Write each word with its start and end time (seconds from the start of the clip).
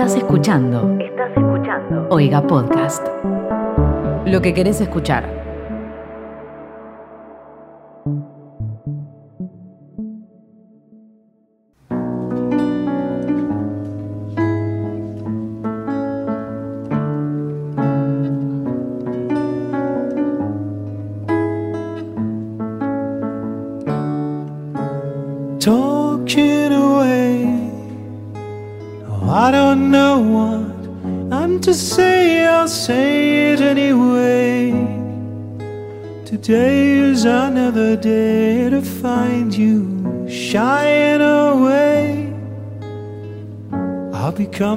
Estás 0.00 0.16
escuchando. 0.16 0.96
Estás 0.98 1.30
escuchando. 1.36 2.06
Oiga 2.08 2.40
Podcast. 2.40 3.06
Lo 4.24 4.40
que 4.40 4.54
querés 4.54 4.80
escuchar. 4.80 5.39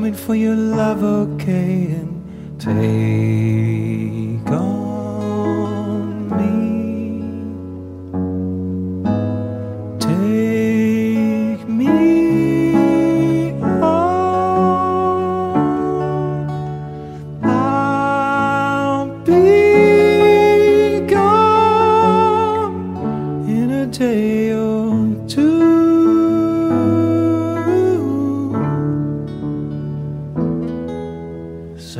Coming 0.03 0.13
for 0.13 0.35
your 0.35 0.62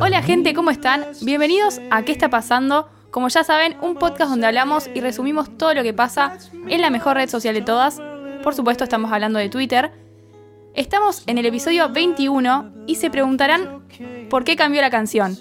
Hola 0.00 0.22
gente, 0.22 0.54
¿cómo 0.54 0.70
están? 0.70 1.06
Bienvenidos 1.22 1.80
a 1.90 2.02
¿Qué 2.02 2.12
está 2.12 2.28
pasando? 2.28 2.88
Como 3.10 3.28
ya 3.28 3.44
saben, 3.44 3.76
un 3.80 3.96
podcast 3.96 4.30
donde 4.30 4.46
hablamos 4.46 4.90
y 4.92 5.00
resumimos 5.00 5.56
todo 5.56 5.72
lo 5.74 5.82
que 5.82 5.92
pasa 5.92 6.36
en 6.68 6.80
la 6.80 6.90
mejor 6.90 7.16
red 7.16 7.28
social 7.28 7.54
de 7.54 7.62
todas. 7.62 8.00
Por 8.42 8.54
supuesto, 8.54 8.84
estamos 8.84 9.12
hablando 9.12 9.38
de 9.38 9.48
Twitter. 9.48 9.92
Estamos 10.74 11.22
en 11.26 11.38
el 11.38 11.46
episodio 11.46 11.88
21 11.90 12.72
y 12.86 12.96
se 12.96 13.10
preguntarán 13.10 13.84
por 14.28 14.44
qué 14.44 14.56
cambió 14.56 14.80
la 14.80 14.90
canción. 14.90 15.38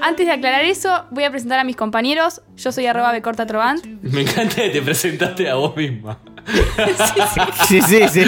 Antes 0.00 0.26
de 0.26 0.32
aclarar 0.32 0.64
eso, 0.64 1.04
voy 1.10 1.24
a 1.24 1.30
presentar 1.30 1.58
a 1.58 1.64
mis 1.64 1.76
compañeros. 1.76 2.42
Yo 2.56 2.72
soy 2.72 2.86
arroba. 2.86 3.12
Me 3.12 4.20
encanta 4.20 4.56
que 4.56 4.70
te 4.70 4.82
presentaste 4.82 5.48
a 5.48 5.54
vos 5.54 5.74
misma. 5.76 6.18
Sí, 7.68 7.80
sí, 7.80 8.08
sí. 8.08 8.22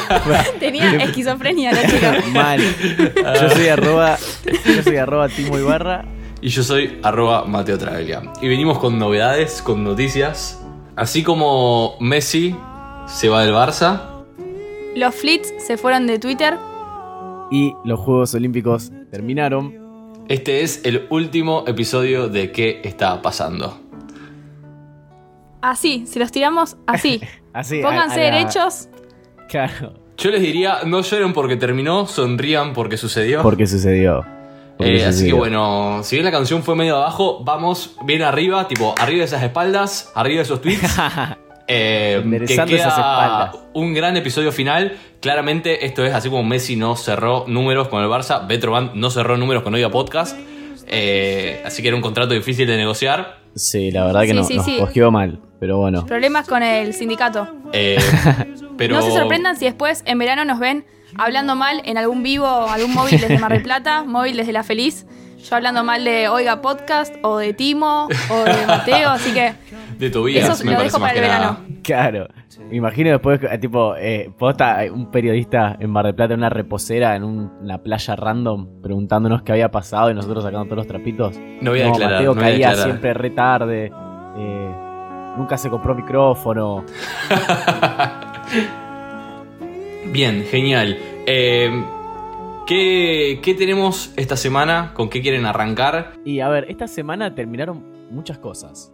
Tenía 0.60 1.04
esquizofrenia 1.04 1.72
la 1.72 1.86
chica. 1.90 2.22
Mal. 2.32 2.60
Yo 3.40 3.50
soy 3.50 3.68
arroba, 3.68 4.18
yo 4.64 4.82
soy 4.82 4.96
arroba 4.96 5.28
Timo 5.28 5.58
Ibarra. 5.58 6.04
Y 6.40 6.48
yo 6.48 6.62
soy 6.62 6.98
arroba 7.02 7.44
Mateo 7.44 7.78
Traglia. 7.78 8.22
Y 8.40 8.48
venimos 8.48 8.78
con 8.78 8.98
novedades, 8.98 9.62
con 9.62 9.84
noticias. 9.84 10.60
Así 10.96 11.22
como 11.22 11.96
Messi 12.00 12.56
se 13.06 13.28
va 13.28 13.44
del 13.44 13.54
Barça. 13.54 14.24
Los 14.96 15.14
flits 15.14 15.52
se 15.64 15.76
fueron 15.76 16.06
de 16.06 16.18
Twitter. 16.18 16.58
Y 17.50 17.74
los 17.84 18.00
Juegos 18.00 18.34
Olímpicos 18.34 18.90
terminaron. 19.10 19.82
Este 20.28 20.62
es 20.62 20.80
el 20.84 21.06
último 21.10 21.64
episodio 21.66 22.28
de 22.28 22.50
¿Qué 22.52 22.80
está 22.84 23.20
pasando? 23.22 23.78
Así, 25.60 26.06
se 26.06 26.18
los 26.18 26.32
tiramos 26.32 26.76
así. 26.86 27.20
Así. 27.52 27.80
Pónganse 27.82 28.14
a 28.26 28.30
la- 28.30 28.36
derechos. 28.38 28.88
Claro. 29.48 29.94
Yo 30.16 30.30
les 30.30 30.40
diría, 30.42 30.78
no 30.86 31.00
lloren 31.02 31.32
porque 31.32 31.56
terminó, 31.56 32.06
sonrían 32.06 32.72
porque 32.72 32.96
sucedió. 32.96 33.42
Porque 33.42 33.66
sucedió. 33.66 34.24
Porque 34.78 34.96
Eh, 35.02 35.04
así 35.04 35.26
que 35.26 35.32
bueno, 35.32 36.00
si 36.02 36.16
bien 36.16 36.24
la 36.24 36.30
canción 36.32 36.62
fue 36.62 36.74
medio 36.76 36.96
abajo, 36.96 37.42
vamos 37.44 37.96
bien 38.04 38.22
arriba, 38.22 38.66
tipo 38.68 38.94
arriba 38.98 39.18
de 39.20 39.24
esas 39.24 39.42
espaldas, 39.42 40.10
arriba 40.14 40.38
de 40.38 40.42
esos 40.42 40.60
tweets. 40.60 40.82
Eh, 41.68 42.22
que 42.46 42.52
esas 42.54 42.68
queda 42.68 42.88
espaldas. 42.88 43.56
un 43.72 43.94
gran 43.94 44.16
episodio 44.16 44.50
final. 44.52 44.98
Claramente, 45.20 45.86
esto 45.86 46.04
es 46.04 46.12
así 46.12 46.28
como 46.28 46.42
Messi 46.42 46.74
no 46.76 46.96
cerró 46.96 47.44
números 47.46 47.88
con 47.88 48.02
el 48.02 48.10
Barça, 48.10 48.46
Betroban 48.46 48.90
no 48.94 49.10
cerró 49.10 49.36
números 49.38 49.62
con 49.62 49.72
Oiga 49.72 49.88
Podcast. 49.88 50.36
Eh, 50.88 51.62
así 51.64 51.80
que 51.80 51.88
era 51.88 51.96
un 51.96 52.02
contrato 52.02 52.34
difícil 52.34 52.66
de 52.66 52.76
negociar. 52.76 53.38
Sí, 53.54 53.90
la 53.92 54.04
verdad 54.06 54.22
que 54.22 54.28
Sí, 54.28 54.34
no, 54.34 54.44
sí, 54.44 54.56
nos 54.56 54.64
sí. 54.66 54.76
cogió 54.80 55.10
mal. 55.12 55.38
Pero 55.62 55.78
bueno. 55.78 56.04
Problemas 56.06 56.48
con 56.48 56.60
el 56.64 56.92
sindicato. 56.92 57.46
Eh, 57.72 57.96
pero 58.76 58.96
No 58.96 59.02
se 59.02 59.12
sorprendan 59.12 59.54
si 59.56 59.64
después 59.64 60.02
en 60.06 60.18
verano 60.18 60.44
nos 60.44 60.58
ven 60.58 60.84
hablando 61.16 61.54
mal 61.54 61.80
en 61.84 61.96
algún 61.98 62.24
vivo, 62.24 62.48
algún 62.48 62.92
móvil 62.92 63.20
desde 63.20 63.38
Mar 63.38 63.52
del 63.52 63.62
Plata, 63.62 64.02
móvil 64.06 64.36
desde 64.36 64.52
La 64.52 64.64
Feliz. 64.64 65.06
Yo 65.38 65.54
hablando 65.54 65.84
mal 65.84 66.02
de 66.04 66.28
Oiga 66.28 66.60
Podcast, 66.62 67.14
o 67.22 67.38
de 67.38 67.52
Timo, 67.54 68.08
o 68.30 68.44
de 68.44 68.66
Mateo, 68.66 69.10
así 69.10 69.32
que 69.32 69.52
de 69.98 70.10
Tobías, 70.10 70.48
eso 70.48 70.64
me 70.64 70.72
lo 70.72 70.78
parece 70.78 70.94
dejo 70.96 71.00
para 71.00 71.12
el 71.14 71.20
verano. 71.20 71.58
Claro. 71.84 72.26
Me 72.68 72.76
imagino 72.76 73.10
después, 73.10 73.40
eh, 73.48 73.58
tipo, 73.58 73.94
eh, 73.96 74.30
posta, 74.36 74.78
un 74.92 75.12
periodista 75.12 75.76
en 75.78 75.90
Mar 75.90 76.06
del 76.06 76.14
Plata 76.16 76.34
en 76.34 76.40
una 76.40 76.48
reposera 76.50 77.14
en 77.14 77.22
un- 77.22 77.52
una 77.60 77.78
playa 77.78 78.16
random 78.16 78.82
preguntándonos 78.82 79.42
qué 79.42 79.52
había 79.52 79.70
pasado 79.70 80.10
y 80.10 80.14
nosotros 80.14 80.42
sacando 80.42 80.64
todos 80.64 80.78
los 80.78 80.86
trapitos. 80.88 81.38
No 81.60 81.70
voy 81.70 81.82
a 81.82 81.84
declarar, 81.86 82.12
Mateo 82.14 82.34
no 82.34 82.40
voy 82.40 82.42
a 82.42 82.46
caía 82.52 82.68
declarar. 82.70 82.84
siempre 82.84 83.14
re 83.14 83.30
tarde. 83.30 83.92
eh, 84.38 84.81
nunca 85.36 85.56
se 85.58 85.68
compró 85.70 85.94
micrófono. 85.94 86.84
Bien, 90.12 90.44
genial. 90.44 90.98
Eh, 91.26 91.70
¿qué, 92.66 93.40
qué 93.42 93.54
tenemos 93.54 94.12
esta 94.16 94.36
semana? 94.36 94.92
¿Con 94.94 95.08
qué 95.08 95.22
quieren 95.22 95.46
arrancar? 95.46 96.14
Y 96.24 96.40
a 96.40 96.48
ver, 96.48 96.66
esta 96.68 96.86
semana 96.86 97.34
terminaron 97.34 97.82
muchas 98.10 98.38
cosas. 98.38 98.92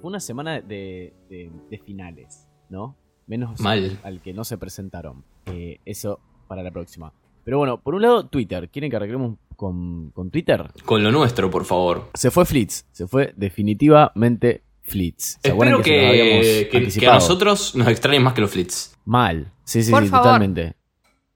Fue 0.00 0.08
una 0.08 0.20
semana 0.20 0.60
de, 0.62 1.12
de- 1.28 1.50
de 1.70 1.78
finales, 1.78 2.48
¿no? 2.70 2.96
Menos 3.26 3.60
Mal. 3.60 3.98
al 4.02 4.22
que 4.22 4.32
no 4.32 4.44
se 4.44 4.56
presentaron. 4.56 5.24
Eh, 5.46 5.78
eso 5.84 6.20
para 6.48 6.62
la 6.62 6.70
próxima. 6.70 7.12
Pero 7.44 7.58
bueno, 7.58 7.80
por 7.82 7.94
un 7.94 8.00
lado, 8.02 8.26
Twitter. 8.26 8.70
¿Quieren 8.70 8.90
que 8.90 8.96
arreglemos 8.96 9.36
con, 9.56 10.10
con 10.12 10.30
Twitter? 10.30 10.70
Con 10.86 11.02
lo 11.02 11.12
nuestro, 11.12 11.50
por 11.50 11.66
favor. 11.66 12.08
Se 12.14 12.30
fue 12.30 12.46
Flitz. 12.46 12.86
Se 12.92 13.06
fue 13.06 13.34
definitivamente 13.36 14.62
Flitz. 14.90 15.38
¿Se 15.42 15.50
acuerdan 15.52 15.80
Espero 15.80 15.96
que, 15.96 16.68
que- 16.70 16.88
que 17.00 17.06
a 17.06 17.14
nosotros 17.14 17.74
nos 17.76 17.88
extrañen 17.88 18.22
más 18.22 18.34
que 18.34 18.40
los 18.40 18.50
flits. 18.50 18.96
Mal. 19.04 19.52
Sí, 19.64 19.82
sí, 19.82 19.90
Por 19.90 20.02
sí, 20.02 20.08
favor. 20.08 20.24
totalmente. 20.26 20.74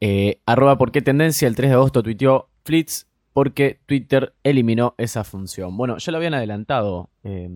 Eh, 0.00 0.40
arroba 0.44 0.76
por 0.76 0.90
qué 0.92 1.00
tendencia 1.02 1.46
el 1.48 1.54
3 1.56 1.70
de 1.70 1.74
agosto 1.76 2.02
tuiteó 2.02 2.48
Flitz 2.64 3.06
porque 3.32 3.78
Twitter 3.86 4.34
eliminó 4.42 4.94
esa 4.98 5.24
función. 5.24 5.76
Bueno, 5.76 5.96
ya 5.98 6.10
lo 6.12 6.18
habían 6.18 6.34
adelantado 6.34 7.10
eh, 7.22 7.48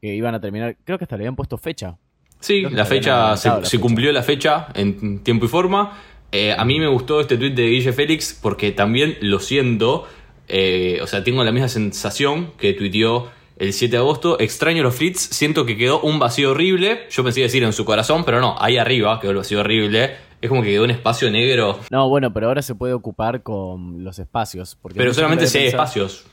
que 0.00 0.14
iban 0.14 0.34
a 0.34 0.40
terminar. 0.40 0.76
Creo 0.84 0.98
que 0.98 1.04
hasta 1.04 1.16
le 1.16 1.22
habían 1.22 1.36
puesto 1.36 1.58
fecha. 1.58 1.98
Sí, 2.40 2.62
la 2.70 2.84
fecha, 2.84 3.36
se, 3.36 3.48
adelantado 3.48 3.60
la 3.60 3.66
se 3.66 3.70
fecha. 3.70 3.82
cumplió 3.82 4.12
la 4.12 4.22
fecha 4.22 4.68
en 4.74 5.20
tiempo 5.24 5.46
y 5.46 5.48
forma. 5.48 5.98
Eh, 6.30 6.54
a 6.56 6.64
mí 6.64 6.78
me 6.78 6.86
gustó 6.88 7.20
este 7.20 7.36
tweet 7.38 7.50
de 7.54 7.66
Guille 7.68 7.92
Félix 7.92 8.38
porque 8.40 8.70
también 8.72 9.16
lo 9.22 9.40
siento. 9.40 10.06
eh, 10.46 10.98
o 11.02 11.06
sea, 11.06 11.24
tengo 11.24 11.42
la 11.44 11.52
misma 11.52 11.68
sensación 11.68 12.52
que 12.58 12.72
tuiteó 12.74 13.30
el 13.58 13.72
7 13.72 13.92
de 13.92 13.98
agosto. 13.98 14.40
Extraño 14.40 14.82
los 14.82 14.94
flits, 14.94 15.20
siento 15.20 15.66
que 15.66 15.76
quedó 15.76 16.00
un 16.00 16.18
vacío 16.18 16.52
horrible. 16.52 17.06
Yo 17.10 17.24
pensé 17.24 17.40
decir 17.40 17.62
en 17.64 17.72
su 17.72 17.84
corazón, 17.84 18.24
pero 18.24 18.40
no, 18.40 18.56
ahí 18.58 18.78
arriba 18.78 19.20
quedó 19.20 19.32
el 19.32 19.36
vacío 19.38 19.60
horrible. 19.60 20.16
Es 20.40 20.48
como 20.48 20.62
que 20.62 20.68
quedó 20.68 20.84
un 20.84 20.90
espacio 20.90 21.30
negro. 21.30 21.80
No, 21.90 22.08
bueno, 22.08 22.32
pero 22.32 22.46
ahora 22.46 22.62
se 22.62 22.74
puede 22.74 22.92
ocupar 22.92 23.42
con 23.42 24.04
los 24.04 24.18
espacios. 24.18 24.76
Porque 24.80 24.96
Pero 24.96 25.12
solamente 25.12 25.46
si 25.48 25.58
hay 25.58 25.66
espacios. 25.66 26.24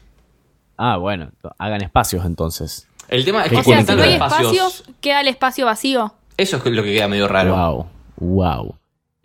Ah, 0.78 0.98
bueno, 0.98 1.32
hagan 1.58 1.82
espacios 1.82 2.26
entonces. 2.26 2.88
El 3.08 3.26
tema 3.26 3.44
es 3.46 3.52
que 3.52 3.58
O 3.58 3.64
sea, 3.64 3.86
si 3.86 3.96
no 3.96 4.04
hay 4.04 4.14
espacios, 4.14 4.54
espacios, 4.54 4.84
queda 5.02 5.22
el 5.22 5.28
espacio 5.28 5.66
vacío. 5.66 6.14
Eso 6.38 6.58
es 6.58 6.66
lo 6.66 6.84
que 6.84 6.94
queda 6.94 7.08
medio 7.08 7.28
raro. 7.28 7.56
Wow, 7.56 7.88
wow. 8.18 8.76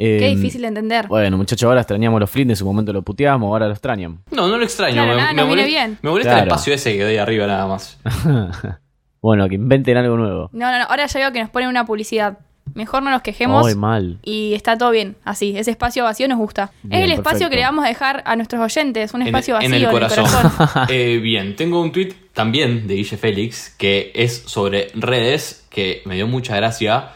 Qué 0.01 0.29
Em, 0.31 0.37
difícil 0.37 0.63
de 0.63 0.69
entender. 0.69 1.07
Bueno, 1.09 1.37
muchachos, 1.37 1.67
ahora 1.67 1.83
extrañamos 1.83 2.19
los 2.19 2.31
flits, 2.31 2.51
en 2.51 2.57
su 2.57 2.65
momento 2.65 2.91
lo 2.93 3.03
puteábamos, 3.03 3.49
ahora 3.49 3.67
lo 3.67 3.73
extrañan. 3.73 4.21
No, 4.31 4.49
no 4.49 4.57
lo 4.57 4.65
extraño. 4.65 4.95
Claro, 4.95 5.11
me, 5.11 5.17
nada, 5.17 5.33
me 5.35 5.45
molesta, 5.45 5.69
bien. 5.69 5.99
me 6.01 6.11
molesta 6.11 6.39
el 6.39 6.49
espacio 6.49 6.73
ese 6.73 6.97
que 6.97 7.05
ahí 7.05 7.17
arriba 7.19 7.47
nada 7.47 7.67
más. 7.67 7.99
bueno, 9.21 9.47
que 9.49 9.57
inventen 9.57 9.99
algo 9.99 10.17
nuevo. 10.17 10.49
No, 10.53 10.73
no, 10.73 10.79
no, 10.79 10.85
ahora 10.85 11.07
ya 11.07 11.21
veo 11.21 11.33
que 11.33 11.41
nos 11.41 11.51
ponen 11.51 11.69
una 11.69 11.85
publicidad. 11.85 12.39
Mejor 12.73 13.03
no 13.03 13.11
nos 13.11 13.23
quejemos 13.23 13.67
Ay, 13.67 13.75
mal. 13.75 14.19
y 14.23 14.55
está 14.55 14.79
todo 14.79 14.91
bien, 14.91 15.17
así. 15.25 15.55
Ese 15.57 15.73
espacio 15.73 16.05
vacío 16.05 16.29
nos 16.29 16.39
gusta. 16.39 16.71
Bien, 16.83 17.01
es 17.01 17.05
el 17.07 17.13
espacio 17.13 17.31
perfecto. 17.31 17.51
que 17.51 17.57
le 17.57 17.63
vamos 17.63 17.85
a 17.85 17.89
dejar 17.89 18.23
a 18.25 18.37
nuestros 18.37 18.63
oyentes, 18.63 19.13
un 19.13 19.23
espacio 19.23 19.57
en, 19.61 19.71
vacío 19.73 19.77
el 19.77 19.83
en 19.83 19.87
el 19.89 19.91
corazón. 19.91 20.25
corazón. 20.25 20.87
Eh, 20.89 21.19
bien, 21.19 21.57
tengo 21.57 21.83
un 21.83 21.93
tweet 21.93 22.15
también 22.33 22.87
de 22.87 22.95
Guille 22.95 23.17
Félix 23.17 23.75
que 23.77 24.13
es 24.15 24.45
sobre 24.47 24.89
redes 24.95 25.67
que 25.69 26.03
me 26.07 26.15
dio 26.15 26.27
mucha 26.27 26.55
gracia. 26.57 27.11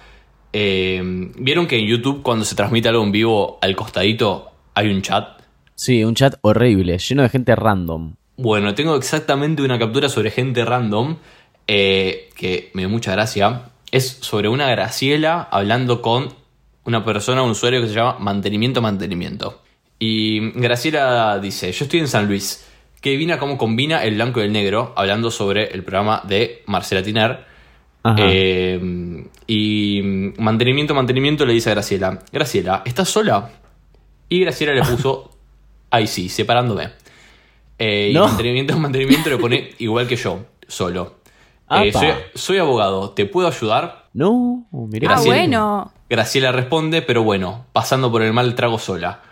Eh, 0.57 1.03
Vieron 1.37 1.67
que 1.67 1.77
en 1.77 1.87
YouTube 1.87 2.23
cuando 2.23 2.45
se 2.45 2.55
transmite 2.55 2.89
algo 2.89 3.03
en 3.03 3.11
vivo 3.11 3.59
al 3.61 3.75
costadito 3.75 4.53
hay 4.75 4.89
un 4.89 5.03
chat. 5.03 5.41
Sí, 5.75 6.05
un 6.05 6.15
chat 6.15 6.37
horrible, 6.43 6.99
lleno 6.99 7.23
de 7.23 7.29
gente 7.29 7.57
random. 7.57 8.15
Bueno, 8.37 8.73
tengo 8.75 8.95
exactamente 8.95 9.63
una 9.63 9.81
captura 9.81 10.09
sobre 10.09 10.31
gente 10.31 10.65
random 10.65 11.17
eh, 11.67 12.31
que 12.37 12.71
me 12.73 12.83
dio 12.83 12.89
mucha 12.89 13.11
gracia. 13.13 13.63
Es 13.91 14.19
sobre 14.21 14.49
una 14.49 14.71
Graciela 14.71 15.49
hablando 15.51 16.01
con 16.01 16.29
una 16.85 17.05
persona, 17.05 17.43
un 17.43 17.51
usuario 17.51 17.81
que 17.81 17.89
se 17.89 17.95
llama 17.95 18.19
Mantenimiento 18.21 18.81
Mantenimiento. 18.81 19.61
Y 19.99 20.51
Graciela 20.53 21.41
dice, 21.41 21.73
yo 21.73 21.85
estoy 21.85 21.99
en 22.01 22.09
San 22.09 22.29
Luis, 22.29 22.65
que 23.01 23.11
divina 23.11 23.39
cómo 23.39 23.59
combina 23.59 24.05
el 24.05 24.15
blanco 24.15 24.41
y 24.41 24.45
el 24.45 24.53
negro, 24.53 24.93
hablando 24.97 25.33
sobre 25.33 25.73
el 25.73 25.83
programa 25.83 26.23
de 26.25 26.63
Marcela 26.67 27.03
Tiner. 27.03 27.45
Ajá. 28.05 28.17
Eh, 28.21 29.25
y 29.47 30.01
Mantenimiento 30.39 30.95
Mantenimiento 30.95 31.45
le 31.47 31.53
dice 31.53 31.71
a 31.71 31.75
Graciela, 31.75 32.19
Graciela, 32.33 32.83
¿estás 32.85 33.09
sola? 33.09 33.51
Y 34.29 34.41
Graciela 34.41 34.73
le 34.73 34.83
puso, 34.83 35.31
ay 35.91 36.07
sí, 36.07 36.29
separándome. 36.29 36.91
Eh, 37.79 38.11
Y 38.15 38.19
mantenimiento, 38.19 38.77
mantenimiento 38.79 39.31
le 39.31 39.39
pone 39.39 39.71
igual 39.79 40.07
que 40.07 40.17
yo, 40.17 40.41
solo. 40.69 41.17
Eh, 41.71 41.93
soy, 41.93 42.09
soy 42.35 42.59
abogado, 42.59 43.11
¿te 43.11 43.27
puedo 43.27 43.49
ayudar? 43.49 44.07
No, 44.13 44.67
mirá. 44.73 45.09
Ah, 45.09 45.13
Graciela. 45.15 45.37
bueno. 45.37 45.93
Graciela 46.09 46.53
responde, 46.53 47.03
pero 47.03 47.23
bueno, 47.25 47.67
pasando 47.73 48.13
por 48.13 48.23
el 48.23 48.33
mal 48.33 48.55
trago 48.55 48.79
sola. 48.79 49.23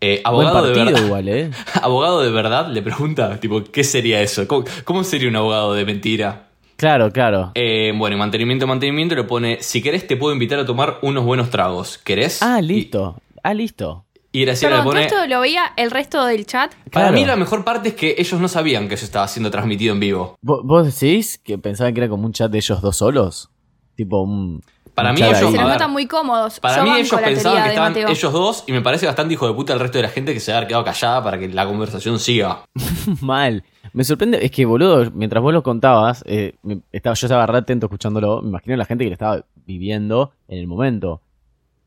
Eh, 0.00 0.20
Buen 0.30 0.48
abogado 0.48 0.66
de 0.66 0.84
verdad. 0.84 1.04
igual, 1.06 1.28
¿eh? 1.28 1.50
abogado 1.82 2.22
de 2.22 2.30
verdad 2.30 2.68
le 2.68 2.82
pregunta, 2.82 3.38
tipo, 3.40 3.62
¿qué 3.64 3.84
sería 3.84 4.20
eso? 4.20 4.46
¿Cómo, 4.48 4.64
cómo 4.84 5.04
sería 5.04 5.28
un 5.28 5.36
abogado 5.36 5.74
de 5.74 5.84
mentira? 5.84 6.48
Claro, 6.76 7.10
claro. 7.10 7.52
Eh, 7.54 7.92
bueno, 7.96 8.16
y 8.16 8.18
mantenimiento, 8.18 8.66
mantenimiento 8.66 9.14
le 9.14 9.24
pone, 9.24 9.58
si 9.62 9.80
querés 9.82 10.06
te 10.06 10.16
puedo 10.16 10.32
invitar 10.34 10.58
a 10.58 10.66
tomar 10.66 10.98
unos 11.02 11.24
buenos 11.24 11.50
tragos. 11.50 11.98
¿Querés? 11.98 12.42
Ah, 12.42 12.60
listo. 12.60 13.16
Ah, 13.42 13.54
listo. 13.54 14.04
Y, 14.32 14.44
Graciela 14.44 14.76
Perdón, 14.76 14.84
¿todo 14.84 14.94
le 15.00 15.06
pone, 15.08 15.16
esto 15.22 15.34
lo 15.34 15.40
veía 15.40 15.72
el 15.76 15.90
resto 15.90 16.26
del 16.26 16.44
chat? 16.44 16.70
para 16.92 17.06
Claro. 17.06 17.12
mí 17.14 17.24
la 17.24 17.36
mejor 17.36 17.64
parte 17.64 17.88
es 17.90 17.94
que 17.94 18.14
ellos 18.18 18.38
no 18.38 18.48
sabían 18.48 18.86
que 18.88 18.94
eso 18.96 19.06
estaba 19.06 19.26
siendo 19.28 19.50
transmitido 19.50 19.94
en 19.94 20.00
vivo. 20.00 20.36
¿Vo- 20.42 20.60
¿Vos 20.62 20.84
decís 21.00 21.38
que 21.42 21.56
pensaban 21.56 21.94
que 21.94 22.00
era 22.00 22.08
como 22.10 22.26
un 22.26 22.32
chat 22.34 22.50
de 22.50 22.58
ellos 22.58 22.82
dos 22.82 22.96
solos? 22.98 23.48
Tipo 23.94 24.20
un. 24.20 24.62
Para 24.94 25.12
mí 25.14 25.22
ellos-. 25.22 25.38
Se 25.38 25.44
los 25.44 25.54
notan 25.54 25.90
muy 25.90 26.06
cómodos. 26.06 26.60
Para 26.60 26.78
Yo 26.78 26.82
mí 26.84 26.90
ellos 27.00 27.18
pensaban 27.18 27.62
que 27.62 27.68
estaban 27.70 27.92
Mateo. 27.92 28.08
ellos 28.10 28.32
dos 28.32 28.64
y 28.66 28.72
me 28.72 28.82
parece 28.82 29.06
bastante 29.06 29.32
hijo 29.32 29.46
de 29.48 29.54
puta 29.54 29.72
el 29.72 29.80
resto 29.80 29.96
de 29.98 30.02
la 30.02 30.08
gente 30.10 30.34
que 30.34 30.40
se 30.40 30.52
ha 30.52 30.66
quedado 30.66 30.84
callada 30.84 31.22
para 31.24 31.38
que 31.38 31.48
la 31.48 31.66
conversación 31.66 32.18
siga. 32.18 32.60
Mal. 33.22 33.64
Me 33.96 34.04
sorprende, 34.04 34.44
es 34.44 34.50
que 34.50 34.66
boludo, 34.66 35.10
mientras 35.14 35.42
vos 35.42 35.54
lo 35.54 35.62
contabas, 35.62 36.22
eh, 36.26 36.54
me- 36.62 36.80
estaba, 36.92 37.14
yo 37.14 37.26
estaba 37.26 37.46
re 37.46 37.56
atento 37.58 37.86
escuchándolo, 37.86 38.42
me 38.42 38.50
imagino 38.50 38.76
la 38.76 38.84
gente 38.84 39.04
que 39.04 39.08
lo 39.10 39.14
estaba 39.14 39.44
viviendo 39.66 40.32
en 40.48 40.58
el 40.58 40.66
momento. 40.66 41.22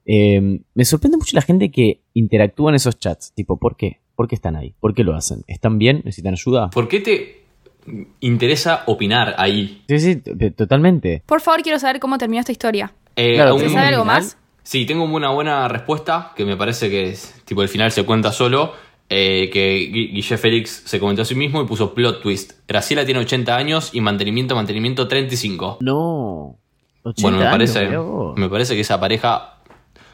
Eh, 0.08 0.60
me 0.74 0.86
sorprende 0.86 1.18
mucho 1.18 1.36
la 1.36 1.44
gente 1.44 1.70
que 1.70 2.02
interactúa 2.16 2.72
en 2.72 2.76
esos 2.76 2.98
chats. 2.98 3.32
Tipo, 3.36 3.58
¿por 3.58 3.76
qué? 3.78 4.00
¿Por 4.16 4.28
qué 4.28 4.34
están 4.34 4.56
ahí? 4.56 4.74
¿Por 4.80 4.96
qué 4.96 5.04
lo 5.04 5.14
hacen? 5.16 5.44
¿Están 5.48 5.78
bien? 5.78 5.98
¿Necesitan 6.04 6.34
ayuda? 6.34 6.72
¿Por 6.72 6.88
qué 6.88 7.00
te 7.00 7.44
interesa 8.22 8.84
opinar 8.88 9.36
ahí? 9.38 9.84
Sí, 9.88 10.00
sí, 10.00 10.16
totalmente. 10.56 11.22
Por 11.28 11.42
favor, 11.42 11.62
quiero 11.62 11.78
saber 11.78 12.00
cómo 12.00 12.18
terminó 12.18 12.40
esta 12.40 12.52
historia. 12.52 12.92
Eh, 13.16 13.36
Claro, 13.36 13.54
un- 13.54 13.60
¿Se 13.60 13.66
¿Tenemos 13.66 13.82
sabe 13.84 13.88
un 13.88 13.94
algo 13.94 14.04
final? 14.10 14.22
más? 14.24 14.38
Sí, 14.64 14.86
tengo 14.86 15.04
una 15.04 15.32
buena 15.32 15.68
respuesta 15.68 16.32
que 16.36 16.46
me 16.46 16.58
parece 16.58 16.90
que 16.90 17.10
es, 17.10 17.42
tipo 17.46 17.62
el 17.62 17.70
final 17.70 17.92
se 17.92 18.04
cuenta 18.04 18.32
solo. 18.32 18.74
Eh, 19.10 19.50
que 19.52 19.90
Gui- 19.92 20.12
Guille 20.14 20.38
Félix 20.38 20.84
se 20.86 21.00
comentó 21.00 21.24
a 21.24 21.26
sí 21.26 21.36
mismo 21.36 21.62
y 21.62 21.66
puso 21.66 21.94
plot 21.94 22.22
twist. 22.22 22.54
Graciela 22.68 23.06
tiene 23.06 23.20
80 23.22 23.56
años 23.56 23.90
y 23.94 24.02
mantenimiento, 24.02 24.56
mantenimiento 24.56 25.08
35. 25.08 25.78
No. 25.82 26.58
80 27.04 27.22
Bueno, 27.22 27.38
me 27.38 27.44
años, 27.46 27.52
parece, 27.74 27.98
me 28.40 28.50
parece 28.50 28.76
que 28.76 28.82
esa 28.82 29.00
pareja. 29.00 29.56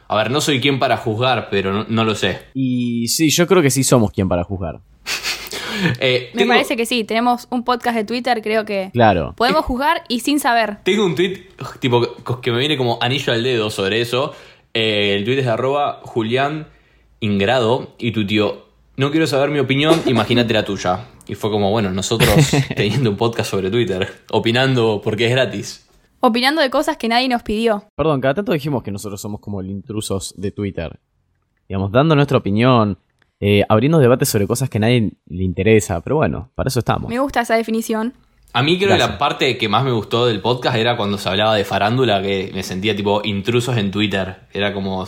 A 0.08 0.16
ver, 0.16 0.30
no 0.32 0.40
soy 0.40 0.62
quien 0.62 0.78
para 0.80 0.98
juzgar, 0.98 1.48
pero 1.50 1.74
no, 1.74 1.86
no 1.90 2.04
lo 2.06 2.14
sé. 2.16 2.40
Y 2.54 3.08
sí, 3.08 3.30
yo 3.32 3.48
creo 3.48 3.62
que 3.62 3.72
sí 3.72 3.84
somos 3.84 4.12
quien 4.12 4.30
para 4.30 4.44
juzgar. 4.44 4.80
Eh, 6.00 6.30
Me 6.34 6.40
tengo, 6.40 6.54
parece 6.54 6.78
que 6.78 6.86
sí. 6.86 7.04
Tenemos 7.04 7.48
un 7.50 7.66
podcast 7.66 7.98
de 7.98 8.06
Twitter, 8.06 8.42
creo 8.42 8.64
que 8.64 8.92
Claro. 8.94 9.34
podemos 9.36 9.66
juzgar 9.66 10.04
y 10.08 10.22
sin 10.22 10.40
saber. 10.40 10.78
tengo 10.84 11.06
un 11.06 11.16
tweet 11.16 11.48
tipo 11.82 12.02
que 12.42 12.52
me 12.54 12.60
viene 12.60 12.78
como 12.78 12.98
anillo 13.02 13.34
al 13.34 13.44
dedo 13.44 13.70
sobre 13.70 14.00
eso. 14.00 14.34
Eh, 14.74 15.16
el 15.18 15.26
tweet 15.26 15.40
es 15.40 15.46
de 15.46 15.52
arroba 15.52 16.00
Julián 16.04 16.68
Ingrado 17.20 17.94
y 17.98 18.12
tu 18.12 18.26
tío. 18.26 18.65
No 18.98 19.12
quiero 19.12 19.28
saber 19.28 19.50
mi 19.50 19.60
opinión, 19.60 20.02
imagínate 20.06 20.54
la 20.54 20.64
tuya. 20.64 21.08
Y 21.28 21.36
fue 21.36 21.52
como, 21.52 21.70
bueno, 21.70 21.92
nosotros 21.92 22.30
teniendo 22.76 23.10
un 23.10 23.18
podcast 23.18 23.52
sobre 23.52 23.70
Twitter, 23.70 24.24
opinando 24.32 25.02
porque 25.04 25.26
es 25.26 25.32
gratis. 25.32 25.90
Opinando 26.22 26.62
de 26.62 26.70
cosas 26.70 26.96
que 26.96 27.10
nadie 27.10 27.28
nos 27.28 27.44
pidió. 27.44 27.84
Perdón, 27.96 28.22
cada 28.22 28.36
tanto 28.36 28.54
dijimos 28.54 28.84
que 28.84 28.92
nosotros 28.92 29.20
somos 29.20 29.42
como 29.42 29.60
el 29.60 29.70
intrusos 29.70 30.34
de 30.38 30.52
Twitter. 30.52 31.00
Digamos, 31.68 31.92
dando 31.92 32.16
nuestra 32.16 32.38
opinión, 32.38 32.98
eh, 33.42 33.64
abriendo 33.68 34.00
debates 34.00 34.30
sobre 34.30 34.48
cosas 34.48 34.70
que 34.70 34.78
a 34.78 34.82
nadie 34.82 35.12
le 35.26 35.44
interesa. 35.44 36.00
Pero 36.02 36.16
bueno, 36.16 36.52
para 36.56 36.70
eso 36.70 36.80
estamos. 36.80 37.10
Me 37.10 37.20
gusta 37.20 37.42
esa 37.42 37.56
definición. 37.56 38.14
A 38.54 38.64
mí 38.64 38.78
creo 38.80 38.92
que 38.92 38.98
la 38.98 39.18
parte 39.18 39.58
que 39.58 39.68
más 39.68 39.84
me 39.84 39.92
gustó 39.92 40.26
del 40.28 40.40
podcast 40.40 40.78
era 40.78 40.96
cuando 40.96 41.18
se 41.18 41.28
hablaba 41.28 41.56
de 41.56 41.66
farándula, 41.66 42.22
que 42.22 42.52
me 42.54 42.64
sentía 42.64 42.96
tipo 42.96 43.22
intrusos 43.26 43.76
en 43.76 43.92
Twitter. 43.92 44.48
Era 44.54 44.74
como, 44.74 45.06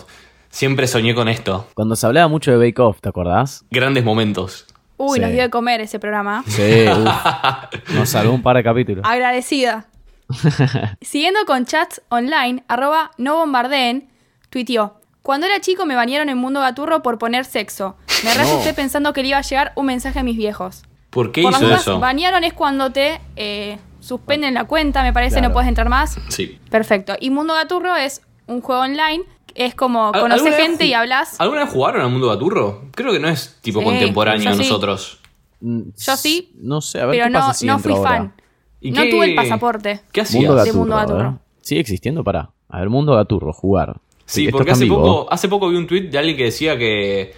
siempre 0.57 0.87
soñé 0.87 1.13
con 1.13 1.27
esto. 1.27 1.67
Cuando 1.75 1.95
se 1.95 2.07
hablaba 2.07 2.27
mucho 2.27 2.49
de 2.51 2.57
Bake 2.57 2.79
Off, 2.81 2.99
¿te 2.99 3.09
acordás? 3.09 3.63
Grandes 3.69 4.03
momentos. 4.03 4.65
Uy, 4.97 5.17
Sí. 5.17 5.21
nos 5.21 5.31
dio 5.31 5.41
de 5.43 5.49
comer 5.51 5.81
ese 5.81 5.99
programa. 5.99 6.43
Sí, 6.47 6.85
uf. 6.89 7.93
Nos 7.95 8.09
salvó 8.09 8.33
un 8.33 8.41
par 8.41 8.57
de 8.57 8.63
capítulos. 8.63 9.03
Agradecida. 9.07 9.85
Siguiendo 11.01 11.41
con 11.45 11.65
chats 11.65 12.01
online, 12.09 12.63
arroba 12.67 13.11
no 13.19 13.35
bombardeen, 13.37 14.09
tuiteó. 14.49 14.99
Cuando 15.21 15.45
era 15.45 15.59
chico 15.59 15.85
me 15.85 15.95
bañaron 15.95 16.29
en 16.29 16.37
Mundo 16.39 16.59
Gaturro 16.61 17.03
por 17.03 17.19
poner 17.19 17.45
sexo. 17.45 17.95
Me 18.23 18.33
re 18.33 18.41
No. 18.41 18.47
asusté 18.49 18.73
pensando 18.73 19.13
que 19.13 19.21
le 19.21 19.27
iba 19.29 19.37
a 19.37 19.41
llegar 19.41 19.73
un 19.75 19.85
mensaje 19.85 20.17
a 20.19 20.23
mis 20.23 20.37
viejos. 20.37 20.83
¿Por 21.11 21.31
qué 21.31 21.43
por 21.43 21.51
las 21.51 21.61
hizo 21.61 21.67
dudas, 21.69 21.81
eso? 21.81 21.99
bañaron 21.99 22.43
es 22.43 22.53
cuando 22.53 22.91
te 22.91 23.21
eh, 23.35 23.77
suspenden 23.99 24.53
la 24.55 24.63
cuenta, 24.63 25.03
me 25.03 25.13
parece, 25.13 25.35
Claro. 25.35 25.49
no 25.49 25.53
puedes 25.53 25.67
entrar 25.69 25.89
más. 25.89 26.17
Sí. 26.29 26.59
Perfecto. 26.71 27.15
Y 27.19 27.29
Mundo 27.29 27.53
Gaturro 27.53 27.95
es 27.95 28.21
un 28.47 28.61
juego 28.61 28.81
online, 28.81 29.23
es 29.57 29.75
como 29.75 30.07
¿Al- 30.13 30.21
conoces 30.21 30.43
alguna 30.43 30.57
vez 30.57 30.65
gente 30.67 30.85
y 30.85 30.93
hablas. 30.93 31.39
¿Alguna 31.39 31.63
vez 31.65 31.73
jugaron 31.73 32.01
al 32.01 32.09
mundo 32.11 32.27
Gaturro? 32.29 32.83
Creo 32.95 33.11
que 33.11 33.19
no 33.19 33.27
es 33.27 33.57
tipo 33.61 33.79
Sí, 33.79 33.85
contemporáneo 33.85 34.49
a 34.49 34.53
sí. 34.53 34.59
nosotros. 34.59 35.19
Mm, 35.59 35.81
Yo 35.97 36.15
sí, 36.17 36.51
No 36.59 36.81
sé, 36.81 37.01
a 37.01 37.05
ver 37.07 37.15
pero 37.15 37.25
qué 37.25 37.29
no, 37.31 37.39
pasa 37.39 37.53
si 37.55 37.65
no 37.65 37.79
fui 37.79 37.91
ahora. 37.93 38.09
fan. 38.09 38.33
¿Y 38.79 38.91
No 38.91 39.01
qué- 39.03 39.09
tuve 39.09 39.25
el 39.25 39.35
pasaporte. 39.35 40.01
¿Qué 40.11 40.21
hacías? 40.21 40.43
Mundo 40.45 40.63
De. 40.63 40.73
Mundo 40.73 40.95
a 40.95 40.99
ver. 41.05 41.07
Gaturro. 41.09 41.39
¿Sigue 41.61 41.81
existiendo? 41.81 42.23
Pará. 42.23 42.51
A 42.69 42.79
ver, 42.79 42.89
Mundo 42.89 43.13
Gaturro, 43.15 43.51
jugar. 43.53 43.97
Sí, 44.25 44.45
Esto 44.45 44.57
porque 44.57 44.71
hace 44.71 44.83
vivo. 44.83 44.97
poco, 45.01 45.33
hace 45.33 45.47
poco 45.49 45.69
vi 45.69 45.77
un 45.77 45.87
tweet 45.87 46.09
de 46.09 46.17
alguien 46.17 46.35
que 46.37 46.43
decía 46.45 46.77
que 46.77 47.33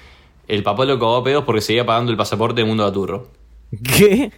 el 0.47 0.63
papá 0.63 0.85
lo 0.85 0.97
cagó 0.99 1.17
a 1.17 1.23
pedos 1.23 1.43
porque 1.45 1.61
seguía 1.61 1.85
pagando 1.85 2.11
el 2.11 2.17
pasaporte 2.17 2.61
de 2.61 2.67
Mundo 2.67 2.83
Gaturro. 2.83 3.27
¿Qué? 3.97 4.31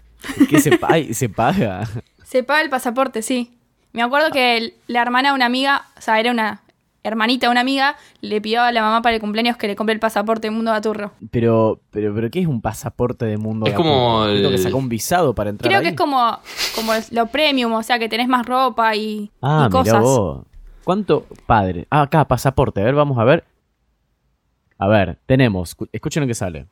¿Qué 0.50 0.60
se, 0.60 0.78
pa- 0.78 0.98
se 1.14 1.30
paga? 1.30 1.88
Se 2.24 2.44
paga 2.44 2.62
el 2.62 2.70
pasaporte, 2.70 3.22
sí. 3.22 3.58
Me 3.94 4.02
acuerdo 4.04 4.30
que 4.32 4.58
el- 4.58 4.74
la 4.88 5.02
hermana 5.02 5.30
de 5.30 5.36
una 5.36 5.46
amiga, 5.46 5.86
o 5.98 6.02
sea, 6.02 6.20
era 6.20 6.32
una 6.32 6.62
hermanita 7.04 7.50
una 7.50 7.62
amiga, 7.62 7.96
le 8.22 8.40
pidió 8.42 8.62
a 8.62 8.72
la 8.72 8.82
mamá 8.82 9.02
para 9.02 9.16
el 9.16 9.22
cumpleaños 9.22 9.58
que 9.58 9.68
le 9.68 9.76
compre 9.76 9.94
el 9.94 10.00
pasaporte 10.00 10.48
de 10.48 10.52
Mundo 10.52 10.72
Gaturro. 10.72 11.12
Pero, 11.32 11.82
pero, 11.90 12.14
pero, 12.14 12.30
¿qué 12.30 12.40
es 12.42 12.48
un 12.48 12.62
pasaporte 12.62 13.26
de 13.26 13.38
Mundo 13.38 13.66
Es 13.66 13.72
Gaturro? 13.74 13.90
como 13.90 14.26
el- 14.26 14.38
Tengo 14.38 14.52
que 14.52 14.58
sacar 14.60 14.76
un 14.76 14.90
visado 14.90 15.34
para 15.34 15.50
entrar 15.50 15.68
Creo 15.70 15.80
ahí? 15.80 15.84
que 15.86 15.90
es 15.92 15.96
como, 15.98 16.38
como 16.76 16.92
lo 17.12 17.28
premium, 17.28 17.74
o 17.74 17.84
sea, 17.84 17.98
que 18.00 18.08
tenés 18.10 18.28
más 18.28 18.46
ropa 18.46 18.96
y, 18.96 19.32
Ah, 19.42 19.68
y 19.70 19.74
mirá 19.74 19.84
cosas. 19.84 20.02
vos. 20.04 20.46
¿Cuánto? 20.84 21.26
Padre. 21.46 21.88
Ah, 21.90 22.04
acá, 22.04 22.26
pasaporte. 22.28 22.82
A 22.82 22.84
ver, 22.84 22.96
vamos 22.96 23.18
a 23.18 23.24
ver. 23.24 23.46
A 24.78 24.88
ver, 24.88 25.20
tenemos. 25.26 25.78
escu- 25.78 25.90
Escuchen 25.92 26.22
lo 26.22 26.28
que 26.28 26.34
sale. 26.34 26.68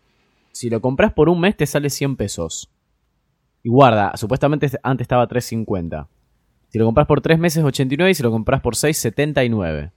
Si 0.51 0.69
lo 0.69 0.81
compras 0.81 1.13
por 1.13 1.29
un 1.29 1.39
mes, 1.39 1.55
te 1.55 1.65
sale 1.67 1.89
100 1.89 2.15
pesos. 2.15 2.69
Y 3.63 3.69
guarda, 3.69 4.15
supuestamente 4.15 4.69
antes 4.83 5.05
estaba 5.05 5.27
3.50. 5.27 6.07
Si 6.69 6.79
lo 6.79 6.86
compras 6.86 7.07
por 7.07 7.21
3 7.21 7.38
meses, 7.38 7.63
89. 7.63 8.12
Y 8.12 8.13
si 8.15 8.24
lo 8.24 8.31
compras 8.31 8.62
por 8.62 8.75
6, 8.75 8.98
79. 8.98 9.91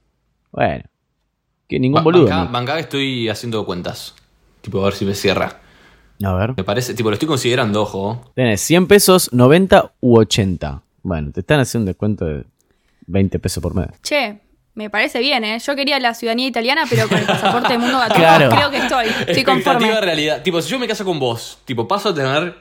Bueno. 0.53 0.83
Que 1.67 1.79
ningún 1.79 1.95
Ba- 1.95 2.01
boludo. 2.03 2.23
Bancá, 2.25 2.43
¿no? 2.45 2.51
bancá 2.51 2.73
que 2.75 2.81
estoy 2.81 3.29
haciendo 3.29 3.65
cuentas. 3.65 4.15
Tipo, 4.61 4.81
a 4.81 4.85
ver 4.85 4.93
si 4.93 5.03
me 5.05 5.13
cierra. 5.15 5.59
A 6.23 6.33
ver. 6.33 6.53
Me 6.55 6.63
parece, 6.63 6.93
tipo, 6.93 7.09
lo 7.09 7.15
estoy 7.15 7.27
considerando, 7.27 7.81
ojo. 7.81 8.31
Tenés 8.35 8.61
100 8.61 8.87
pesos, 8.87 9.33
90 9.33 9.91
u 9.99 10.17
80. 10.19 10.81
Bueno, 11.01 11.31
te 11.31 11.41
están 11.41 11.59
haciendo 11.59 11.83
un 11.83 11.87
descuento 11.87 12.23
de 12.25 12.45
20 13.07 13.39
pesos 13.39 13.61
por 13.61 13.75
mes. 13.75 13.87
Che, 14.03 14.39
me 14.75 14.89
parece 14.89 15.19
bien, 15.19 15.43
¿eh? 15.43 15.59
Yo 15.59 15.75
quería 15.75 15.99
la 15.99 16.13
ciudadanía 16.13 16.47
italiana, 16.47 16.83
pero 16.89 17.09
con 17.09 17.17
el 17.17 17.25
pasaporte 17.25 17.73
de 17.73 17.79
Mundo 17.79 17.97
Gaturro 17.99 18.19
Claro. 18.19 18.49
creo 18.51 18.71
que 18.71 18.77
estoy. 18.77 19.07
Estoy 19.27 19.43
conforme. 19.43 19.99
realidad. 19.99 20.43
Tipo, 20.43 20.61
si 20.61 20.69
yo 20.69 20.79
me 20.79 20.87
caso 20.87 21.03
con 21.03 21.19
vos, 21.19 21.57
tipo, 21.65 21.87
paso 21.87 22.09
a 22.09 22.13
tener 22.13 22.55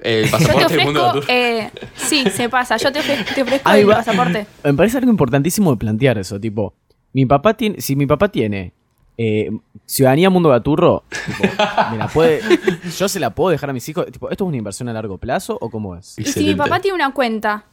el 0.00 0.24
Yo 0.24 0.30
te 0.36 0.44
pasaporte 0.44 0.76
de 0.76 0.84
Mundo 0.84 1.06
ofrezco, 1.08 1.32
eh, 1.32 1.70
sí, 1.94 2.24
se 2.30 2.48
pasa. 2.50 2.76
Yo 2.76 2.92
te, 2.92 3.00
ofre- 3.00 3.34
te 3.34 3.42
ofrezco 3.42 3.66
Ahí 3.68 3.80
el 3.82 3.88
va. 3.90 3.96
pasaporte. 3.96 4.46
Me 4.64 4.74
parece 4.74 4.98
algo 4.98 5.10
importantísimo 5.10 5.70
de 5.70 5.76
plantear 5.78 6.18
eso, 6.18 6.38
tipo, 6.38 6.74
mi 7.16 7.24
papá 7.24 7.54
tiene, 7.54 7.80
si 7.80 7.96
mi 7.96 8.04
papá 8.06 8.28
tiene 8.28 8.74
eh, 9.16 9.50
ciudadanía 9.86 10.28
mundo 10.28 10.50
gaturro, 10.50 11.02
tipo, 11.08 11.62
me 11.90 11.96
la 11.96 12.08
puede, 12.08 12.42
yo 12.98 13.08
se 13.08 13.18
la 13.18 13.30
puedo 13.30 13.48
dejar 13.50 13.70
a 13.70 13.72
mis 13.72 13.88
hijos, 13.88 14.04
tipo, 14.12 14.28
¿esto 14.28 14.44
es 14.44 14.48
una 14.48 14.58
inversión 14.58 14.86
a 14.90 14.92
largo 14.92 15.16
plazo 15.16 15.56
o 15.58 15.70
cómo 15.70 15.96
es? 15.96 16.18
Y 16.18 16.24
si 16.26 16.44
mi 16.44 16.54
papá 16.54 16.80
tiene 16.80 16.94
una 16.94 17.12
cuenta 17.14 17.64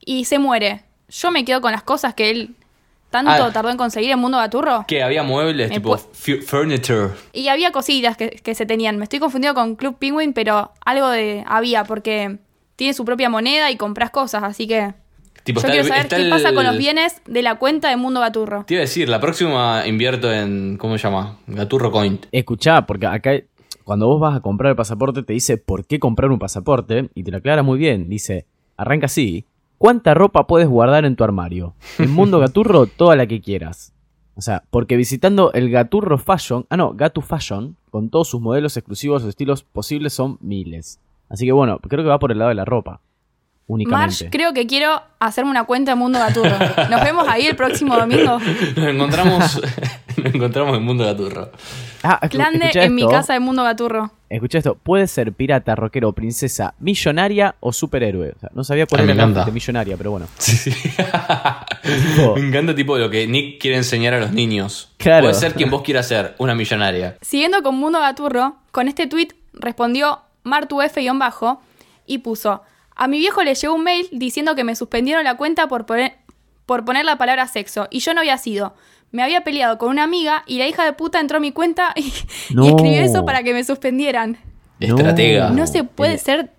y 0.00 0.26
se 0.26 0.38
muere, 0.38 0.84
yo 1.08 1.30
me 1.30 1.46
quedo 1.46 1.62
con 1.62 1.72
las 1.72 1.82
cosas 1.82 2.12
que 2.12 2.28
él 2.28 2.54
tanto 3.08 3.30
Ah. 3.32 3.50
tardó 3.52 3.70
en 3.70 3.78
conseguir 3.78 4.10
el 4.10 4.18
mundo 4.18 4.36
gaturro. 4.36 4.84
Que 4.86 5.02
había 5.02 5.22
muebles, 5.22 5.70
Me 5.70 5.76
tipo 5.76 5.96
furniture. 5.96 7.08
Y 7.32 7.48
había 7.48 7.72
cosillas 7.72 8.18
que, 8.18 8.28
que 8.30 8.54
se 8.54 8.66
tenían. 8.66 8.98
Me 8.98 9.04
estoy 9.04 9.18
confundiendo 9.18 9.58
con 9.58 9.76
Club 9.76 9.96
Penguin, 9.98 10.34
pero 10.34 10.72
algo 10.84 11.08
de 11.08 11.42
había, 11.46 11.84
porque 11.84 12.36
tiene 12.76 12.92
su 12.92 13.04
propia 13.06 13.30
moneda 13.30 13.70
y 13.70 13.76
compras 13.78 14.10
cosas, 14.10 14.42
así 14.42 14.66
que. 14.68 14.92
Tipo, 15.44 15.60
yo 15.60 15.66
está 15.66 15.70
quiero 15.72 15.82
el- 15.84 15.88
saber 15.88 16.02
está 16.04 16.16
qué 16.16 16.22
el- 16.22 16.30
pasa 16.30 16.52
con 16.54 16.64
los 16.66 16.76
bienes 16.76 17.22
de 17.26 17.42
la 17.42 17.58
cuenta 17.58 17.88
de 17.88 17.96
Mundo 17.96 18.20
Gaturro. 18.20 18.64
Te 18.66 18.74
iba 18.74 18.80
a 18.80 18.82
decir, 18.82 19.08
la 19.08 19.20
próxima 19.20 19.86
invierto 19.86 20.32
en. 20.32 20.76
¿Cómo 20.78 20.96
se 20.98 21.04
llama? 21.04 21.38
Gaturro 21.46 21.90
Coin. 21.90 22.20
Escuchá, 22.32 22.86
porque 22.86 23.06
acá 23.06 23.32
cuando 23.84 24.06
vos 24.06 24.20
vas 24.20 24.36
a 24.36 24.40
comprar 24.40 24.70
el 24.70 24.76
pasaporte 24.76 25.22
te 25.22 25.32
dice 25.32 25.56
por 25.56 25.84
qué 25.86 25.98
comprar 25.98 26.30
un 26.30 26.38
pasaporte 26.38 27.10
y 27.14 27.22
te 27.24 27.30
lo 27.30 27.38
aclara 27.38 27.62
muy 27.62 27.78
bien. 27.78 28.08
Dice, 28.08 28.46
arranca 28.76 29.06
así. 29.06 29.46
¿Cuánta 29.78 30.12
ropa 30.12 30.46
puedes 30.46 30.68
guardar 30.68 31.06
en 31.06 31.16
tu 31.16 31.24
armario? 31.24 31.74
En 31.98 32.10
Mundo 32.10 32.38
Gaturro, 32.40 32.86
toda 32.86 33.16
la 33.16 33.26
que 33.26 33.40
quieras. 33.40 33.94
O 34.34 34.42
sea, 34.42 34.62
porque 34.70 34.96
visitando 34.96 35.52
el 35.54 35.70
Gaturro 35.70 36.16
Fashion, 36.18 36.66
ah 36.70 36.76
no, 36.76 36.92
Gatu 36.94 37.20
Fashion, 37.22 37.76
con 37.90 38.10
todos 38.10 38.28
sus 38.28 38.40
modelos 38.40 38.76
exclusivos 38.76 39.24
o 39.24 39.28
estilos 39.28 39.64
posibles 39.64 40.12
son 40.12 40.38
miles. 40.40 41.00
Así 41.28 41.44
que 41.46 41.52
bueno, 41.52 41.78
creo 41.80 42.04
que 42.04 42.08
va 42.10 42.18
por 42.18 42.30
el 42.32 42.38
lado 42.38 42.50
de 42.50 42.54
la 42.54 42.64
ropa. 42.64 43.00
Únicamente. 43.70 44.24
March, 44.24 44.32
creo 44.32 44.52
que 44.52 44.66
quiero 44.66 45.00
hacerme 45.20 45.52
una 45.52 45.62
cuenta 45.62 45.92
de 45.92 45.94
Mundo 45.94 46.18
Gaturro. 46.18 46.58
Nos 46.90 47.04
vemos 47.04 47.28
ahí 47.28 47.46
el 47.46 47.54
próximo 47.54 47.96
domingo. 47.96 48.40
Nos 48.76 48.86
encontramos. 48.88 49.60
nos 50.16 50.34
encontramos 50.34 50.76
en 50.76 50.82
Mundo 50.82 51.04
Gaturro. 51.04 51.52
Ah, 52.02 52.18
Clande 52.28 52.70
en 52.74 52.94
mi 52.96 53.06
casa 53.06 53.34
de 53.34 53.40
Mundo 53.40 53.62
Gaturro. 53.62 54.10
Escucha 54.28 54.58
esto, 54.58 54.74
puede 54.74 55.06
ser 55.06 55.32
pirata, 55.32 55.76
rockero, 55.76 56.12
princesa, 56.12 56.74
millonaria 56.80 57.54
o 57.60 57.72
superhéroe. 57.72 58.32
O 58.36 58.38
sea, 58.40 58.50
no 58.54 58.64
sabía 58.64 58.86
cuál 58.86 59.02
Ay, 59.02 59.10
era 59.10 59.26
me 59.26 59.34
la 59.34 59.46
millonaria, 59.46 59.96
pero 59.96 60.10
bueno. 60.10 60.26
Sí, 60.38 60.56
sí. 60.56 60.70
Tipo, 60.70 62.34
Me 62.36 62.48
encanta 62.48 62.74
tipo 62.74 62.98
lo 62.98 63.08
que 63.08 63.28
Nick 63.28 63.60
quiere 63.60 63.76
enseñar 63.76 64.14
a 64.14 64.20
los 64.20 64.32
niños. 64.32 64.92
Claro. 64.96 65.26
Puede 65.26 65.34
ser 65.34 65.54
quien 65.54 65.70
vos 65.70 65.82
quieras 65.82 66.08
ser, 66.08 66.34
una 66.38 66.56
millonaria. 66.56 67.18
Siguiendo 67.20 67.62
con 67.62 67.76
Mundo 67.76 68.00
Gaturro, 68.00 68.56
con 68.72 68.88
este 68.88 69.06
tweet 69.06 69.28
respondió 69.52 70.20
MartuF-bajo 70.44 71.60
y 72.06 72.18
puso: 72.18 72.62
A 73.00 73.08
mi 73.08 73.18
viejo 73.18 73.42
le 73.42 73.54
llegó 73.54 73.74
un 73.74 73.82
mail 73.82 74.06
diciendo 74.12 74.54
que 74.54 74.62
me 74.62 74.76
suspendieron 74.76 75.24
la 75.24 75.36
cuenta 75.38 75.68
por 75.68 75.86
poner, 75.86 76.18
por 76.66 76.84
poner 76.84 77.04
la 77.06 77.16
palabra 77.16 77.48
sexo 77.48 77.88
y 77.90 78.00
yo 78.00 78.12
no 78.12 78.20
había 78.20 78.36
sido. 78.36 78.74
Me 79.10 79.22
había 79.22 79.42
peleado 79.42 79.78
con 79.78 79.88
una 79.88 80.04
amiga 80.04 80.44
y 80.46 80.58
la 80.58 80.68
hija 80.68 80.84
de 80.84 80.92
puta 80.92 81.18
entró 81.18 81.38
a 81.38 81.40
mi 81.40 81.50
cuenta 81.50 81.94
y, 81.96 82.08
escribió 82.68 83.00
eso 83.00 83.24
para 83.24 83.42
que 83.42 83.54
me 83.54 83.64
suspendieran. 83.64 84.36
No. 84.80 84.96
Estratega. 84.96 85.50
No 85.50 85.66
se 85.66 85.82
puede 85.84 86.12
el- 86.12 86.18
ser 86.20 86.52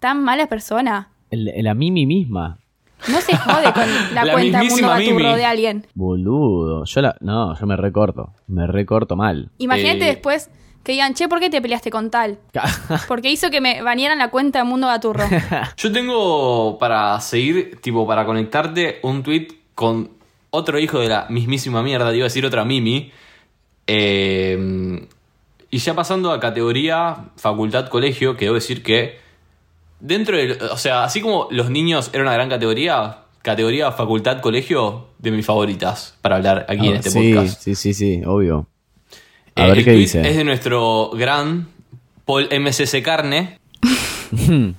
tan 0.00 0.22
mala 0.22 0.46
persona. 0.48 1.08
el- 1.30 1.50
la 1.56 1.74
Mimi 1.74 2.04
misma. 2.06 2.58
No 3.08 3.18
se 3.22 3.34
jode 3.34 3.72
con 3.72 3.84
la, 4.14 4.24
La 4.26 4.32
cuenta 4.34 4.62
Mundo 4.62 5.34
de 5.34 5.44
alguien. 5.46 5.86
Boludo. 5.94 6.84
Yo 6.84 7.00
la. 7.00 7.16
No, 7.20 7.58
yo 7.58 7.66
me 7.66 7.76
recorto. 7.76 8.34
Me 8.46 8.66
recorto 8.66 9.16
mal. 9.16 9.50
Imagínate 9.56 10.04
Eh. 10.04 10.08
después 10.08 10.50
que 10.82 10.92
digan, 10.92 11.14
che, 11.14 11.28
¿por 11.28 11.40
qué 11.40 11.50
te 11.50 11.60
peleaste 11.60 11.90
con 11.90 12.10
tal? 12.10 12.38
Porque 13.08 13.30
hizo 13.30 13.50
que 13.50 13.60
me 13.60 13.82
banearan 13.82 14.18
la 14.18 14.30
cuenta 14.30 14.58
de 14.60 14.64
Mundo 14.64 14.86
Gaturro. 14.86 15.24
Yo 15.76 15.92
tengo 15.92 16.78
para 16.78 17.20
seguir, 17.20 17.80
tipo, 17.80 18.06
para 18.06 18.24
conectarte, 18.24 18.98
un 19.02 19.22
tweet 19.22 19.48
con 19.74 20.10
otro 20.50 20.78
hijo 20.78 20.98
de 20.98 21.08
la 21.08 21.26
mismísima 21.28 21.82
mierda, 21.82 22.10
te 22.10 22.16
iba 22.16 22.24
a 22.24 22.28
decir 22.28 22.44
otra 22.46 22.64
Mimi. 22.64 23.12
Eh, 23.86 25.06
y 25.70 25.78
ya 25.78 25.94
pasando 25.94 26.32
a 26.32 26.40
categoría 26.40 27.16
facultad 27.36 27.88
colegio, 27.88 28.36
que 28.36 28.46
debo 28.46 28.54
decir 28.56 28.82
que 28.82 29.18
dentro 30.00 30.36
de, 30.36 30.52
o 30.72 30.76
sea, 30.76 31.04
así 31.04 31.20
como 31.20 31.48
los 31.50 31.70
niños 31.70 32.10
era 32.12 32.22
una 32.22 32.32
gran 32.32 32.48
categoría, 32.48 33.18
categoría 33.42 33.92
facultad 33.92 34.40
colegio 34.40 35.08
de 35.18 35.30
mis 35.30 35.46
favoritas 35.46 36.16
para 36.22 36.36
hablar 36.36 36.66
aquí 36.68 36.88
en 36.88 36.94
Ah, 36.94 36.96
este 36.96 37.10
sí, 37.10 37.32
podcast. 37.34 37.62
sí, 37.62 37.74
sí, 37.74 37.94
sí, 37.94 38.22
obvio. 38.26 38.66
A 39.60 39.66
Eh, 39.66 39.68
ver 39.70 39.78
el 39.78 39.84
qué 39.84 39.90
tweet 39.92 40.00
dice. 40.00 40.20
Es 40.28 40.36
de 40.36 40.44
nuestro 40.44 41.10
gran 41.14 41.68
Paul 42.24 42.48
MCC 42.50 43.02
Carne. 43.02 43.58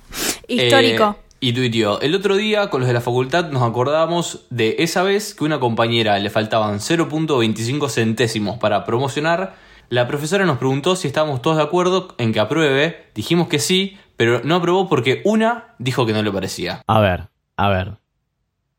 Histórico. 0.48 1.16
Eh, 1.18 1.22
y 1.40 1.52
tuiteó, 1.52 2.00
el 2.00 2.14
otro 2.14 2.36
día 2.36 2.70
con 2.70 2.80
los 2.80 2.86
de 2.88 2.94
la 2.94 3.00
facultad 3.00 3.50
nos 3.50 3.62
acordamos 3.62 4.46
de 4.50 4.76
esa 4.78 5.02
vez 5.02 5.34
que 5.34 5.42
una 5.42 5.58
compañera 5.58 6.16
le 6.20 6.30
faltaban 6.30 6.78
0.25 6.78 7.88
centésimos 7.88 8.58
para 8.58 8.84
promocionar. 8.84 9.56
La 9.88 10.06
profesora 10.06 10.46
nos 10.46 10.58
preguntó 10.58 10.94
si 10.94 11.08
estábamos 11.08 11.42
todos 11.42 11.56
de 11.56 11.64
acuerdo 11.64 12.14
en 12.18 12.32
que 12.32 12.38
apruebe. 12.38 13.06
Dijimos 13.14 13.48
que 13.48 13.58
sí, 13.58 13.98
pero 14.16 14.40
no 14.44 14.54
aprobó 14.54 14.88
porque 14.88 15.20
una 15.24 15.74
dijo 15.78 16.06
que 16.06 16.12
no 16.12 16.22
le 16.22 16.30
parecía. 16.30 16.82
A 16.86 17.00
ver, 17.00 17.28
a 17.56 17.68
ver. 17.68 17.94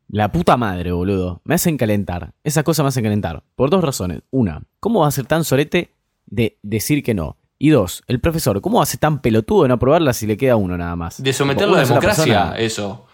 La 0.08 0.32
puta 0.32 0.56
madre, 0.58 0.92
boludo. 0.94 1.42
Me 1.44 1.56
hacen 1.56 1.76
calentar. 1.76 2.32
Esas 2.44 2.64
cosas 2.64 2.84
me 2.84 2.90
hacen 2.90 3.04
calentar. 3.04 3.44
Por 3.56 3.70
dos 3.72 3.84
razones. 3.84 4.22
Una, 4.32 4.62
¿cómo 4.80 5.02
va 5.02 5.08
a 5.08 5.12
ser 5.12 5.26
tan 5.26 5.44
sorete 5.44 5.92
de 6.34 6.58
decir 6.64 7.04
que 7.04 7.14
no? 7.14 7.38
Y 7.60 7.70
dos, 7.70 8.04
el 8.08 8.20
profesor, 8.20 8.60
¿cómo 8.62 8.84
ser 8.86 9.00
tan 9.00 9.22
pelotudo 9.22 9.64
de 9.64 9.68
no 9.70 9.76
aprobarla 9.76 10.12
si 10.14 10.28
le 10.28 10.36
queda 10.36 10.56
uno 10.56 10.78
nada 10.78 10.96
más? 10.96 11.22
De 11.22 11.32
someterlo 11.32 11.76
a 11.76 11.82
la 11.82 11.88
democracia, 11.88 12.54
eso. 12.58 13.06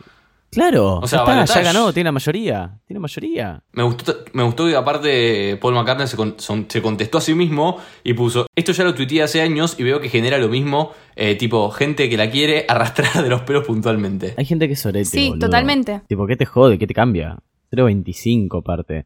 Claro, 0.51 0.95
O 0.97 1.07
sea, 1.07 1.23
ya, 1.27 1.43
está, 1.43 1.61
ya 1.61 1.61
ganó, 1.73 1.93
tiene 1.93 2.07
la 2.07 2.11
mayoría. 2.13 2.79
Tiene 2.87 2.99
mayoría. 2.99 3.61
Me 3.73 3.83
gustó, 3.83 4.15
me 4.33 4.41
gustó 4.41 4.65
que 4.65 4.75
aparte 4.75 5.57
Paul 5.61 5.75
McCartney 5.75 6.07
se, 6.07 6.17
con- 6.17 6.39
son- 6.39 6.65
se 6.67 6.81
contestó 6.81 7.19
a 7.19 7.21
sí 7.21 7.35
mismo 7.35 7.77
y 8.03 8.15
puso, 8.15 8.47
esto 8.55 8.71
ya 8.71 8.83
lo 8.83 8.95
tuiteé 8.95 9.21
hace 9.21 9.41
años 9.43 9.75
y 9.77 9.83
veo 9.83 9.99
que 10.01 10.09
genera 10.09 10.39
lo 10.39 10.49
mismo, 10.49 10.91
eh, 11.15 11.35
tipo, 11.35 11.69
gente 11.69 12.09
que 12.09 12.17
la 12.17 12.31
quiere 12.31 12.65
arrastrar 12.67 13.21
de 13.21 13.29
los 13.29 13.41
pelos 13.41 13.67
puntualmente. 13.67 14.33
Hay 14.37 14.45
gente 14.45 14.65
que 14.65 14.73
es 14.73 14.79
sorete. 14.79 15.05
Sí, 15.05 15.29
boludo. 15.29 15.45
totalmente. 15.45 16.01
Tipo, 16.07 16.25
¿qué 16.25 16.35
te 16.35 16.45
jode? 16.47 16.79
¿Qué 16.79 16.87
te 16.87 16.95
cambia? 16.95 17.37
0.25 17.71 18.59
aparte. 18.61 19.05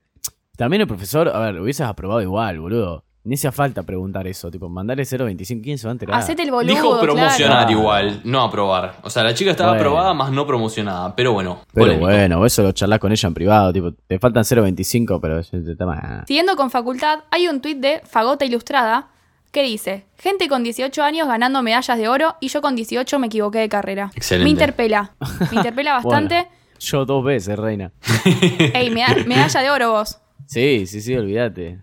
También 0.56 0.82
el 0.82 0.88
profesor, 0.88 1.28
a 1.28 1.40
ver, 1.40 1.56
lo 1.56 1.64
hubieses 1.64 1.86
aprobado 1.86 2.22
igual, 2.22 2.62
boludo. 2.62 3.04
Ni 3.26 3.36
hacía 3.36 3.54
falta 3.54 3.84
preguntar 3.84 4.28
eso, 4.28 4.52
tipo, 4.52 4.68
mandarle 4.68 5.04
0.25, 5.04 5.62
¿quién 5.64 5.78
se 5.78 5.88
va 5.88 5.92
a 5.92 5.94
enterar? 5.94 6.20
Hacete 6.20 6.44
el 6.44 6.52
boludo. 6.52 6.74
Dijo 6.74 7.00
promocionar 7.00 7.66
claro. 7.68 7.72
igual, 7.72 8.22
no 8.26 8.42
aprobar. 8.42 8.98
O 9.04 9.10
sea, 9.10 9.24
la 9.24 9.34
chica 9.34 9.52
estaba 9.52 9.72
Bueno. 9.72 9.82
aprobada 9.90 10.14
más 10.14 10.32
no 10.32 10.46
promocionada, 10.46 11.16
pero 11.16 11.32
bueno. 11.32 11.60
Pero 11.74 11.86
polémico. 11.86 12.06
bueno, 12.08 12.46
eso 12.46 12.64
lo 12.64 12.74
charlas 12.74 13.00
con 13.00 13.14
ella 13.14 13.28
en 13.28 13.34
privado, 13.34 13.72
tipo, 13.72 13.94
te 13.94 14.20
faltan 14.20 14.44
0.25, 14.44 15.20
pero 15.22 15.40
ese 15.40 15.58
es 15.58 15.66
el 15.68 15.78
tema. 15.78 16.26
Siguiendo 16.28 16.58
con 16.58 16.70
facultad, 16.70 17.20
hay 17.32 17.48
un 17.48 17.62
tuit 17.62 17.78
de 17.80 18.02
Fagota 18.04 18.44
Ilustrada 18.44 19.08
que 19.54 19.64
dice: 19.64 20.06
Gente 20.18 20.50
con 20.50 20.64
18 20.64 21.02
años 21.02 21.26
ganando 21.28 21.62
medallas 21.64 21.98
de 21.98 22.10
oro 22.10 22.36
y 22.42 22.50
yo 22.50 22.62
con 22.62 22.76
18 22.76 23.20
me 23.20 23.28
equivoqué 23.28 23.60
de 23.60 23.70
carrera. 23.70 24.12
Excelente. 24.16 24.44
Me 24.44 24.50
interpela. 24.50 25.12
Me 25.50 25.58
interpela 25.58 25.94
bastante. 26.04 26.36
Bueno, 26.36 26.50
yo 26.80 27.06
dos 27.06 27.24
veces, 27.24 27.58
reina. 27.58 27.94
Ey, 28.74 28.90
meda- 28.90 29.16
medalla 29.26 29.62
de 29.62 29.70
oro 29.70 29.92
vos. 29.92 30.20
Sí, 30.46 30.86
sí, 30.88 31.00
sí, 31.00 31.16
olvídate. 31.16 31.80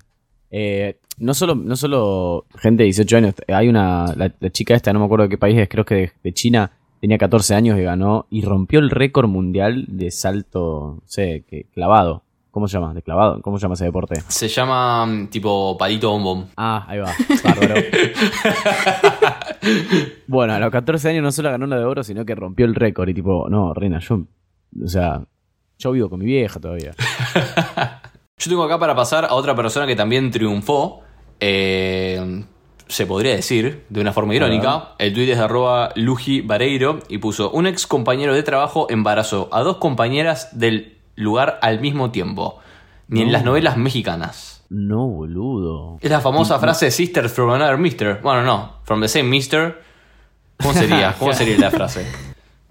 Eh, 0.51 1.00
no 1.21 1.35
solo, 1.35 1.55
no 1.55 1.77
solo 1.77 2.47
gente 2.59 2.83
de 2.83 2.87
18 2.87 3.17
años, 3.17 3.35
hay 3.49 3.69
una, 3.69 4.15
la, 4.17 4.33
la 4.39 4.51
chica 4.51 4.75
esta, 4.75 4.93
no 4.93 4.99
me 4.99 5.05
acuerdo 5.05 5.25
de 5.25 5.29
qué 5.29 5.39
país 5.39 5.59
es, 5.59 5.69
creo 5.69 5.85
que 5.85 5.95
de, 5.95 6.13
de 6.23 6.33
China, 6.33 6.73
tenía 7.01 7.19
14 7.19 7.55
años 7.55 7.79
y 7.79 7.83
ganó 7.83 8.27
y 8.31 8.43
rompió 8.43 8.79
el 8.79 8.91
récord 8.91 9.29
mundial 9.29 9.85
de 9.89 10.11
salto, 10.11 10.97
no 10.97 11.03
sé, 11.07 11.45
que, 11.49 11.67
clavado. 11.73 12.25
¿Cómo 12.51 12.67
se 12.67 12.79
llama? 12.79 12.93
¿De 12.93 13.03
clavado? 13.03 13.41
¿Cómo 13.43 13.59
se 13.59 13.63
llama 13.63 13.75
ese 13.75 13.85
deporte? 13.85 14.21
Se 14.27 14.49
llama 14.49 15.07
mm, 15.07 15.29
tipo 15.29 15.79
palito 15.79 16.11
bombón. 16.11 16.49
Ah, 16.57 16.85
ahí 16.89 16.99
va, 16.99 17.13
bárbaro. 17.45 17.75
bueno, 20.27 20.55
a 20.55 20.59
los 20.59 20.73
14 20.73 21.11
años 21.11 21.23
no 21.23 21.31
solo 21.31 21.51
ganó 21.51 21.67
la 21.67 21.79
de 21.79 21.85
oro, 21.85 22.03
sino 22.03 22.25
que 22.25 22.35
rompió 22.35 22.67
el 22.67 22.75
récord 22.75 23.09
y 23.09 23.15
tipo, 23.15 23.49
no, 23.49 23.73
reina, 23.73 24.01
yo, 24.01 24.23
o 24.83 24.89
sea, 24.89 25.23
yo 25.79 25.93
vivo 25.93 26.11
con 26.11 26.19
mi 26.19 26.27
vieja 26.27 26.59
todavía. 26.59 26.93
Yo 28.43 28.49
tengo 28.49 28.65
acá 28.65 28.79
para 28.79 28.95
pasar 28.95 29.27
a 29.27 29.35
otra 29.35 29.55
persona 29.55 29.87
que 29.87 29.95
también 29.95 30.31
triunfó. 30.31 31.03
Eh, 31.41 32.45
se 32.89 33.07
podría 33.07 33.35
decir, 33.35 33.85
de 33.89 34.01
una 34.01 34.13
forma 34.13 34.35
irónica. 34.35 34.95
El 34.99 35.15
tuit 35.15 35.31
es 35.31 35.39
de 35.39 35.45
arroba 35.45 35.93
Luji 35.95 36.41
Vareiro 36.43 37.01
y 37.09 37.19
puso: 37.19 37.51
Un 37.51 37.67
ex 37.67 37.87
compañero 37.87 38.35
de 38.35 38.43
trabajo 38.43 38.87
embarazó 38.91 39.49
a 39.53 39.63
dos 39.63 39.79
compañeras 39.79 40.59
del 40.59 40.99
lugar 41.17 41.59
al 41.63 41.81
mismo 41.81 42.11
tiempo. 42.11 42.59
Ni 43.09 43.23
en 43.23 43.33
las 43.33 43.45
novelas 43.45 43.77
mexicanas. 43.77 44.65
No, 44.69 45.09
boludo. 45.09 45.99
Es 46.01 46.11
la 46.11 46.21
famosa 46.21 46.61
frase 46.61 46.93
Sisters 46.93 47.33
from 47.33 47.51
another 47.51 47.77
mister. 47.77 48.21
Bueno, 48.23 48.43
no, 48.43 48.75
from 48.85 49.01
the 49.01 49.09
same 49.09 49.25
mister. 49.25 49.83
¿Cómo 50.59 50.73
sería? 50.73 51.15
¿Cómo 51.19 51.33
sería 51.33 51.59
la 51.59 51.71
frase? 51.71 52.07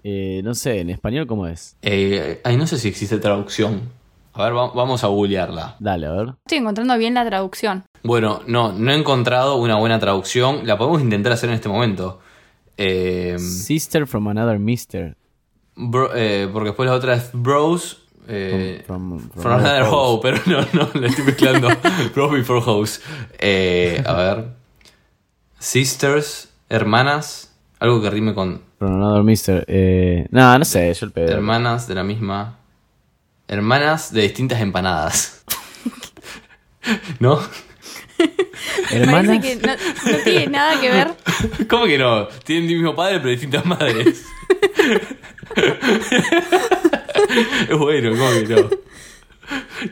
Eh, 0.02 0.40
no 0.42 0.54
sé, 0.54 0.80
en 0.80 0.88
español, 0.88 1.26
¿cómo 1.26 1.46
es? 1.46 1.76
Eh, 1.82 2.40
ay, 2.42 2.56
no 2.56 2.66
sé 2.66 2.78
si 2.78 2.88
existe 2.88 3.18
traducción. 3.18 3.90
A 4.40 4.44
ver, 4.44 4.56
va- 4.56 4.70
vamos 4.74 5.04
a 5.04 5.08
googlearla. 5.08 5.76
Dale, 5.78 6.06
a 6.06 6.12
ver. 6.12 6.34
Estoy 6.46 6.58
encontrando 6.58 6.96
bien 6.98 7.14
la 7.14 7.24
traducción. 7.26 7.84
Bueno, 8.02 8.40
no, 8.46 8.72
no 8.72 8.90
he 8.92 8.96
encontrado 8.96 9.56
una 9.56 9.76
buena 9.76 9.98
traducción. 9.98 10.66
La 10.66 10.78
podemos 10.78 11.02
intentar 11.02 11.32
hacer 11.32 11.48
en 11.50 11.56
este 11.56 11.68
momento. 11.68 12.20
Eh, 12.76 13.36
Sister 13.38 14.06
from 14.06 14.28
another 14.28 14.58
mister. 14.58 15.16
bro- 15.76 16.10
eh, 16.14 16.48
porque 16.52 16.68
después 16.70 16.88
la 16.88 16.94
otra 16.96 17.14
es 17.14 17.30
Bros. 17.32 18.02
eh, 18.28 18.82
From- 18.86 19.18
from- 19.18 19.30
from 19.30 19.42
from 19.42 19.52
another 19.60 19.82
hoe, 19.90 20.20
pero 20.22 20.38
no, 20.46 20.60
no, 20.72 20.88
la 21.00 21.06
estoy 21.08 21.24
mezclando. 21.24 21.68
Bros 22.14 22.32
before 22.32 22.60
house. 22.62 23.00
Eh, 23.38 24.02
a 24.06 24.12
ver. 24.14 24.48
Sisters, 25.58 26.48
hermanas. 26.68 27.52
Algo 27.80 28.00
que 28.02 28.10
rime 28.10 28.34
con 28.34 28.62
From 28.78 28.94
another 28.94 29.22
mister. 29.22 29.64
Eh, 29.68 30.26
no, 30.30 30.58
no 30.58 30.64
sé, 30.64 30.92
yo 30.94 31.06
el 31.06 31.12
pedo. 31.12 31.30
hermanas 31.32 31.86
de 31.88 31.94
la 31.94 32.02
misma. 32.02 32.56
Hermanas 33.50 34.12
de 34.12 34.22
distintas 34.22 34.60
empanadas. 34.60 35.42
¿No? 37.18 37.40
Me 38.90 38.96
Hermanas. 38.96 39.38
parece 39.38 39.60
que 39.60 39.66
no, 39.66 39.72
no 40.12 40.18
tiene 40.24 40.46
nada 40.46 40.80
que 40.80 40.90
ver. 40.90 41.08
¿Cómo 41.68 41.86
que 41.86 41.98
no? 41.98 42.26
Tienen 42.44 42.68
el 42.70 42.76
mismo 42.76 42.94
padre, 42.94 43.18
pero 43.18 43.30
distintas 43.30 43.64
madres. 43.66 44.24
es 47.68 47.78
bueno, 47.78 48.10
¿cómo 48.16 48.30
que 48.46 48.54
no? 48.54 48.70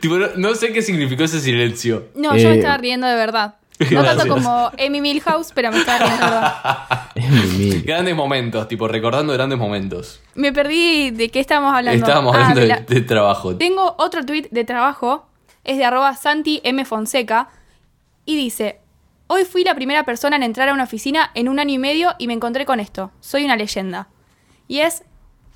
Tipo, 0.01 0.17
no, 0.19 0.29
no 0.37 0.55
sé 0.55 0.73
qué 0.73 0.83
significó 0.83 1.25
ese 1.25 1.41
silencio. 1.41 2.09
No, 2.15 2.37
yo 2.37 2.49
me 2.49 2.55
Eh, 2.55 2.59
estaba 2.59 2.77
riendo 2.79 3.07
de 3.07 3.15
verdad. 3.17 3.57
No 3.91 4.03
tanto 4.05 4.27
como 4.29 4.71
Amy 4.85 5.01
Milhouse, 5.01 5.53
pero 5.55 5.71
me 5.71 5.79
estaba 5.79 7.11
mil. 7.57 7.83
Grandes 7.85 8.15
momentos, 8.17 8.67
tipo, 8.69 8.89
recordando 8.89 9.33
grandes 9.33 9.59
momentos. 9.59 10.21
Me 10.35 10.53
perdí 10.53 11.11
de 11.11 11.29
qué 11.31 11.41
estábamos 11.41 11.75
hablando. 11.75 12.05
Estábamos 12.05 12.35
Ah, 12.35 12.39
hablando 12.41 12.61
de 12.61 12.67
de, 12.67 12.73
la- 12.75 12.81
de 12.81 13.01
trabajo. 13.03 13.57
Tengo 13.57 13.95
otro 13.99 14.25
tweet 14.27 14.49
de 14.51 14.65
trabajo, 14.65 15.27
es 15.65 15.77
de 15.79 15.85
arroba 15.85 16.15
Santi 16.15 16.61
M. 16.65 16.85
Fonseca, 16.85 17.49
y 18.25 18.37
dice, 18.37 18.81
hoy 19.27 19.45
fui 19.45 19.65
la 19.65 19.75
primera 19.75 20.05
persona 20.05 20.37
en 20.37 20.43
entrar 20.43 20.69
a 20.69 20.73
una 20.75 20.85
oficina 20.85 21.31
en 21.35 21.49
un 21.49 21.59
año 21.59 21.75
y 21.75 21.79
medio 21.79 22.15
y 22.19 22.27
me 22.27 22.35
encontré 22.35 22.67
con 22.67 22.81
esto, 22.81 23.11
soy 23.21 23.45
una 23.45 23.57
leyenda. 23.57 24.09
Y 24.67 24.81
es 24.81 25.03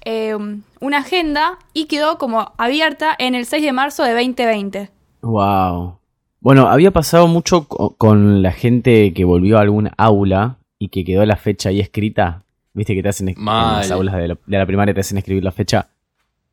eh, 0.04 0.34
una 0.80 0.98
agenda 0.98 1.58
y 1.74 1.84
quedó 1.86 2.18
como 2.18 2.52
abierta 2.56 3.14
en 3.18 3.34
el 3.34 3.46
6 3.46 3.62
de 3.62 3.72
marzo 3.72 4.04
de 4.04 4.12
2020. 4.12 4.90
Wow. 5.22 5.98
Bueno, 6.42 6.68
había 6.68 6.90
pasado 6.90 7.28
mucho 7.28 7.68
co- 7.68 7.94
con 7.96 8.42
la 8.42 8.50
gente 8.52 9.12
que 9.14 9.24
volvió 9.24 9.58
a 9.58 9.60
algún 9.60 9.90
aula 9.96 10.58
y 10.78 10.88
que 10.88 11.04
quedó 11.04 11.24
la 11.24 11.36
fecha 11.36 11.68
ahí 11.68 11.78
escrita. 11.80 12.42
Viste 12.74 12.94
que 12.94 13.02
te 13.02 13.08
hacen 13.10 13.28
es- 13.28 13.36
en 13.36 13.44
Mal. 13.44 13.76
las 13.78 13.90
aulas 13.92 14.16
de 14.16 14.28
la, 14.28 14.38
de 14.46 14.58
la 14.58 14.66
primaria 14.66 14.92
te 14.92 15.00
hacen 15.00 15.18
escribir 15.18 15.44
la 15.44 15.52
fecha. 15.52 15.88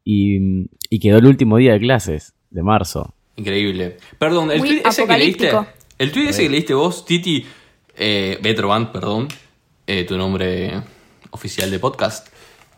Y, 0.04 0.68
y 0.90 1.00
quedó 1.00 1.18
el 1.18 1.26
último 1.26 1.58
día 1.58 1.74
de 1.74 1.80
clases, 1.80 2.34
de 2.52 2.62
marzo. 2.62 3.14
Increíble. 3.36 3.98
Perdón, 4.20 4.52
el 4.52 4.60
tweet 4.62 4.82
ese 4.86 5.08
que 5.08 5.18
leíste. 5.18 5.52
El 5.98 6.12
tweet 6.12 6.30
ese 6.30 6.44
que 6.44 6.50
leíste 6.50 6.74
vos, 6.74 7.06
Titi. 7.06 7.46
Eh, 7.98 8.38
Betroban, 8.42 8.92
perdón. 8.92 9.28
eh, 9.88 10.04
tu 10.06 10.18
nombre 10.18 10.72
oficial 11.32 11.72
de 11.72 11.80
podcast. 11.80 12.28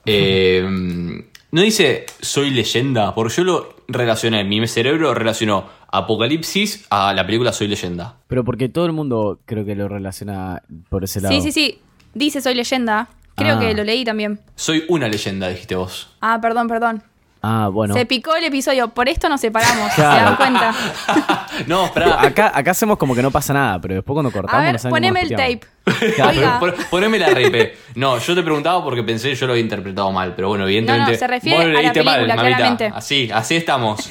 eh, 0.05 0.63
no 1.51 1.61
dice 1.61 2.05
soy 2.21 2.51
leyenda, 2.51 3.13
porque 3.13 3.33
yo 3.35 3.43
lo 3.43 3.75
relacioné, 3.89 4.43
mi 4.45 4.65
cerebro 4.67 5.13
relacionó 5.13 5.65
Apocalipsis 5.91 6.85
a 6.89 7.13
la 7.13 7.25
película 7.25 7.51
Soy 7.53 7.67
leyenda. 7.67 8.15
Pero 8.27 8.43
porque 8.43 8.69
todo 8.69 8.85
el 8.85 8.91
mundo 8.93 9.39
creo 9.45 9.65
que 9.65 9.75
lo 9.75 9.87
relaciona 9.87 10.61
por 10.89 11.03
ese 11.03 11.21
lado. 11.21 11.33
Sí, 11.35 11.41
sí, 11.41 11.51
sí, 11.51 11.79
dice 12.13 12.41
soy 12.41 12.55
leyenda. 12.55 13.07
Creo 13.35 13.55
Ah. 13.55 13.59
que 13.59 13.73
lo 13.73 13.83
leí 13.83 14.03
también. 14.03 14.39
Soy 14.55 14.83
una 14.89 15.07
leyenda, 15.07 15.47
dijiste 15.49 15.75
vos. 15.75 16.09
Ah, 16.21 16.39
perdón, 16.41 16.67
perdón. 16.67 17.03
Ah, 17.43 17.69
bueno. 17.73 17.95
Se 17.95 18.05
picó 18.05 18.35
el 18.35 18.43
episodio, 18.43 18.89
por 18.89 19.09
esto 19.09 19.27
nos 19.27 19.41
separamos, 19.41 19.89
¿se 19.93 19.95
Claro. 20.01 20.25
dan 20.25 20.35
cuenta? 20.35 20.75
No, 21.67 21.85
espera. 21.85 22.21
Acá, 22.21 22.51
acá 22.53 22.71
hacemos 22.71 22.97
como 22.97 23.13
que 23.15 23.21
no 23.21 23.29
pasa 23.31 23.53
nada, 23.53 23.79
pero 23.81 23.95
después 23.95 24.13
cuando 24.13 24.31
cortamos 24.31 24.61
A 24.61 24.65
ver, 24.65 24.73
no 24.73 24.79
saben 24.79 24.91
cómo 24.91 25.13
poneme 25.13 25.21
el 25.21 25.29
tape. 25.29 25.61
Oiga. 26.29 26.59
Pon- 26.59 26.73
Poneme 26.89 27.19
la 27.19 27.29
repe. 27.29 27.77
No, 27.95 28.17
yo 28.19 28.35
te 28.35 28.41
preguntaba 28.43 28.83
porque 28.83 29.03
pensé 29.03 29.29
que 29.29 29.35
yo 29.35 29.47
lo 29.47 29.53
había 29.53 29.63
interpretado 29.63 30.11
mal, 30.11 30.33
pero 30.35 30.47
bueno, 30.49 30.63
evidentemente. 30.65 31.05
No, 31.05 31.11
no, 31.13 31.17
se 31.19 31.27
refiere 31.27 31.57
vos 31.57 31.65
lo 31.65 31.71
a 31.71 31.73
la 31.73 31.81
leíste 31.81 32.03
mal, 32.03 32.15
película, 32.15 32.35
mamita. 32.35 32.57
claramente. 32.57 32.91
Así, 32.95 33.29
así 33.33 33.55
estamos. 33.55 34.09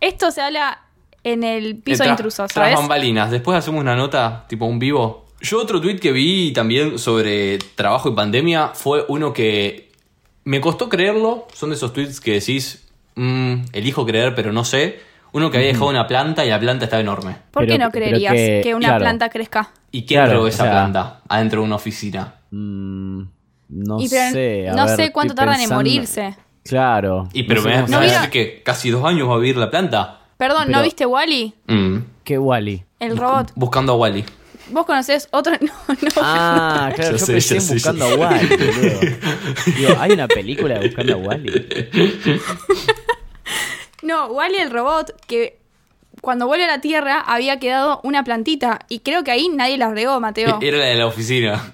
Esto 0.00 0.30
se 0.30 0.40
habla 0.40 0.80
en 1.24 1.44
el 1.44 1.76
piso 1.76 2.02
de 2.02 2.08
Tra- 2.08 2.12
intrusos, 2.12 2.50
Tras 2.50 2.52
¿sabes? 2.66 2.74
bambalinas. 2.76 3.30
Después 3.30 3.58
hacemos 3.58 3.80
una 3.80 3.94
nota, 3.96 4.44
tipo 4.48 4.64
un 4.66 4.78
vivo. 4.78 5.26
Yo 5.40 5.60
otro 5.60 5.80
tweet 5.80 5.98
que 5.98 6.12
vi 6.12 6.52
también 6.52 6.98
sobre 6.98 7.58
trabajo 7.74 8.08
y 8.10 8.14
pandemia 8.14 8.68
fue 8.74 9.04
uno 9.08 9.32
que 9.32 9.90
me 10.44 10.60
costó 10.60 10.88
creerlo. 10.88 11.46
Son 11.54 11.70
de 11.70 11.76
esos 11.76 11.92
tweets 11.92 12.20
que 12.20 12.32
decís, 12.32 12.86
mm, 13.14 13.54
elijo 13.72 14.04
creer, 14.06 14.34
pero 14.34 14.52
no 14.52 14.64
sé. 14.64 15.00
Uno 15.32 15.50
que 15.50 15.58
había 15.58 15.68
dejado 15.68 15.88
una 15.88 16.06
planta 16.06 16.44
y 16.44 16.48
la 16.50 16.58
planta 16.58 16.86
estaba 16.86 17.00
enorme. 17.00 17.36
¿Por 17.52 17.64
qué 17.64 17.74
Pero- 17.74 17.84
no 17.84 17.90
creerías 17.92 18.32
que- 18.34 18.60
que, 18.64 18.74
una 18.74 18.88
claro. 18.88 19.00
planta 19.02 19.28
crezca? 19.28 19.70
¿Y 19.92 20.04
quién 20.04 20.24
Claro, 20.24 20.42
o 20.42 20.46
esa 20.46 20.64
sea- 20.64 20.72
planta 20.72 21.20
adentro 21.28 21.60
de 21.60 21.66
una 21.66 21.76
oficina? 21.76 22.34
Mm, 22.50 23.22
no 23.68 24.00
Y 24.00 24.08
pero 24.08 24.32
sé. 24.32 24.68
a 24.68 24.74
no 24.74 24.86
ver, 24.86 24.96
sé 24.96 25.12
cuánto 25.12 25.34
tardan 25.34 25.60
en 25.60 25.70
morirse. 25.70 26.34
Claro. 26.64 27.28
Y 27.32 27.44
pero 27.44 27.62
no 27.62 27.68
me, 27.68 27.82
vas 27.82 27.92
a 27.92 28.00
decir 28.00 28.30
que 28.30 28.62
casi 28.62 28.90
dos 28.90 29.04
años 29.04 29.28
va 29.28 29.34
a 29.34 29.38
vivir 29.38 29.56
la 29.56 29.70
planta. 29.70 30.20
Perdón, 30.36 30.70
¿no 30.70 30.82
viste 30.82 31.06
Wally? 31.06 31.54
Mm. 31.66 31.98
Qué 32.24 32.38
Wally. 32.38 32.84
El 32.98 33.16
robot. 33.16 33.52
Buscando 33.54 33.92
a 33.92 33.96
Wally. 33.96 34.24
¿Vos 34.70 34.86
conocés 34.86 35.28
otro? 35.32 35.52
No, 35.60 35.72
no. 35.88 36.10
Ah, 36.22 36.92
claro, 36.94 37.12
Yo 37.12 37.18
yo, 37.18 37.26
sé, 37.26 37.32
pensé 37.32 37.54
yo 37.54 37.54
en 37.56 37.62
sé, 37.62 37.74
Buscando 37.74 38.08
yo 38.08 38.14
a 38.14 38.28
Wally. 38.30 38.48
Digo, 39.76 39.96
¿hay 39.98 40.12
una 40.12 40.28
película 40.28 40.78
de 40.78 40.86
Buscando 40.86 41.14
a 41.14 41.16
Wally? 41.16 41.68
No, 44.02 44.28
Wally 44.28 44.56
el 44.56 44.70
robot 44.70 45.12
que 45.26 45.58
cuando 46.22 46.46
vuelve 46.46 46.64
a 46.64 46.68
la 46.68 46.80
Tierra 46.80 47.20
había 47.20 47.58
quedado 47.58 48.00
una 48.02 48.24
plantita 48.24 48.80
y 48.88 49.00
creo 49.00 49.24
que 49.24 49.30
ahí 49.30 49.48
nadie 49.50 49.76
la 49.76 49.90
regó, 49.92 50.18
Mateo. 50.20 50.58
Era 50.62 50.78
la 50.78 50.84
de 50.86 50.94
la 50.96 51.06
oficina. 51.06 51.72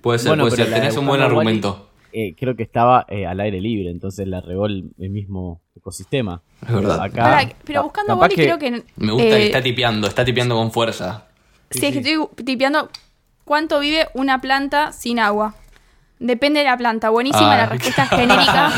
Puede 0.00 0.18
ser, 0.18 0.28
Bueno, 0.30 0.44
puede 0.44 0.56
pero 0.56 0.68
ser. 0.68 0.80
Tenés 0.80 0.96
un 0.96 1.06
buen 1.06 1.22
argumento. 1.22 1.88
Eh, 2.14 2.34
creo 2.38 2.54
que 2.56 2.62
estaba 2.62 3.04
eh, 3.08 3.26
al 3.26 3.40
aire 3.40 3.60
libre, 3.60 3.90
entonces 3.90 4.26
la 4.28 4.40
regó 4.40 4.66
el, 4.66 4.90
el 4.98 5.10
mismo 5.10 5.60
ecosistema. 5.76 6.40
Es 6.62 6.72
verdad. 6.72 7.02
Acá, 7.02 7.48
pero 7.64 7.80
ca- 7.80 7.84
buscando 7.84 8.16
Wally 8.16 8.34
creo 8.36 8.58
que... 8.58 8.70
Me 8.96 9.12
gusta 9.12 9.28
que 9.28 9.36
eh, 9.42 9.46
está 9.46 9.60
tipeando, 9.62 10.06
está 10.06 10.24
tipeando 10.24 10.54
con 10.54 10.70
fuerza. 10.72 11.26
Sí, 11.70 11.84
es 11.86 11.92
que 11.92 11.98
estoy 11.98 12.44
tipeando 12.44 12.88
cuánto 13.44 13.80
vive 13.80 14.06
una 14.14 14.40
planta 14.40 14.92
sin 14.92 15.18
agua. 15.18 15.54
Depende 16.20 16.60
de 16.60 16.66
la 16.66 16.76
planta. 16.76 17.10
Buenísima 17.10 17.52
Ah. 17.52 17.56
la 17.56 17.66
respuesta 17.66 18.06
genérica. 18.06 18.70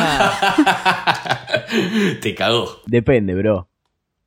Te 2.21 2.35
cagó. 2.35 2.69
Depende, 2.87 3.35
bro. 3.35 3.69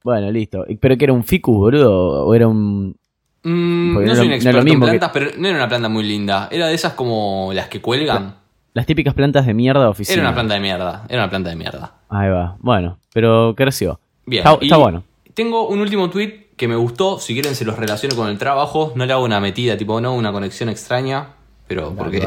Bueno, 0.03 0.31
listo. 0.31 0.65
¿Y- 0.67 0.75
¿Pero 0.75 0.97
que 0.97 1.05
era 1.05 1.13
un 1.13 1.23
ficus, 1.23 1.55
boludo? 1.57 2.25
¿O 2.27 2.33
era 2.35 2.47
un...? 2.47 2.95
Mm, 3.43 3.93
no 3.93 4.01
no 4.01 4.15
soy 4.15 4.27
un 4.27 4.33
experto 4.33 4.59
en 4.61 4.65
que- 4.67 4.77
plantas, 4.77 5.11
pero 5.13 5.31
no 5.37 5.47
era 5.47 5.57
una 5.57 5.67
planta 5.69 5.89
muy 5.89 6.03
linda. 6.03 6.47
Era 6.51 6.67
de 6.67 6.75
esas 6.75 6.93
como 6.93 7.51
las 7.53 7.67
que 7.67 7.81
cuelgan. 7.81 8.35
Las 8.73 8.85
típicas 8.85 9.13
plantas 9.13 9.45
de 9.45 9.53
mierda 9.53 9.81
de 9.81 9.87
oficina. 9.87 10.13
Era 10.19 10.27
una 10.29 10.33
planta 10.35 10.53
de 10.53 10.59
mierda. 10.59 11.05
Era 11.09 11.23
una 11.23 11.29
planta 11.29 11.49
de 11.49 11.55
mierda. 11.55 11.93
Ahí 12.09 12.29
va. 12.29 12.55
Bueno, 12.59 12.99
pero 13.13 13.53
creció. 13.57 13.99
Bien. 14.25 14.43
Está, 14.61 14.77
bueno. 14.77 15.03
Tengo 15.33 15.67
un 15.67 15.79
último 15.79 16.09
tweet 16.09 16.49
que 16.55 16.67
me 16.67 16.75
gustó. 16.75 17.19
Si 17.19 17.33
quieren, 17.33 17.55
se 17.55 17.65
los 17.65 17.77
relaciono 17.77 18.15
con 18.15 18.29
el 18.29 18.37
trabajo. 18.37 18.93
No 18.95 19.05
le 19.05 19.13
hago 19.13 19.23
una 19.23 19.39
metida, 19.39 19.75
tipo, 19.77 19.99
no, 20.01 20.13
una 20.13 20.31
conexión 20.31 20.69
extraña. 20.69 21.29
Pero 21.67 21.93
porque 21.95 22.19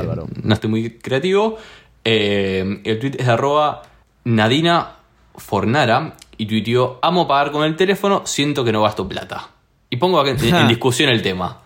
no 0.43 0.55
estoy 0.55 0.71
muy 0.71 0.91
creativo. 0.99 1.57
Eh, 2.05 2.81
el 2.85 2.99
tweet 2.99 3.13
es 3.19 3.27
de 3.27 3.33
arroba 3.33 3.83
Nadina 4.25 4.97
Fornara. 5.37 6.15
Y 6.39 6.47
tuiteó: 6.47 6.99
Amo 7.03 7.29
pagar 7.29 7.53
con 7.53 7.65
el 7.65 7.77
teléfono, 7.77 8.23
siento 8.25 8.65
que 8.65 8.73
no 8.73 8.83
gasto 8.83 9.09
plata. 9.09 9.49
Y 9.91 9.97
pongo 9.97 10.19
acá 10.19 10.31
en, 10.31 10.55
en 10.55 10.69
discusión 10.69 11.11
el 11.11 11.23
tema. 11.23 11.61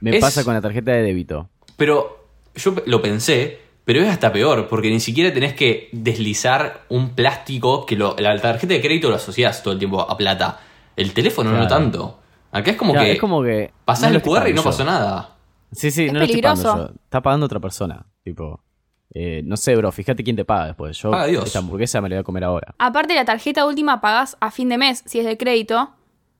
Me 0.00 0.16
es- 0.16 0.20
pasa 0.20 0.44
con 0.44 0.52
la 0.54 0.60
tarjeta 0.60 0.92
de 0.92 1.02
débito. 1.02 1.48
Pero 1.76 2.26
yo 2.54 2.74
lo 2.86 3.00
pensé, 3.00 3.60
pero 3.84 4.00
es 4.00 4.08
hasta 4.08 4.32
peor, 4.32 4.68
porque 4.68 4.90
ni 4.90 5.00
siquiera 5.00 5.32
tenés 5.32 5.54
que 5.54 5.88
deslizar 5.92 6.82
un 6.88 7.10
plástico 7.10 7.84
que 7.86 7.96
lo, 7.96 8.16
la 8.18 8.38
tarjeta 8.40 8.74
de 8.74 8.80
crédito 8.80 9.10
lo 9.10 9.16
asocias 9.16 9.62
todo 9.62 9.72
el 9.74 9.78
tiempo 9.78 10.00
a 10.00 10.16
plata. 10.16 10.60
El 10.96 11.12
teléfono 11.12 11.50
no 11.50 11.56
Claro. 11.56 11.68
tanto. 11.68 12.20
Acá 12.52 12.70
es 12.70 12.76
como 12.76 12.92
Claro, 12.92 13.06
que 13.06 13.12
es 13.12 13.20
como 13.20 13.42
que... 13.42 13.72
pasás 13.84 14.10
no 14.10 14.16
el 14.16 14.22
QR 14.22 14.48
y 14.48 14.52
no 14.52 14.56
yo. 14.62 14.64
pasó 14.64 14.84
nada. 14.84 15.30
Sí, 15.72 15.90
sí, 15.90 16.06
Es 16.06 16.12
no 16.12 16.20
lo 16.20 16.24
estoy 16.24 16.40
pagando 16.40 16.76
yo. 16.88 16.94
Está 17.04 17.20
pagando 17.20 17.46
otra 17.46 17.58
persona. 17.60 18.06
Tipo, 18.22 18.60
eh, 19.12 19.42
no 19.44 19.56
sé, 19.56 19.74
bro, 19.76 19.90
fíjate 19.90 20.22
quién 20.22 20.36
te 20.36 20.44
paga 20.44 20.66
después. 20.66 20.96
Yo 20.98 21.10
Paga 21.10 21.26
Dios. 21.26 21.44
esta 21.46 21.58
hamburguesa 21.58 22.00
me 22.00 22.08
la 22.08 22.16
voy 22.16 22.20
a 22.20 22.24
comer 22.24 22.44
ahora. 22.44 22.74
Aparte, 22.78 23.14
la 23.14 23.24
tarjeta 23.24 23.66
última 23.66 24.00
pagás 24.00 24.36
a 24.40 24.50
fin 24.52 24.68
de 24.68 24.78
mes, 24.78 25.02
si 25.04 25.18
es 25.18 25.26
de 25.26 25.36
crédito. 25.36 25.90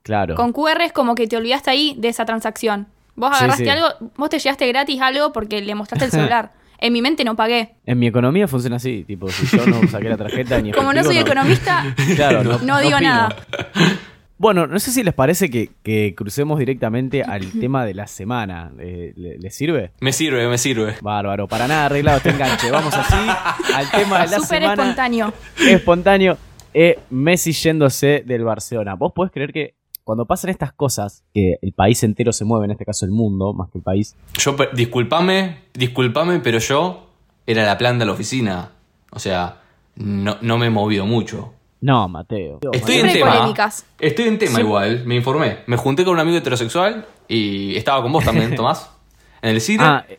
Claro. 0.03 0.35
Con 0.37 0.53
QR 0.53 0.83
es 0.83 0.93
como 0.93 1.15
que 1.17 1.27
te 1.27 1.37
olvidaste 1.37 1.71
ahí 1.71 1.95
de 1.99 2.09
esa 2.09 2.25
transacción. 2.25 2.87
Vos 3.17 3.31
Sí, 3.31 3.37
agarraste 3.39 3.65
sí. 3.65 3.71
algo, 3.71 3.89
vos 4.17 4.29
te 4.31 4.39
llevaste 4.39 4.67
gratis 4.69 5.01
algo 5.01 5.33
porque 5.33 5.61
le 5.63 5.75
mostraste 5.75 6.05
el 6.07 6.11
celular. 6.13 6.53
En 6.79 6.93
mi 6.93 7.01
mente 7.03 7.25
no 7.25 7.37
pagué. 7.37 7.75
En 7.87 7.99
mi 7.99 8.07
economía 8.07 8.47
funciona 8.49 8.77
así. 8.77 9.05
Tipo, 9.07 9.29
si 9.29 9.57
yo 9.57 9.67
no 9.67 9.87
saqué 9.89 10.09
la 10.09 10.17
tarjeta 10.17 10.61
ni 10.61 10.73
Como 10.73 10.93
no 10.93 11.03
soy 11.05 11.19
economista, 11.19 11.95
Claro, 12.17 12.43
no, 12.45 12.59
no 12.59 12.79
digo 12.81 12.97
opino. 12.97 13.01
nada. 13.11 13.37
Bueno, 14.37 14.67
no 14.67 14.79
sé 14.81 14.91
si 14.91 15.05
les 15.05 15.15
parece 15.15 15.49
que, 15.49 15.71
que 15.85 16.13
crucemos 16.17 16.59
directamente 16.59 17.23
al 17.23 17.53
tema 17.53 17.87
de 17.87 17.95
la 17.95 18.09
semana. 18.09 18.73
Eh, 18.81 19.13
¿le- 19.17 19.39
¿Les 19.39 19.55
sirve? 19.55 19.93
Me 20.01 20.13
sirve, 20.13 20.49
me 20.49 20.59
sirve. 20.59 20.97
Bárbaro, 21.01 21.47
para 21.47 21.69
nada 21.69 21.87
arreglado 21.87 22.17
este 22.19 22.31
enganche. 22.31 22.69
Vamos 22.71 22.93
así 22.95 23.15
al 23.75 23.91
tema 23.93 24.23
de 24.25 24.31
la 24.33 24.41
Súper 24.41 24.61
semana. 24.63 24.73
espontáneo. 24.83 25.33
espontáneo. 25.61 26.37
Eh, 26.75 26.99
Messi 27.11 27.53
yéndose 27.53 28.25
del 28.27 28.43
Barcelona. 28.43 28.95
¿Vos 28.95 29.13
podés 29.15 29.33
creer 29.33 29.53
que 29.53 29.75
cuando 30.05 30.27
pasan 30.27 30.51
estas 30.51 30.73
cosas, 30.73 31.25
que 31.33 31.57
el 31.63 31.73
país 31.73 32.03
entero 32.03 32.33
se 32.33 32.45
mueve, 32.45 32.67
en 32.67 32.73
este 32.73 32.85
caso 32.85 33.07
el 33.07 33.11
mundo, 33.11 33.53
más 33.55 33.71
que 33.71 33.79
el 33.79 33.85
país, 33.85 34.15
Yo, 34.39 34.55
disculpame, 34.75 35.63
disculpame, 35.73 36.41
pero 36.41 36.59
yo 36.59 37.07
era 37.47 37.65
la 37.65 37.77
planta 37.79 38.01
de 38.01 38.07
la 38.07 38.13
oficina. 38.13 38.71
O 39.11 39.19
sea, 39.19 39.63
no, 39.97 40.37
no 40.41 40.59
me 40.59 40.67
he 40.67 40.71
movido 40.71 41.07
mucho. 41.07 41.53
No, 41.81 42.09
Mateo. 42.09 42.61
Estoy 42.73 42.97
en 42.97 43.13
tema. 43.13 43.33
polémicas. 43.33 43.87
Estoy 43.99 44.29
en 44.29 44.39
tema 44.39 44.61
igual, 44.61 45.05
me 45.05 45.17
informé. 45.17 45.59
Me 45.67 45.77
junté 45.77 46.05
con 46.05 46.15
un 46.15 46.21
amigo 46.21 46.39
heterosexual 46.39 47.07
y 47.29 47.77
estaba 47.77 48.03
con 48.03 48.13
vos 48.13 48.25
también, 48.25 48.55
Tomás. 48.57 48.91
En 49.43 49.51
el 49.51 49.61
cine. 49.61 49.85
Ah, 49.85 50.05
eh, 50.09 50.19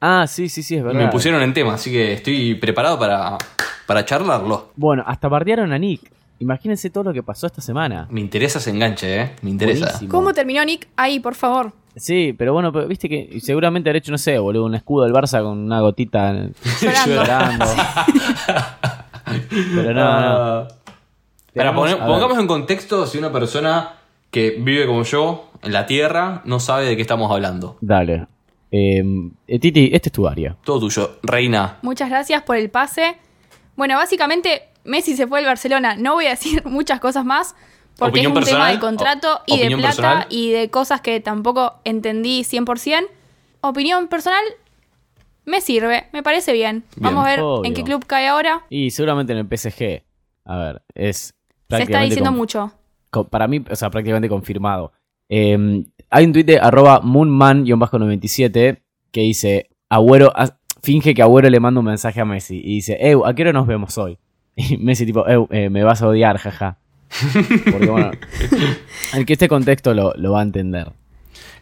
ah, 0.00 0.26
sí, 0.26 0.48
sí, 0.48 0.62
sí, 0.62 0.74
es 0.74 0.80
y 0.80 0.84
verdad. 0.84 1.00
me 1.00 1.08
pusieron 1.08 1.42
en 1.42 1.54
tema, 1.54 1.74
así 1.74 1.90
que 1.90 2.12
estoy 2.12 2.54
preparado 2.56 2.98
para 2.98 3.38
para 3.86 4.04
charlarlo. 4.04 4.70
Bueno, 4.76 5.04
hasta 5.06 5.28
bardearon 5.28 5.72
a 5.72 5.78
Nick. 5.78 6.10
Imagínense 6.38 6.90
todo 6.90 7.04
lo 7.04 7.12
que 7.12 7.22
pasó 7.22 7.46
esta 7.46 7.60
semana. 7.62 8.06
Me 8.10 8.20
interesa 8.20 8.58
ese 8.58 8.70
enganche, 8.70 9.20
¿eh? 9.22 9.32
Me 9.42 9.50
interesa. 9.50 9.84
Buenísimo. 9.86 10.10
¿Cómo 10.10 10.32
terminó 10.34 10.64
Nick? 10.64 10.88
Ahí, 10.96 11.18
por 11.20 11.34
favor. 11.34 11.72
Sí, 11.96 12.34
pero 12.36 12.52
bueno, 12.52 12.72
pero 12.72 12.86
viste 12.86 13.08
que 13.08 13.38
seguramente 13.40 13.88
habrá 13.88 13.98
hecho, 13.98 14.12
no 14.12 14.18
sé, 14.18 14.38
boludo, 14.38 14.66
un 14.66 14.74
escudo 14.74 15.04
del 15.04 15.14
Barça 15.14 15.42
con 15.42 15.56
una 15.58 15.80
gotita 15.80 16.32
Llorando. 16.82 17.14
llorando. 17.14 17.64
pero 19.24 19.94
no, 19.94 19.94
no. 19.94 20.02
Ah. 20.04 20.68
Para 21.54 21.74
poner- 21.74 21.98
pongamos 21.98 22.38
en 22.38 22.46
contexto 22.46 23.06
si 23.06 23.16
una 23.18 23.32
persona 23.32 23.94
que 24.30 24.56
vive 24.60 24.86
como 24.86 25.04
yo 25.04 25.50
en 25.62 25.72
la 25.72 25.86
Tierra 25.86 26.42
no 26.44 26.60
sabe 26.60 26.84
de 26.84 26.96
qué 26.96 27.02
estamos 27.02 27.30
hablando. 27.32 27.78
Dale. 27.80 28.26
Eh, 28.70 29.02
eh, 29.46 29.58
Titi, 29.58 29.88
este 29.92 30.10
es 30.10 30.12
tu 30.12 30.28
área. 30.28 30.54
Todo 30.64 30.80
tuyo. 30.80 31.18
Reina. 31.22 31.78
Muchas 31.80 32.10
gracias 32.10 32.42
por 32.42 32.56
el 32.56 32.68
pase. 32.68 33.16
Bueno, 33.76 33.96
básicamente 33.96 34.64
Messi 34.86 35.16
se 35.16 35.26
fue 35.26 35.40
al 35.40 35.44
Barcelona. 35.44 35.96
No 35.96 36.14
voy 36.14 36.26
a 36.26 36.30
decir 36.30 36.64
muchas 36.66 37.00
cosas 37.00 37.24
más 37.24 37.54
porque 37.98 38.20
Opinión 38.20 38.32
es 38.32 38.38
un 38.38 38.44
tema 38.44 38.70
de 38.70 38.78
contrato 38.78 39.40
y 39.46 39.58
de 39.58 39.68
plata 39.68 39.86
personal. 39.86 40.26
y 40.28 40.50
de 40.50 40.70
cosas 40.70 41.00
que 41.00 41.20
tampoco 41.20 41.80
entendí 41.84 42.42
100%. 42.42 43.06
Opinión 43.62 44.08
personal, 44.08 44.42
me 45.46 45.60
sirve, 45.62 46.06
me 46.12 46.22
parece 46.22 46.52
bien. 46.52 46.84
Bien. 46.94 47.02
Vamos 47.04 47.24
a 47.24 47.28
ver 47.28 47.40
Obvio. 47.40 47.64
en 47.64 47.74
qué 47.74 47.82
club 47.84 48.04
cae 48.06 48.28
ahora. 48.28 48.64
Y 48.68 48.90
seguramente 48.90 49.32
en 49.32 49.38
el 49.38 49.46
PSG. 49.46 50.02
A 50.44 50.56
ver, 50.58 50.82
es. 50.94 51.34
Se 51.70 51.82
está 51.82 52.02
diciendo 52.02 52.32
mucho. 52.32 52.70
para 53.30 53.48
mí, 53.48 53.64
o 53.68 53.74
sea, 53.76 53.90
prácticamente 53.90 54.28
confirmado. 54.28 54.92
Eh, 55.28 55.84
hay 56.10 56.24
un 56.24 56.32
tweet 56.32 56.44
de 56.44 56.58
arroba 56.58 57.00
moonman-97 57.02 58.82
que 59.10 59.20
dice, 59.22 59.70
Agüero, 59.88 60.32
finge 60.82 61.14
que 61.14 61.22
Agüero 61.22 61.48
le 61.50 61.58
manda 61.58 61.80
un 61.80 61.86
mensaje 61.86 62.20
a 62.20 62.24
Messi 62.24 62.58
y 62.58 62.74
dice, 62.76 62.98
Ew, 63.00 63.24
¿a 63.24 63.34
qué 63.34 63.42
hora 63.42 63.52
nos 63.52 63.66
vemos 63.66 63.96
hoy? 63.98 64.18
Y 64.70 64.76
Messi 64.78 65.04
tipo, 65.06 65.24
eh, 65.50 65.68
me 65.70 65.84
vas 65.84 66.00
a 66.02 66.08
odiar, 66.08 66.38
jaja. 66.38 66.78
Porque 67.70 67.86
bueno, 67.86 68.10
el 69.14 69.26
que 69.26 69.34
este 69.34 69.48
contexto 69.48 69.94
lo, 69.94 70.12
lo 70.16 70.32
va 70.32 70.40
a 70.40 70.42
entender. 70.42 70.90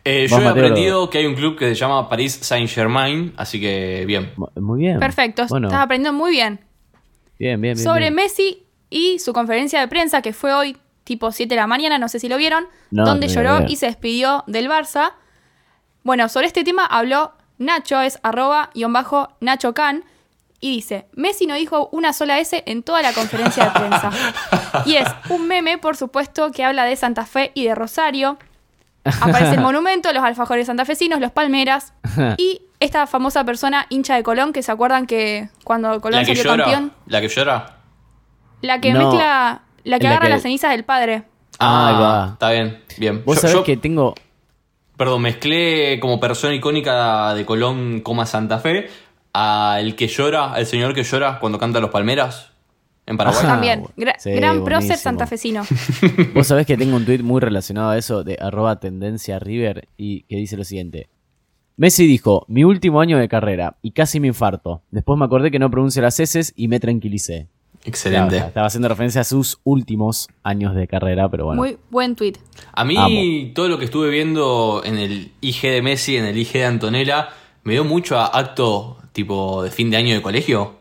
Eh, 0.04 0.26
yo 0.28 0.36
he 0.36 0.44
Mateo, 0.44 0.50
aprendido 0.64 1.10
que 1.10 1.18
hay 1.18 1.26
un 1.26 1.34
club 1.34 1.56
que 1.58 1.66
se 1.68 1.74
llama 1.74 2.08
Paris 2.08 2.32
Saint 2.42 2.68
Germain, 2.70 3.32
así 3.36 3.60
que 3.60 4.04
bien. 4.06 4.32
Mu- 4.36 4.46
Muy 4.60 4.80
bien. 4.80 4.98
Perfecto, 5.00 5.46
Bueno, 5.48 5.68
estás 5.68 5.82
aprendiendo 5.82 6.16
muy 6.16 6.30
bien. 6.32 6.60
bien, 7.38 7.60
bien, 7.60 7.74
bien. 7.74 7.78
Sobre 7.78 8.00
bien. 8.00 8.14
Messi 8.14 8.62
y 8.90 9.18
su 9.18 9.32
conferencia 9.32 9.80
de 9.80 9.88
prensa 9.88 10.22
que 10.22 10.32
fue 10.32 10.52
hoy 10.52 10.76
tipo 11.04 11.32
7 11.32 11.54
de 11.54 11.60
la 11.60 11.66
mañana, 11.66 11.98
no 11.98 12.08
sé 12.08 12.18
si 12.20 12.28
lo 12.28 12.36
vieron, 12.36 12.64
No, 12.90 13.04
donde 13.04 13.28
lloró 13.28 13.64
y 13.66 13.76
se 13.76 13.86
despidió 13.86 14.44
del 14.46 14.68
Barça. 14.68 15.12
Bueno, 16.02 16.28
sobre 16.28 16.46
este 16.46 16.64
tema 16.64 16.84
habló 16.86 17.32
Nacho, 17.58 18.00
es 18.00 18.18
arroba 18.22 18.70
y 18.74 18.84
bajo 18.84 19.28
Nacho 19.40 19.72
Can, 19.74 20.04
y 20.60 20.76
dice, 20.76 21.06
Messi 21.14 21.46
no 21.46 21.54
dijo 21.54 21.88
una 21.92 22.12
sola 22.12 22.38
S 22.38 22.62
en 22.66 22.82
toda 22.82 23.02
la 23.02 23.12
conferencia 23.12 23.64
de 23.66 23.70
prensa. 23.72 24.10
Y 24.86 24.94
es 24.96 25.08
un 25.28 25.46
meme, 25.46 25.76
por 25.78 25.96
supuesto, 25.96 26.50
que 26.52 26.64
habla 26.64 26.84
de 26.84 26.96
Santa 26.96 27.26
Fe 27.26 27.52
y 27.54 27.64
de 27.64 27.74
Rosario. 27.74 28.38
Aparece 29.04 29.54
el 29.56 29.60
monumento, 29.62 30.10
los 30.12 30.22
alfajores 30.24 30.66
santafesinos, 30.66 31.20
los 31.20 31.32
palmeras. 31.32 31.92
Y 32.38 32.62
esta 32.80 33.06
famosa 33.06 33.44
persona 33.44 33.86
hincha 33.90 34.14
de 34.16 34.22
Colón, 34.22 34.52
que 34.52 34.62
se 34.62 34.72
acuerdan 34.72 35.06
que 35.06 35.48
cuando 35.64 36.00
Colón 36.00 36.20
La 36.20 36.26
que 36.26 36.34
salió 36.36 36.52
llora. 36.52 36.64
campeón, 36.64 36.92
La 37.06 37.20
que 37.20 37.28
llora. 37.28 37.76
la 38.62 38.80
que 38.80 38.92
No. 38.92 38.98
mezcla, 39.10 39.62
la 39.84 39.98
que 39.98 40.04
La 40.04 40.10
agarra 40.10 40.26
que- 40.26 40.30
las 40.30 40.42
cenizas 40.42 40.70
del 40.70 40.84
padre. 40.84 41.24
Ah, 41.58 41.88
ahí 41.88 41.94
Ah, 41.96 42.00
va. 42.00 42.28
está 42.32 42.50
bien, 42.50 42.82
bien. 42.98 43.22
Vos 43.24 43.36
Yo- 43.36 43.40
sabés 43.42 43.56
yo- 43.56 43.64
que 43.64 43.76
tengo... 43.76 44.14
Perdón, 44.96 45.22
mezclé 45.22 45.98
como 46.00 46.20
persona 46.20 46.54
icónica 46.54 47.34
de 47.34 47.44
Colón, 47.44 48.00
coma 48.00 48.26
Santa 48.26 48.58
Fe, 48.60 48.88
al 49.34 49.94
que 49.96 50.06
llora, 50.06 50.52
al 50.54 50.64
señor 50.64 50.94
que 50.94 51.02
llora 51.02 51.38
cuando 51.40 51.58
canta 51.58 51.80
Los 51.80 51.90
Palmeras 51.90 52.52
en 53.06 53.16
Paraguay. 53.18 53.42
Ah, 53.44 53.48
También. 53.48 53.82
bu- 53.82 53.90
Gra- 53.96 54.14
sí, 54.18 54.30
gran 54.30 54.64
prócer 54.64 54.96
santafesino. 54.96 55.64
Vos 56.34 56.46
sabés 56.46 56.66
que 56.66 56.76
tengo 56.76 56.96
un 56.96 57.04
tweet 57.04 57.18
muy 57.22 57.40
relacionado 57.40 57.90
a 57.90 57.98
eso 57.98 58.24
de 58.24 58.38
arroba 58.40 58.80
tendencia 58.80 59.38
River 59.38 59.88
y 59.98 60.22
que 60.22 60.36
dice 60.36 60.56
lo 60.56 60.64
siguiente. 60.64 61.08
Messi 61.76 62.06
dijo, 62.06 62.44
mi 62.48 62.62
último 62.62 63.00
año 63.00 63.18
de 63.18 63.28
carrera 63.28 63.76
y 63.82 63.90
casi 63.90 64.20
me 64.20 64.28
infarto. 64.28 64.82
Después 64.92 65.18
me 65.18 65.24
acordé 65.24 65.50
que 65.50 65.58
no 65.58 65.70
pronuncio 65.70 66.00
las 66.00 66.20
S 66.20 66.52
y 66.54 66.68
me 66.68 66.78
tranquilicé. 66.78 67.48
Excelente. 67.84 68.36
Estaba, 68.36 68.48
estaba 68.48 68.66
haciendo 68.68 68.88
referencia 68.88 69.20
a 69.22 69.24
sus 69.24 69.58
últimos 69.64 70.28
años 70.44 70.74
de 70.76 70.86
carrera, 70.86 71.28
pero 71.28 71.46
bueno. 71.46 71.60
Muy 71.60 71.76
buen 71.90 72.14
tweet. 72.14 72.34
A 72.72 72.84
mí, 72.84 72.96
Amo. 72.96 73.52
todo 73.54 73.68
lo 73.68 73.78
que 73.78 73.84
estuve 73.86 74.08
viendo 74.08 74.82
en 74.84 74.96
el 74.96 75.32
IG 75.42 75.62
de 75.62 75.82
Messi, 75.82 76.16
en 76.16 76.24
el 76.24 76.38
IG 76.38 76.52
de 76.52 76.64
Antonella, 76.64 77.28
me 77.64 77.72
dio 77.74 77.84
mucho 77.84 78.18
a 78.18 78.26
acto 78.26 78.96
tipo 79.14 79.62
de 79.62 79.70
fin 79.70 79.88
de 79.90 79.96
año 79.96 80.14
de 80.14 80.20
colegio. 80.20 80.74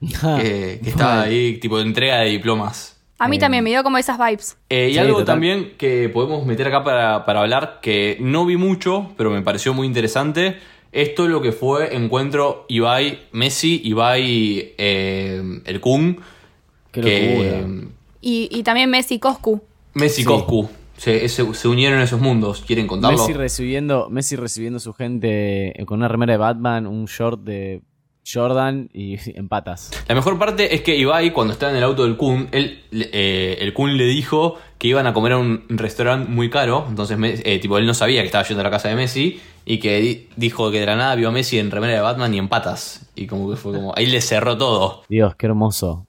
que, 0.00 0.78
que 0.80 0.90
estaba 0.90 1.22
ahí, 1.22 1.58
tipo 1.58 1.76
de 1.78 1.82
entrega 1.82 2.18
de 2.20 2.28
diplomas. 2.30 2.94
A 3.18 3.26
mí 3.26 3.36
Eh, 3.36 3.40
también 3.40 3.64
me 3.64 3.70
dio 3.70 3.82
como 3.82 3.98
esas 3.98 4.16
vibes. 4.16 4.56
Eh, 4.68 4.90
y 4.90 4.92
Sí, 4.92 4.98
algo 5.00 5.14
total. 5.18 5.34
también 5.34 5.72
que 5.76 6.08
podemos 6.08 6.46
meter 6.46 6.68
acá 6.68 6.84
para, 6.84 7.24
para 7.24 7.40
hablar, 7.40 7.80
que 7.82 8.16
no 8.20 8.46
vi 8.46 8.56
mucho, 8.56 9.12
pero 9.16 9.30
me 9.32 9.42
pareció 9.42 9.74
muy 9.74 9.88
interesante, 9.88 10.58
es 10.92 11.16
todo 11.16 11.26
lo 11.26 11.42
que 11.42 11.50
fue 11.50 11.96
encuentro 11.96 12.64
Ibai-Messi, 12.68 13.80
Ibai 13.84 14.74
eh, 14.78 15.42
el 15.64 15.80
Kun, 15.80 16.20
Qué 16.92 17.00
que 17.00 17.30
locura. 17.58 17.88
Y, 18.20 18.48
y 18.52 18.62
también 18.62 18.88
Messi 18.90 19.18
Coscu. 19.18 19.60
Messi 19.94 20.22
Sí. 20.22 20.24
Coscu, 20.24 20.70
se, 20.98 21.26
se- 21.30 21.54
se 21.54 21.68
unieron 21.68 22.00
esos 22.00 22.20
mundos, 22.20 22.62
¿quieren 22.66 22.86
contarlo? 22.86 23.16
Messi 23.16 23.32
recibiendo, 23.32 24.08
Messi 24.10 24.36
recibiendo 24.36 24.78
su 24.78 24.92
gente 24.92 25.80
eh, 25.80 25.86
con 25.86 25.98
una 26.00 26.08
remera 26.08 26.32
de 26.34 26.36
Batman, 26.38 26.86
un 26.86 27.06
short 27.06 27.40
de 27.42 27.80
Jordan 28.30 28.90
y 28.92 29.16
en 29.38 29.48
patas. 29.48 29.90
La 30.06 30.14
mejor 30.14 30.38
parte 30.38 30.74
es 30.74 30.82
que 30.82 30.96
Ibai, 30.96 31.32
cuando 31.32 31.54
estaba 31.54 31.72
en 31.72 31.78
el 31.78 31.84
auto 31.84 32.04
del 32.04 32.16
Kun, 32.18 32.48
él, 32.52 32.82
eh, 32.92 33.56
el 33.60 33.72
Kun 33.72 33.96
le 33.96 34.04
dijo 34.04 34.56
que 34.76 34.88
iban 34.88 35.06
a 35.06 35.14
comer 35.14 35.32
a 35.32 35.38
un 35.38 35.64
restaurante 35.70 36.30
muy 36.30 36.50
caro. 36.50 36.84
Entonces, 36.88 37.16
eh, 37.44 37.58
tipo, 37.58 37.78
él 37.78 37.86
no 37.86 37.94
sabía 37.94 38.20
que 38.20 38.26
estaba 38.26 38.44
yendo 38.44 38.60
a 38.60 38.64
la 38.64 38.70
casa 38.70 38.88
de 38.88 38.96
Messi. 38.96 39.40
Y 39.64 39.78
que 39.80 40.00
di- 40.00 40.28
dijo 40.36 40.70
que 40.70 40.80
de 40.80 40.86
la 40.86 40.96
nada 40.96 41.14
vio 41.14 41.28
a 41.28 41.32
Messi 41.32 41.58
en 41.58 41.70
remera 41.70 41.92
de 41.94 42.00
Batman 42.00 42.32
y 42.32 42.38
en 42.38 42.48
patas. 42.48 43.10
Y 43.14 43.26
como 43.26 43.50
que 43.50 43.56
fue 43.56 43.72
como. 43.74 43.92
Ahí 43.96 44.06
le 44.06 44.20
cerró 44.22 44.56
todo. 44.56 45.02
Dios, 45.10 45.34
qué 45.36 45.46
hermoso. 45.46 46.06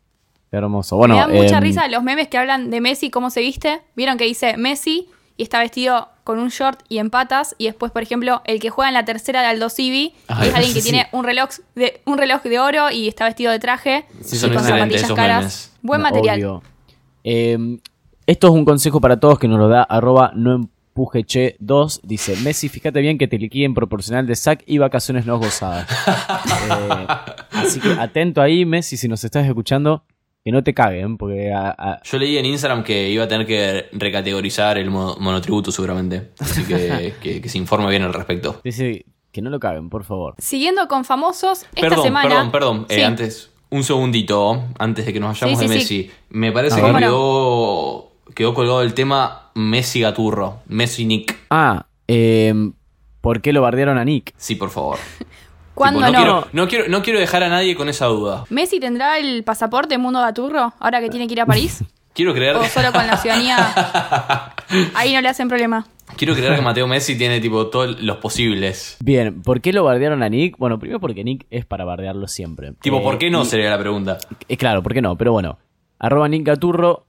Hermoso. 0.52 0.98
Bueno, 0.98 1.16
me 1.16 1.22
da 1.22 1.28
mucha 1.28 1.58
em, 1.58 1.64
risa 1.64 1.88
los 1.88 2.04
memes 2.04 2.28
que 2.28 2.38
hablan 2.38 2.72
de 2.72 2.82
Messi, 2.82 3.10
cómo 3.10 3.30
se 3.30 3.42
viste. 3.42 3.82
Vieron 3.96 4.18
que 4.18 4.26
dice 4.26 4.58
Messi 4.58 5.08
y 5.38 5.44
está 5.44 5.60
vestido 5.60 6.10
con 6.24 6.40
un 6.40 6.50
short 6.50 6.82
y 6.90 6.98
en 6.98 7.10
patas. 7.10 7.56
Y 7.58 7.66
después, 7.66 7.92
por 7.92 8.02
ejemplo, 8.02 8.42
el 8.46 8.60
que 8.60 8.70
juega 8.70 8.90
en 8.90 8.94
la 8.94 9.06
tercera 9.06 9.42
de 9.42 9.48
Aldo 9.48 9.70
Civi 9.70 10.14
Ay, 10.28 10.50
es 10.50 10.56
alguien 10.56 10.74
que 10.74 10.82
sí. 10.82 10.90
tiene 10.90 11.08
un 11.12 11.24
reloj, 11.24 11.50
de, 11.76 12.02
un 12.06 12.18
reloj 12.18 12.42
de 12.44 12.60
oro 12.60 12.90
y 12.92 13.08
está 13.08 13.26
vestido 13.26 13.52
de 13.52 13.60
traje. 13.60 14.06
Sí, 14.22 14.36
y 14.36 14.40
son 14.40 14.54
con 14.54 14.64
zapatillas 14.64 15.04
esos 15.04 15.16
caras. 15.16 15.40
memes. 15.40 15.72
Buen 15.82 16.02
no, 16.02 16.10
material. 16.10 16.62
Em, 17.24 17.80
esto 18.26 18.48
es 18.48 18.54
un 18.54 18.66
consejo 18.66 19.00
para 19.00 19.20
todos 19.20 19.40
que 19.40 19.48
nos 19.48 19.60
lo 19.60 19.68
da 19.68 19.84
arroba 19.84 20.32
no 20.36 20.54
empuje 20.54 21.24
che 21.24 21.56
2. 21.60 22.02
Dice, 22.04 22.36
Messi, 22.38 22.70
fíjate 22.70 23.00
bien 23.00 23.18
que 23.18 23.28
te 23.28 23.38
liquiden 23.38 23.74
proporcional 23.74 24.28
de 24.28 24.36
sac 24.36 24.64
y 24.66 24.78
vacaciones 24.78 25.26
no 25.26 25.40
gozadas. 25.40 25.88
Eh, 26.70 27.08
así 27.52 27.80
que 27.80 27.90
atento 27.92 28.42
ahí, 28.42 28.66
Messi, 28.66 28.98
si 28.98 29.08
nos 29.08 29.24
estás 29.24 29.46
escuchando, 29.46 30.04
que 30.44 30.52
no 30.52 30.64
te 30.64 30.74
caguen, 30.74 31.18
porque 31.18 31.52
a- 31.52 31.76
a- 31.78 32.02
Yo 32.04 32.18
leí 32.18 32.38
en 32.38 32.46
Instagram 32.46 32.84
que 32.84 33.10
iba 33.10 33.26
a 33.26 33.28
tener 33.28 33.46
que 33.46 33.88
recategorizar 33.92 34.78
el 34.78 34.90
mo- 34.90 35.16
monotributo 35.20 35.72
seguramente. 35.72 36.32
Así 36.40 36.64
que, 36.64 37.14
que, 37.22 37.42
que 37.42 37.50
se 37.50 37.58
informe 37.58 37.90
bien 37.90 38.04
al 38.04 38.14
respecto. 38.14 38.62
dice 38.64 39.06
que 39.32 39.42
no 39.42 39.50
lo 39.50 39.60
caguen, 39.60 39.90
por 39.90 40.04
favor. 40.06 40.36
Siguiendo 40.40 40.88
con 40.88 41.06
famosos, 41.06 41.64
esta 41.76 41.82
Perdón, 41.82 42.04
semana. 42.04 42.30
perdón, 42.30 42.52
perdón. 42.52 42.86
Eh, 42.90 42.96
Sí. 42.96 43.02
antes, 43.02 43.52
un 43.70 43.84
segundito, 43.84 44.64
antes 44.80 45.06
de 45.06 45.14
que 45.14 45.20
nos 45.20 45.40
vayamos 45.40 45.60
Sí, 45.60 45.68
sí, 45.68 45.74
de 45.74 45.80
sí. 45.82 45.96
Messi. 45.98 46.12
Me 46.30 46.52
parece 46.52 46.82
que 46.82 46.94
quedó, 46.98 48.12
quedó 48.34 48.54
colgado 48.56 48.82
el 48.82 48.94
tema 48.96 49.52
Messi 49.56 50.00
Gaturro. 50.02 50.60
Messi 50.68 51.06
Nick. 51.06 51.38
Ah, 51.52 51.86
em, 52.08 52.74
¿por 53.22 53.42
qué 53.42 53.54
lo 53.54 53.62
bardearon 53.62 53.98
a 54.00 54.06
Nick? 54.06 54.34
Sí, 54.38 54.56
por 54.56 54.70
favor. 54.72 54.98
¿Cuándo 55.80 56.00
Tipo, 56.02 56.12
no? 56.12 56.18
Quiero, 56.20 56.48
no, 56.52 56.68
quiero, 56.68 56.88
no 56.90 57.02
quiero 57.02 57.20
dejar 57.20 57.42
a 57.42 57.48
nadie 57.48 57.74
con 57.74 57.88
esa 57.88 58.06
duda. 58.08 58.44
¿Messi 58.50 58.82
tendrá 58.82 59.18
el 59.18 59.46
pasaporte 59.46 59.98
Mundo 59.98 60.20
Gaturro 60.20 60.74
ahora 60.78 61.00
que 61.00 61.10
tiene 61.10 61.26
que 61.26 61.34
ir 61.34 61.40
a 61.42 61.46
París? 61.46 61.84
Quiero 62.14 62.34
creer, 62.34 62.58
¿O 62.58 62.66
solo 62.66 62.92
con 62.92 63.08
la 63.08 63.16
ciudadanía? 63.16 63.56
Ahí 64.96 65.14
no 65.14 65.22
le 65.22 65.30
hacen 65.30 65.48
problema. 65.48 65.88
quiero 66.18 66.34
creer 66.36 66.56
que 66.56 66.62
Mateo 66.70 66.86
Messi 66.86 67.18
tiene 67.18 67.40
tipo 67.40 67.68
todos 67.68 68.02
los 68.02 68.18
posibles. 68.18 68.98
Bien, 69.00 69.42
¿por 69.42 69.62
qué 69.62 69.72
lo 69.72 69.86
bardearon 69.86 70.22
a 70.22 70.28
Nick? 70.28 70.58
Bueno, 70.58 70.80
primero 70.80 71.00
porque 71.00 71.24
Nick 71.24 71.46
es 71.50 71.66
para 71.66 71.86
bardearlo 71.86 72.28
siempre. 72.28 72.74
Tipo, 72.82 72.98
Eh, 72.98 73.04
¿por 73.04 73.18
qué 73.20 73.30
no? 73.30 73.44
y- 73.44 73.46
Sería 73.46 73.70
la 73.70 73.80
pregunta. 73.80 74.18
Eh, 74.50 74.58
claro, 74.58 74.84
¿por 74.84 74.94
qué 74.94 75.02
no? 75.02 75.16
Pero 75.18 75.32
bueno, 75.32 75.60
arroba 75.98 76.28
Nick 76.28 76.46
Gaturro 76.46 77.06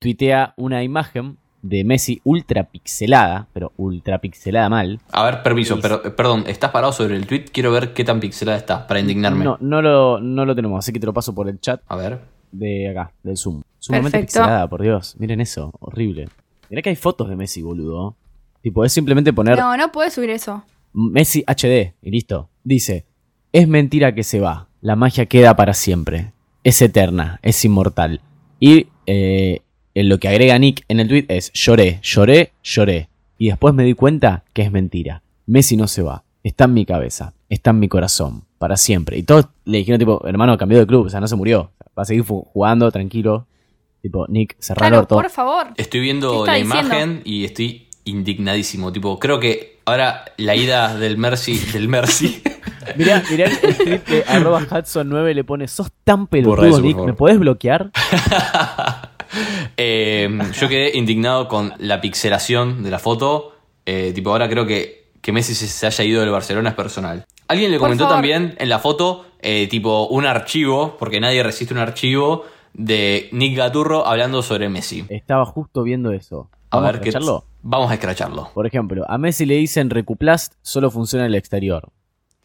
tuitea 0.00 0.54
una 0.56 0.82
imagen 0.82 1.38
de 1.62 1.84
Messi 1.84 2.20
ultra 2.24 2.64
pixelada, 2.64 3.48
pero 3.52 3.72
ultra 3.76 4.18
pixelada 4.20 4.68
mal. 4.68 5.00
A 5.10 5.24
ver, 5.24 5.42
permiso, 5.42 5.78
pero, 5.80 6.02
perdón, 6.14 6.44
¿estás 6.46 6.70
parado 6.70 6.92
sobre 6.92 7.16
el 7.16 7.26
tweet? 7.26 7.46
Quiero 7.52 7.72
ver 7.72 7.92
qué 7.92 8.04
tan 8.04 8.20
pixelada 8.20 8.56
está, 8.58 8.86
para 8.86 9.00
indignarme. 9.00 9.44
No, 9.44 9.58
no, 9.60 9.82
lo, 9.82 10.20
no 10.20 10.44
lo 10.44 10.54
tenemos, 10.54 10.78
así 10.78 10.92
que 10.92 11.00
te 11.00 11.06
lo 11.06 11.12
paso 11.12 11.34
por 11.34 11.48
el 11.48 11.60
chat 11.60 11.80
A 11.88 11.96
ver. 11.96 12.20
de 12.52 12.88
acá, 12.90 13.12
del 13.22 13.36
Zoom. 13.36 13.62
Sumamente 13.78 14.18
Perfecto. 14.18 14.40
pixelada, 14.40 14.68
por 14.68 14.82
Dios. 14.82 15.16
Miren 15.18 15.40
eso, 15.40 15.72
horrible. 15.80 16.28
Mirá 16.70 16.82
que 16.82 16.90
hay 16.90 16.96
fotos 16.96 17.28
de 17.28 17.36
Messi, 17.36 17.62
boludo. 17.62 18.16
Tipo, 18.60 18.84
es 18.84 18.92
simplemente 18.92 19.32
poner 19.32 19.56
No, 19.58 19.76
no 19.76 19.90
puedes 19.92 20.12
subir 20.14 20.30
eso. 20.30 20.64
Messi 20.92 21.44
HD 21.46 21.94
y 22.02 22.10
listo. 22.10 22.50
Dice, 22.64 23.06
es 23.52 23.66
mentira 23.68 24.14
que 24.14 24.22
se 24.24 24.40
va, 24.40 24.68
la 24.80 24.96
magia 24.96 25.26
queda 25.26 25.56
para 25.56 25.74
siempre. 25.74 26.32
es 26.64 26.82
eterna, 26.82 27.38
es 27.42 27.64
inmortal. 27.64 28.20
Y 28.60 28.88
eh, 29.06 29.62
lo 30.04 30.18
que 30.18 30.28
agrega 30.28 30.58
Nick 30.58 30.84
en 30.88 31.00
el 31.00 31.08
tweet 31.08 31.26
es 31.28 31.52
lloré, 31.52 32.00
lloré, 32.02 32.52
lloré. 32.62 33.08
Y 33.38 33.48
después 33.48 33.72
me 33.74 33.84
di 33.84 33.94
cuenta 33.94 34.44
que 34.52 34.62
es 34.62 34.72
mentira. 34.72 35.22
Messi 35.46 35.76
no 35.76 35.86
se 35.88 36.02
va, 36.02 36.24
está 36.42 36.64
en 36.64 36.74
mi 36.74 36.84
cabeza, 36.84 37.32
está 37.48 37.70
en 37.70 37.78
mi 37.80 37.88
corazón, 37.88 38.44
para 38.58 38.76
siempre. 38.76 39.16
Y 39.16 39.22
todos 39.22 39.46
le 39.64 39.78
dijeron 39.78 39.98
tipo, 39.98 40.26
hermano, 40.26 40.58
cambió 40.58 40.78
de 40.78 40.86
club, 40.86 41.06
o 41.06 41.10
sea, 41.10 41.20
no 41.20 41.28
se 41.28 41.36
murió. 41.36 41.70
Va 41.98 42.02
a 42.02 42.04
seguir 42.04 42.24
jugando 42.24 42.90
tranquilo. 42.92 43.46
Tipo, 44.02 44.26
Nick, 44.28 44.56
cerrar 44.60 44.86
el 44.86 44.90
Claro, 44.90 45.02
orto. 45.02 45.14
por 45.16 45.30
favor. 45.30 45.68
Estoy 45.76 46.00
¿Qué 46.00 46.04
viendo 46.04 46.46
la 46.46 46.54
diciendo? 46.54 46.86
imagen 46.86 47.22
y 47.24 47.44
estoy 47.44 47.88
indignadísimo. 48.04 48.92
Tipo, 48.92 49.18
creo 49.18 49.40
que 49.40 49.78
ahora 49.84 50.24
la 50.36 50.54
ida 50.54 50.96
del 50.96 51.16
Mercy, 51.18 51.58
del 51.72 51.88
Mercy. 51.88 52.42
Mirá, 52.96 53.22
mirá 53.30 53.46
el 53.46 53.58
tweet 53.58 53.98
de 54.06 54.24
arroba 54.28 54.60
Hudson9 54.62 55.34
le 55.34 55.44
pone, 55.44 55.66
sos 55.68 55.90
tan 56.04 56.26
pelotudo, 56.26 56.80
Nick. 56.80 56.96
¿me 56.98 57.12
podés 57.12 57.38
bloquear? 57.38 57.90
Eh, 59.78 60.28
yo 60.52 60.68
quedé 60.68 60.98
indignado 60.98 61.48
con 61.48 61.72
la 61.78 62.02
pixelación 62.02 62.82
de 62.82 62.90
la 62.90 62.98
foto. 62.98 63.54
Eh, 63.86 64.12
tipo, 64.14 64.30
ahora 64.30 64.48
creo 64.50 64.66
que 64.66 64.98
que 65.20 65.32
Messi 65.32 65.54
se, 65.54 65.86
haya 65.86 66.04
ido 66.04 66.20
del 66.20 66.30
Barcelona 66.30 66.70
es 66.70 66.74
personal. 66.74 67.26
Alguien 67.48 67.70
le 67.70 67.78
comentó 67.78 68.08
también 68.08 68.54
en 68.58 68.68
la 68.68 68.78
foto, 68.78 69.26
eh, 69.40 69.66
tipo, 69.68 70.06
un 70.08 70.26
archivo, 70.26 70.96
porque 70.98 71.20
nadie 71.20 71.42
resiste 71.42 71.74
un 71.74 71.80
archivo, 71.80 72.44
de 72.74 73.28
Nick 73.32 73.56
Gaturro 73.56 74.06
hablando 74.06 74.42
sobre 74.42 74.68
Messi. 74.68 75.04
Estaba 75.08 75.44
justo 75.44 75.82
viendo 75.82 76.12
eso. 76.12 76.48
A 76.70 76.78
¿Vamos 76.78 76.92
ver 76.92 77.00
qué. 77.00 77.18
Vamos 77.62 77.90
a 77.90 77.94
escracharlo. 77.94 78.50
Por 78.54 78.66
ejemplo, 78.66 79.04
a 79.08 79.18
Messi 79.18 79.44
le 79.46 79.56
dicen 79.56 79.90
Recuplast 79.90 80.54
solo 80.62 80.90
funciona 80.90 81.24
en 81.24 81.32
el 81.32 81.34
exterior. 81.34 81.90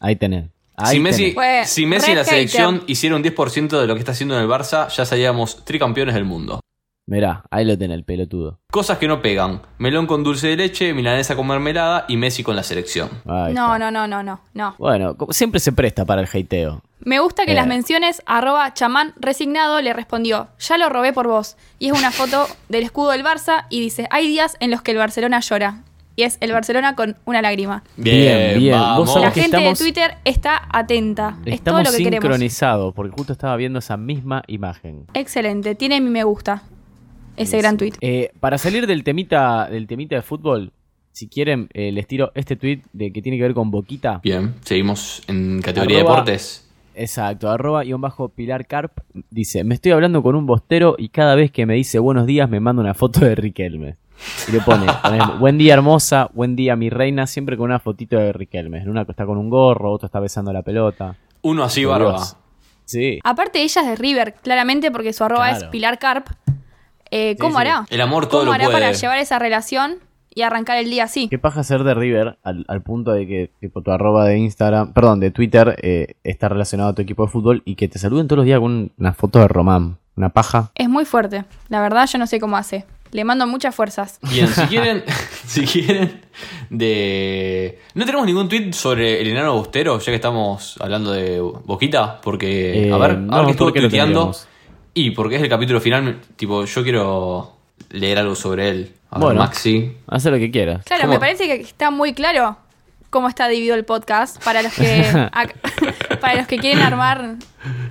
Ahí 0.00 0.16
tenés. 0.16 0.50
Ahí 0.76 0.96
Si 0.96 1.00
Messi, 1.00 1.34
si 1.64 1.86
Messi 1.86 2.10
en 2.10 2.16
la 2.16 2.24
selección 2.24 2.82
hiciera 2.86 3.14
un 3.14 3.22
10% 3.22 3.80
de 3.80 3.86
lo 3.86 3.94
que 3.94 4.00
está 4.00 4.12
haciendo 4.12 4.34
en 4.34 4.42
el 4.42 4.48
Barça, 4.48 4.88
ya 4.88 5.04
seríamos 5.04 5.64
tricampeones 5.64 6.14
del 6.14 6.24
mundo. 6.24 6.60
Mirá, 7.06 7.44
ahí 7.50 7.66
lo 7.66 7.76
tenés, 7.76 7.96
el 7.98 8.04
pelotudo. 8.04 8.60
Cosas 8.70 8.96
que 8.96 9.06
no 9.06 9.20
pegan. 9.20 9.60
Melón 9.76 10.06
con 10.06 10.24
dulce 10.24 10.48
de 10.48 10.56
leche, 10.56 10.94
milanesa 10.94 11.36
con 11.36 11.46
mermelada 11.46 12.06
y 12.08 12.16
Messi 12.16 12.42
con 12.42 12.56
la 12.56 12.62
selección. 12.62 13.10
Ahí 13.26 13.52
No, 13.52 13.74
está. 13.74 13.78
no, 13.78 13.90
no, 13.90 14.06
no, 14.08 14.22
no, 14.22 14.40
no. 14.54 14.74
Bueno, 14.78 15.14
como 15.16 15.32
siempre 15.34 15.60
se 15.60 15.72
presta 15.72 16.06
para 16.06 16.22
el 16.22 16.28
hateo. 16.32 16.82
Me 17.00 17.20
gusta 17.20 17.44
que 17.44 17.52
Eh. 17.52 17.56
las 17.56 17.66
menciones 17.66 18.22
arroba 18.24 18.72
chamán 18.72 19.12
resignado 19.20 19.82
le 19.82 19.92
respondió, 19.92 20.48
ya 20.58 20.78
lo 20.78 20.88
robé 20.88 21.12
por 21.12 21.28
vos. 21.28 21.58
Y 21.78 21.88
es 21.90 21.92
una 21.98 22.10
foto 22.10 22.46
del 22.70 22.84
escudo 22.84 23.10
del 23.10 23.22
Barça 23.22 23.66
y 23.68 23.80
dice, 23.80 24.06
hay 24.10 24.26
días 24.26 24.56
en 24.60 24.70
los 24.70 24.80
que 24.80 24.92
el 24.92 24.96
Barcelona 24.98 25.40
llora. 25.40 25.82
Y 26.16 26.22
es 26.22 26.38
el 26.40 26.52
Barcelona 26.52 26.94
con 26.94 27.16
una 27.26 27.42
lágrima. 27.42 27.82
Bien, 27.96 28.58
bien. 28.60 28.78
Vos 28.78 28.86
vamos. 28.88 29.08
La 29.08 29.14
sabés 29.14 29.32
que 29.34 29.40
gente 29.42 29.56
estamos- 29.58 29.78
de 29.78 29.84
Twitter 29.84 30.14
está 30.24 30.62
atenta. 30.72 31.30
es 31.30 31.44
todo 31.44 31.54
Estamos 31.54 31.84
lo 31.84 31.90
que 31.90 31.96
queremos. 32.04 32.22
sincronizados, 32.22 32.94
porque 32.94 33.12
justo 33.14 33.32
estaba 33.34 33.56
viendo 33.56 33.80
esa 33.80 33.96
misma 33.98 34.42
imagen. 34.46 35.06
Excelente, 35.12 35.74
tiene 35.74 36.00
mi 36.00 36.08
me 36.10 36.22
gusta. 36.24 36.62
Ese 37.36 37.58
gran 37.58 37.76
tweet. 37.76 37.92
Eh, 38.00 38.30
para 38.40 38.58
salir 38.58 38.86
del 38.86 39.02
temita, 39.04 39.68
del 39.68 39.86
temita 39.86 40.16
de 40.16 40.22
fútbol, 40.22 40.72
si 41.12 41.28
quieren, 41.28 41.68
eh, 41.74 41.92
les 41.92 42.06
tiro 42.06 42.32
este 42.34 42.56
tweet 42.56 42.82
de 42.92 43.12
que 43.12 43.22
tiene 43.22 43.38
que 43.38 43.42
ver 43.44 43.54
con 43.54 43.70
Boquita. 43.70 44.20
Bien, 44.22 44.54
seguimos 44.64 45.22
en 45.28 45.60
categoría 45.62 45.98
Arroba- 46.00 46.10
deportes. 46.16 46.60
Exacto, 46.96 47.50
arroba 47.50 47.84
y 47.84 47.92
un 47.92 48.00
bajo 48.00 48.28
Pilar 48.28 48.66
Carp 48.68 48.92
dice, 49.28 49.64
me 49.64 49.74
estoy 49.74 49.90
hablando 49.90 50.22
con 50.22 50.36
un 50.36 50.46
bostero 50.46 50.94
y 50.96 51.08
cada 51.08 51.34
vez 51.34 51.50
que 51.50 51.66
me 51.66 51.74
dice 51.74 51.98
buenos 51.98 52.24
días 52.24 52.48
me 52.48 52.60
manda 52.60 52.82
una 52.82 52.94
foto 52.94 53.18
de 53.24 53.34
Riquelme. 53.34 53.96
Y 54.48 54.52
le 54.52 54.60
pone, 54.60 54.86
buen 55.40 55.58
día 55.58 55.74
hermosa, 55.74 56.30
buen 56.34 56.54
día 56.54 56.76
mi 56.76 56.90
reina, 56.90 57.26
siempre 57.26 57.56
con 57.56 57.64
una 57.66 57.80
fotito 57.80 58.16
de 58.16 58.32
Riquelme. 58.32 58.78
En 58.78 58.88
una 58.88 59.02
está 59.02 59.26
con 59.26 59.38
un 59.38 59.50
gorro, 59.50 59.90
otro 59.90 60.06
está 60.06 60.20
besando 60.20 60.52
la 60.52 60.62
pelota. 60.62 61.16
Uno 61.42 61.64
así, 61.64 61.84
barba. 61.84 62.24
Sí. 62.84 63.18
Aparte 63.24 63.62
ella 63.62 63.80
es 63.80 63.86
de 63.88 63.96
River, 63.96 64.34
claramente 64.34 64.92
porque 64.92 65.12
su 65.12 65.24
arroba 65.24 65.50
es. 65.50 65.64
Pilar 65.64 65.98
Carp. 65.98 66.28
Eh, 67.16 67.36
¿Cómo 67.38 67.54
sí. 67.54 67.60
hará? 67.60 67.86
El 67.90 68.00
amor 68.00 68.26
todo 68.26 68.40
¿Cómo 68.40 68.50
lo 68.50 68.54
hará 68.54 68.64
puede. 68.64 68.76
para 68.76 68.92
llevar 68.92 69.18
esa 69.18 69.38
relación 69.38 69.98
y 70.34 70.42
arrancar 70.42 70.78
el 70.78 70.90
día 70.90 71.04
así? 71.04 71.28
¿Qué 71.28 71.38
paja 71.38 71.62
ser 71.62 71.84
de 71.84 71.94
River 71.94 72.38
al, 72.42 72.64
al 72.66 72.82
punto 72.82 73.12
de 73.12 73.24
que 73.28 73.50
tipo, 73.60 73.82
tu 73.82 73.92
arroba 73.92 74.24
de 74.24 74.36
Instagram, 74.38 74.92
perdón, 74.92 75.20
de 75.20 75.30
Twitter 75.30 75.76
eh, 75.80 76.14
está 76.24 76.48
relacionado 76.48 76.90
a 76.90 76.94
tu 76.94 77.02
equipo 77.02 77.24
de 77.24 77.30
fútbol 77.30 77.62
y 77.64 77.76
que 77.76 77.86
te 77.86 78.00
saluden 78.00 78.26
todos 78.26 78.38
los 78.38 78.46
días 78.46 78.58
con 78.58 78.90
una 78.98 79.12
foto 79.12 79.38
de 79.38 79.46
Román? 79.46 79.98
Una 80.16 80.30
paja. 80.30 80.72
Es 80.74 80.88
muy 80.88 81.04
fuerte. 81.04 81.44
La 81.68 81.80
verdad 81.80 82.08
yo 82.12 82.18
no 82.18 82.26
sé 82.26 82.40
cómo 82.40 82.56
hace. 82.56 82.84
Le 83.12 83.22
mando 83.22 83.46
muchas 83.46 83.72
fuerzas. 83.76 84.18
Bien, 84.28 84.48
si 84.48 84.62
quieren, 84.66 85.04
si 85.46 85.64
quieren 85.66 86.20
de... 86.70 87.78
No 87.94 88.04
tenemos 88.04 88.26
ningún 88.26 88.48
tweet 88.48 88.72
sobre 88.72 89.20
el 89.20 89.28
enano 89.28 89.54
bostero, 89.54 89.98
ya 89.98 90.04
que 90.06 90.14
estamos 90.16 90.76
hablando 90.80 91.12
de 91.12 91.40
Boquita, 91.40 92.20
porque... 92.20 92.88
Eh, 92.88 92.92
a 92.92 92.96
ver, 92.98 93.18
no, 93.18 93.32
a 93.34 93.36
ver 93.38 93.46
qué 93.46 93.50
estuvo 93.52 93.66
¿por 93.68 93.72
qué 93.74 93.80
lo 93.82 93.88
tuiteando. 93.88 94.20
tendríamos? 94.20 94.48
Y 94.94 95.10
porque 95.10 95.36
es 95.36 95.42
el 95.42 95.48
capítulo 95.48 95.80
final, 95.80 96.20
tipo, 96.36 96.64
yo 96.64 96.82
quiero 96.82 97.56
leer 97.90 98.18
algo 98.18 98.34
sobre 98.34 98.68
él. 98.68 98.94
A 99.10 99.18
Bueno. 99.18 99.40
Maxi. 99.40 99.92
Haz 100.06 100.24
lo 100.26 100.38
que 100.38 100.50
quieras. 100.50 100.84
Claro, 100.84 101.02
¿Cómo? 101.02 101.14
me 101.14 101.20
parece 101.20 101.46
que 101.46 101.54
está 101.60 101.90
muy 101.90 102.14
claro 102.14 102.56
cómo 103.10 103.28
está 103.28 103.48
dividido 103.48 103.74
el 103.76 103.84
podcast. 103.84 104.42
Para 104.44 104.62
los 104.62 104.72
que, 104.72 105.04
para 106.20 106.34
los 106.34 106.46
que 106.46 106.58
quieren 106.58 106.80
armar 106.82 107.36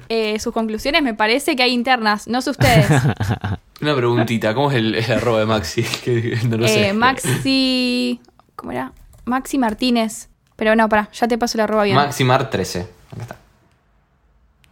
eh, 0.10 0.40
sus 0.40 0.54
conclusiones, 0.54 1.02
me 1.02 1.14
parece 1.14 1.56
que 1.56 1.64
hay 1.64 1.72
internas, 1.72 2.28
no 2.28 2.42
sé 2.42 2.52
ustedes. 2.52 2.88
Una 3.82 3.96
preguntita, 3.96 4.54
¿cómo 4.54 4.72
es 4.72 4.78
el, 4.78 4.96
el 4.96 5.12
arroba 5.12 5.40
de 5.40 5.46
Maxi? 5.46 5.84
Que 6.04 6.40
no 6.48 6.58
lo 6.58 6.68
sé. 6.68 6.90
Eh, 6.90 6.94
Maxi. 6.94 8.22
¿Cómo 8.56 8.72
era? 8.72 8.94
Maxi 9.26 9.58
Martínez. 9.58 10.30
Pero 10.56 10.76
no, 10.76 10.88
pará, 10.88 11.10
ya 11.12 11.28
te 11.28 11.38
paso 11.38 11.58
la 11.58 11.66
arroba 11.66 11.84
bien. 11.84 11.96
Maximar 11.96 12.50
13. 12.50 12.88
Acá 13.12 13.22
está. 13.22 13.36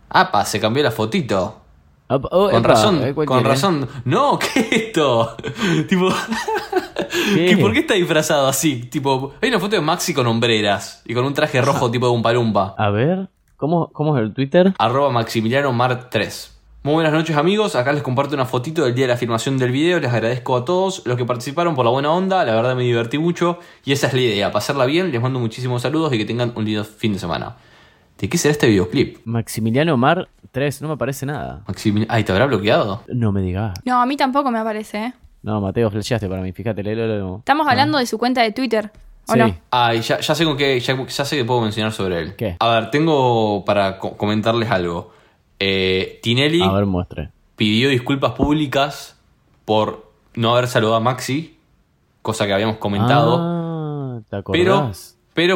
Apa, 0.10 0.46
se 0.46 0.60
cambió 0.60 0.84
la 0.84 0.92
fotito. 0.92 1.61
Op- 2.14 2.28
oh, 2.32 2.50
Con 2.50 2.60
epa, 2.60 2.68
razón, 2.68 3.04
eh, 3.04 3.14
¿cuál 3.14 3.28
con 3.28 3.38
tiene? 3.38 3.50
razón. 3.50 3.88
No, 4.06 4.38
¿qué 4.38 4.60
es 4.60 4.72
esto? 4.72 5.36
tipo, 5.90 6.10
¿Qué? 7.34 7.46
¿qué- 7.46 7.58
¿por 7.58 7.74
qué 7.74 7.80
está 7.80 7.94
disfrazado 7.94 8.48
así? 8.48 8.78
Tipo, 8.90 9.34
hay 9.42 9.50
una 9.50 9.60
foto 9.60 9.76
de 9.76 9.82
Maxi 9.82 10.14
con 10.14 10.28
hombreras 10.28 11.02
y 11.06 11.14
con 11.14 11.26
un 11.26 11.34
traje 11.34 11.62
rojo 11.62 11.90
tipo 11.92 12.06
de 12.08 12.12
un 12.14 12.22
palumpa. 12.22 12.76
A 12.78 12.90
ver, 12.90 13.30
¿cómo, 13.58 13.90
cómo 13.94 14.18
es 14.18 14.24
el 14.24 14.34
Twitter? 14.34 14.74
Arroba 14.78 15.10
Maximiliano 15.12 15.72
Mar 15.72 16.10
3. 16.10 16.58
Muy 16.84 16.96
buenas 16.96 17.14
noches 17.14 17.38
amigos, 17.38 17.76
acá 17.76 17.94
les 17.94 18.02
comparto 18.02 18.34
una 18.34 18.46
fotito 18.46 18.84
del 18.84 18.96
día 18.96 19.06
de 19.06 19.14
la 19.14 19.18
filmación 19.18 19.60
del 19.60 19.72
video, 19.72 20.00
les 20.00 20.12
agradezco 20.12 20.58
a 20.58 20.66
todos 20.66 21.04
los 21.06 21.16
que 21.16 21.26
participaron 21.26 21.76
por 21.76 21.86
la 21.86 21.92
buena 21.92 22.12
onda, 22.12 22.44
la 22.44 22.56
verdad 22.56 22.76
me 22.76 22.82
divertí 22.82 23.20
mucho 23.20 23.60
y 23.86 23.92
esa 23.92 24.08
es 24.08 24.14
la 24.14 24.22
idea, 24.22 24.52
pasarla 24.52 24.86
bien, 24.88 25.12
les 25.12 25.22
mando 25.22 25.38
muchísimos 25.40 25.84
saludos 25.84 26.12
y 26.14 26.18
que 26.18 26.26
tengan 26.26 26.52
un 26.56 26.66
lindo 26.66 26.84
fin 26.84 27.14
de 27.14 27.20
semana. 27.20 27.56
¿De 28.22 28.30
qué 28.30 28.38
será 28.38 28.52
este 28.52 28.68
videoclip? 28.68 29.18
Maximiliano 29.26 29.98
Mar 29.98 30.30
3, 30.52 30.82
no 30.84 30.90
me 30.90 30.94
aparece 30.94 31.26
nada. 31.26 31.64
Maximiliano... 31.68 32.14
Ay, 32.14 32.24
¿te 32.24 32.32
habrá 32.32 32.46
bloqueado? 32.46 33.04
No 33.08 33.32
me 33.32 33.42
digas. 33.42 33.74
No, 33.84 34.00
a 34.02 34.06
mí 34.06 34.16
tampoco 34.16 34.52
me 34.52 34.60
aparece, 34.60 35.06
¿eh? 35.06 35.14
No, 35.44 35.60
Mateo, 35.60 35.90
flasheaste 35.90 36.30
para 36.30 36.42
mí, 36.44 36.52
fíjate, 36.52 36.84
léelo. 36.84 37.08
léelo. 37.08 37.38
Estamos 37.40 37.68
hablando 37.68 37.98
de 37.98 38.06
su 38.06 38.20
cuenta 38.20 38.44
de 38.44 38.52
Twitter, 38.52 38.92
¿o 39.28 39.34
Sí. 39.34 39.40
no? 39.40 39.56
Ay, 39.72 40.02
ya, 40.02 40.20
ya 40.20 40.36
sé 40.36 40.46
con 40.46 40.56
qué, 40.56 40.80
ya, 40.80 40.96
ya 41.08 41.26
sé 41.26 41.36
que 41.36 41.44
puedo 41.46 41.62
mencionar 41.62 41.92
sobre 41.94 42.20
él. 42.20 42.36
¿Qué? 42.36 42.58
A 42.60 42.70
ver, 42.70 42.92
tengo 42.92 43.66
para 43.66 43.98
co- 43.98 44.16
comentarles 44.18 44.70
algo. 44.70 45.12
Eh, 45.60 46.20
Tinelli 46.22 46.62
A 46.62 46.72
ver, 46.72 46.86
muestre. 46.86 47.30
pidió 47.56 47.90
disculpas 47.90 48.34
públicas 48.34 49.18
por 49.66 50.12
no 50.36 50.52
haber 50.54 50.68
saludado 50.68 50.98
a 50.98 51.00
Maxi, 51.00 51.58
cosa 52.22 52.46
que 52.46 52.54
habíamos 52.54 52.78
comentado. 52.78 53.38
Ah, 53.42 54.20
¿te 54.30 54.36
acordás? 54.36 54.62
pero 54.64 54.92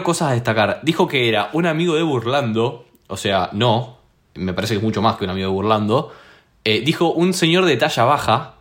cosas 0.04 0.30
a 0.32 0.34
destacar. 0.34 0.80
Dijo 0.84 1.08
que 1.08 1.28
era 1.30 1.50
un 1.54 1.66
amigo 1.66 1.96
de 1.96 2.04
Burlando, 2.04 2.86
o 3.08 3.18
sea, 3.18 3.50
no, 3.54 3.98
me 4.36 4.54
parece 4.54 4.74
que 4.74 4.78
es 4.78 4.84
mucho 4.84 5.02
más 5.02 5.16
que 5.18 5.26
un 5.26 5.30
amigo 5.32 5.48
de 5.48 5.54
Burlando. 5.54 6.12
Eh, 6.64 6.82
dijo 6.82 7.12
un 7.12 7.34
señor 7.34 7.66
de 7.66 7.78
talla 7.78 8.04
baja, 8.06 8.56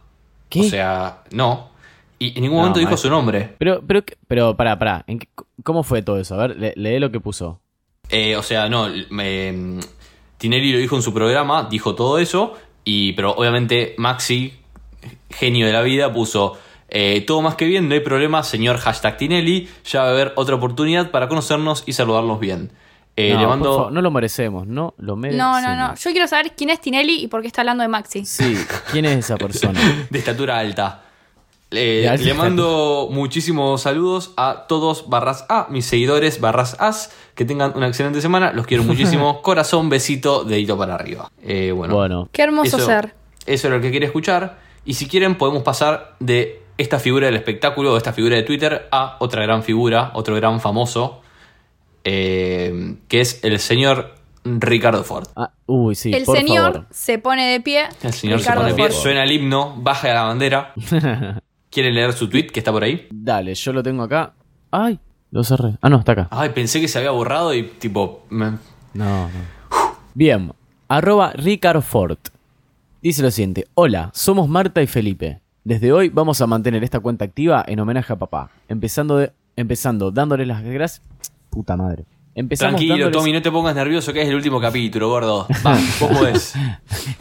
¿Qué? 0.50 0.60
o 0.60 0.64
sea, 0.64 1.22
no. 1.30 1.70
Y 2.18 2.28
en 2.36 2.42
ningún 2.42 2.56
No, 2.56 2.62
momento 2.62 2.78
dijo 2.78 2.90
maestro. 2.90 3.08
su 3.10 3.14
nombre. 3.14 3.54
Pero, 3.58 3.82
pero, 3.86 4.02
pero, 4.28 4.56
pará, 4.56 4.78
pará. 4.78 5.04
¿en 5.06 5.18
qué- 5.18 5.28
¿Cómo 5.62 5.82
fue 5.82 6.02
todo 6.02 6.18
eso? 6.18 6.34
A 6.34 6.46
ver, 6.46 6.56
le- 6.58 6.74
lee 6.76 6.98
lo 6.98 7.10
que 7.10 7.20
puso. 7.20 7.60
Eh, 8.10 8.36
o 8.36 8.42
sea, 8.42 8.68
no, 8.68 8.88
me- 9.10 9.80
Tinelli 10.38 10.72
lo 10.72 10.78
dijo 10.78 10.96
en 10.96 11.02
su 11.02 11.14
programa, 11.14 11.66
dijo 11.70 11.94
todo 11.94 12.18
eso, 12.18 12.54
y 12.84 13.12
pero 13.14 13.32
obviamente 13.32 13.94
Maxi, 13.96 14.52
genio 15.30 15.66
de 15.66 15.72
la 15.72 15.80
vida, 15.82 16.12
puso 16.12 16.58
eh, 16.96 17.22
todo 17.22 17.42
más 17.42 17.56
que 17.56 17.64
bien, 17.64 17.88
no 17.88 17.94
hay 17.94 18.00
problema, 18.00 18.44
señor 18.44 18.78
hashtag 18.78 19.16
Tinelli, 19.16 19.68
ya 19.84 20.02
va 20.02 20.06
a 20.06 20.10
haber 20.10 20.32
otra 20.36 20.54
oportunidad 20.54 21.10
para 21.10 21.26
conocernos 21.26 21.82
y 21.86 21.92
saludarnos 21.92 22.38
bien. 22.38 22.70
Eh, 23.16 23.32
no, 23.32 23.40
le 23.40 23.46
por 23.46 23.48
mando... 23.48 23.76
favor, 23.76 23.92
no 23.92 24.00
lo 24.00 24.12
merecemos, 24.12 24.68
no 24.68 24.94
lo 24.98 25.16
merecemos. 25.16 25.60
No, 25.60 25.60
no, 25.60 25.74
no. 25.74 25.96
Yo 25.96 26.12
quiero 26.12 26.28
saber 26.28 26.52
quién 26.56 26.70
es 26.70 26.80
Tinelli 26.80 27.24
y 27.24 27.26
por 27.26 27.40
qué 27.42 27.48
está 27.48 27.62
hablando 27.62 27.82
de 27.82 27.88
Maxi. 27.88 28.24
Sí, 28.24 28.56
¿quién 28.92 29.06
es 29.06 29.18
esa 29.18 29.36
persona? 29.36 29.80
de 30.08 30.18
estatura 30.20 30.56
alta. 30.56 31.02
Eh, 31.72 32.16
le 32.16 32.34
mando 32.34 33.08
muchísimos 33.10 33.82
saludos 33.82 34.32
a 34.36 34.66
todos 34.68 35.08
barras 35.08 35.46
A, 35.48 35.66
mis 35.70 35.86
seguidores 35.86 36.40
barras 36.40 36.76
As. 36.78 37.10
Que 37.34 37.44
tengan 37.44 37.72
una 37.74 37.88
excelente 37.88 38.20
semana. 38.20 38.52
Los 38.52 38.68
quiero 38.68 38.84
muchísimo. 38.84 39.42
Corazón, 39.42 39.88
besito, 39.88 40.44
dedito 40.44 40.78
para 40.78 40.94
arriba. 40.94 41.28
Eh, 41.42 41.72
bueno, 41.72 41.96
Bueno, 41.96 42.28
Qué 42.30 42.42
hermoso 42.42 42.76
eso, 42.76 42.86
ser. 42.86 43.14
Eso 43.46 43.66
era 43.66 43.78
lo 43.78 43.82
que 43.82 43.90
quería 43.90 44.06
escuchar. 44.06 44.58
Y 44.84 44.94
si 44.94 45.08
quieren, 45.08 45.34
podemos 45.36 45.64
pasar 45.64 46.14
de 46.20 46.63
esta 46.78 46.98
figura 46.98 47.26
del 47.26 47.36
espectáculo, 47.36 47.92
de 47.92 47.98
esta 47.98 48.12
figura 48.12 48.36
de 48.36 48.42
Twitter, 48.42 48.88
a 48.90 49.16
otra 49.20 49.42
gran 49.42 49.62
figura, 49.62 50.10
otro 50.14 50.34
gran 50.36 50.60
famoso, 50.60 51.20
eh, 52.04 52.96
que 53.08 53.20
es 53.20 53.42
el 53.44 53.58
señor 53.58 54.14
Ricardo 54.44 55.04
Ford. 55.04 55.26
Ah, 55.36 55.50
uy, 55.66 55.94
sí, 55.94 56.12
el 56.12 56.24
por 56.24 56.36
señor 56.36 56.72
favor. 56.72 56.86
se 56.90 57.18
pone 57.18 57.46
de 57.46 57.60
pie. 57.60 57.84
El 58.02 58.12
señor 58.12 58.38
Ricardo 58.40 58.62
se 58.62 58.70
pone 58.70 58.70
de 58.72 58.76
pie, 58.76 58.88
Ford. 58.92 59.02
suena 59.02 59.24
el 59.24 59.32
himno, 59.32 59.74
baja 59.78 60.12
la 60.12 60.22
bandera. 60.24 60.72
¿Quieren 61.70 61.94
leer 61.94 62.12
su 62.12 62.28
tweet 62.28 62.48
que 62.48 62.60
está 62.60 62.70
por 62.70 62.84
ahí? 62.84 63.08
Dale, 63.10 63.54
yo 63.54 63.72
lo 63.72 63.82
tengo 63.82 64.02
acá. 64.02 64.34
Ay, 64.70 64.98
lo 65.30 65.42
cerré. 65.42 65.74
Ah, 65.80 65.88
no, 65.88 65.98
está 65.98 66.12
acá. 66.12 66.28
Ay, 66.30 66.50
pensé 66.50 66.80
que 66.80 66.88
se 66.88 66.98
había 66.98 67.10
borrado 67.10 67.52
y 67.54 67.62
tipo... 67.64 68.24
me- 68.30 68.50
No, 68.92 69.28
no. 69.28 69.30
Bien, 70.14 70.52
arroba 70.88 71.32
Ricard 71.32 71.80
Ford. 71.82 72.18
Dice 73.02 73.22
lo 73.22 73.30
siguiente. 73.30 73.66
Hola, 73.74 74.10
somos 74.14 74.48
Marta 74.48 74.82
y 74.82 74.86
Felipe. 74.86 75.40
Desde 75.64 75.92
hoy 75.92 76.10
vamos 76.10 76.40
a 76.40 76.46
mantener 76.46 76.84
esta 76.84 77.00
cuenta 77.00 77.24
activa 77.24 77.64
en 77.66 77.80
homenaje 77.80 78.12
a 78.12 78.16
papá. 78.16 78.50
Empezando, 78.68 79.16
de, 79.16 79.32
empezando 79.56 80.10
dándoles 80.10 80.46
las 80.46 80.62
gracias... 80.62 81.02
Puta 81.50 81.76
madre. 81.76 82.04
Empezamos 82.34 82.72
Tranquilo, 82.80 82.96
dándoles- 82.96 83.12
Tommy, 83.12 83.32
no 83.32 83.42
te 83.42 83.50
pongas 83.50 83.74
nervioso 83.76 84.12
que 84.12 84.22
es 84.22 84.28
el 84.28 84.34
último 84.34 84.60
capítulo, 84.60 85.08
gordo. 85.08 85.46
Va, 85.66 85.78
vos 86.00 86.18
podés. 86.18 86.54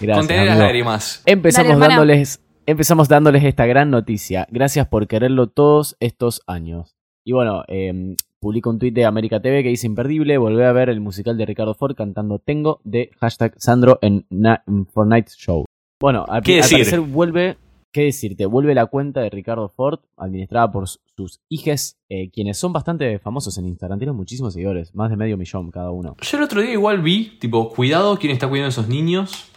Gracias, 0.01 0.17
Contener 0.17 0.47
las 0.47 0.57
lágrimas. 0.57 1.21
Empezamos 1.25 1.79
Dale, 1.79 1.87
dándoles, 1.93 2.41
empezamos 2.65 3.07
dándoles 3.07 3.43
esta 3.43 3.65
gran 3.67 3.91
noticia. 3.91 4.47
Gracias 4.49 4.87
por 4.87 5.07
quererlo 5.07 5.47
todos 5.47 5.95
estos 5.99 6.41
años. 6.47 6.95
Y 7.23 7.31
bueno, 7.31 7.63
eh, 7.67 8.15
publica 8.39 8.69
un 8.71 8.79
tuit 8.79 8.93
de 8.93 9.05
América 9.05 9.39
TV 9.39 9.61
que 9.63 9.69
dice 9.69 9.85
imperdible. 9.87 10.37
Volvé 10.39 10.65
a 10.65 10.71
ver 10.73 10.89
el 10.89 10.99
musical 10.99 11.37
de 11.37 11.45
Ricardo 11.45 11.75
Ford 11.75 11.95
cantando 11.95 12.39
Tengo 12.39 12.81
de 12.83 13.11
hashtag 13.21 13.53
Sandro 13.57 13.99
en, 14.01 14.25
Na- 14.31 14.63
en 14.67 14.87
Fortnite 14.87 15.31
Show. 15.37 15.63
Bueno, 16.01 16.25
al, 16.27 16.41
¿Qué 16.43 16.55
al 16.55 16.61
decir? 16.63 16.77
parecer 16.79 16.99
vuelve. 17.01 17.57
¿Qué 17.93 18.01
decirte? 18.05 18.45
Vuelve 18.47 18.73
la 18.73 18.87
cuenta 18.87 19.21
de 19.21 19.29
Ricardo 19.29 19.69
Ford, 19.69 19.99
administrada 20.17 20.71
por 20.71 20.87
sus 20.87 21.39
hijes, 21.47 21.99
eh, 22.09 22.29
quienes 22.31 22.57
son 22.57 22.73
bastante 22.73 23.19
famosos 23.19 23.57
en 23.59 23.67
Instagram. 23.67 23.99
Tienen 23.99 24.15
muchísimos 24.15 24.53
seguidores, 24.53 24.93
más 24.95 25.11
de 25.11 25.15
medio 25.15 25.37
millón 25.37 25.69
cada 25.69 25.91
uno. 25.91 26.15
Yo 26.19 26.37
el 26.37 26.43
otro 26.43 26.61
día 26.61 26.71
igual 26.73 27.01
vi, 27.03 27.37
tipo, 27.39 27.69
cuidado 27.69 28.17
quién 28.17 28.33
está 28.33 28.47
cuidando 28.49 28.65
a 28.65 28.69
esos 28.69 28.87
niños. 28.89 29.49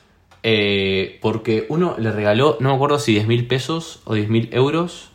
eh, 0.43 1.19
porque 1.23 1.67
uno 1.71 1.97
le 1.99 2.13
regaló, 2.13 2.57
no 2.61 2.69
me 2.69 2.75
acuerdo 2.77 2.99
si 3.01 3.13
10 3.13 3.27
mil 3.27 3.49
pesos 3.49 4.01
o 4.05 4.15
10 4.15 4.29
mil 4.29 4.49
euros. 4.53 5.11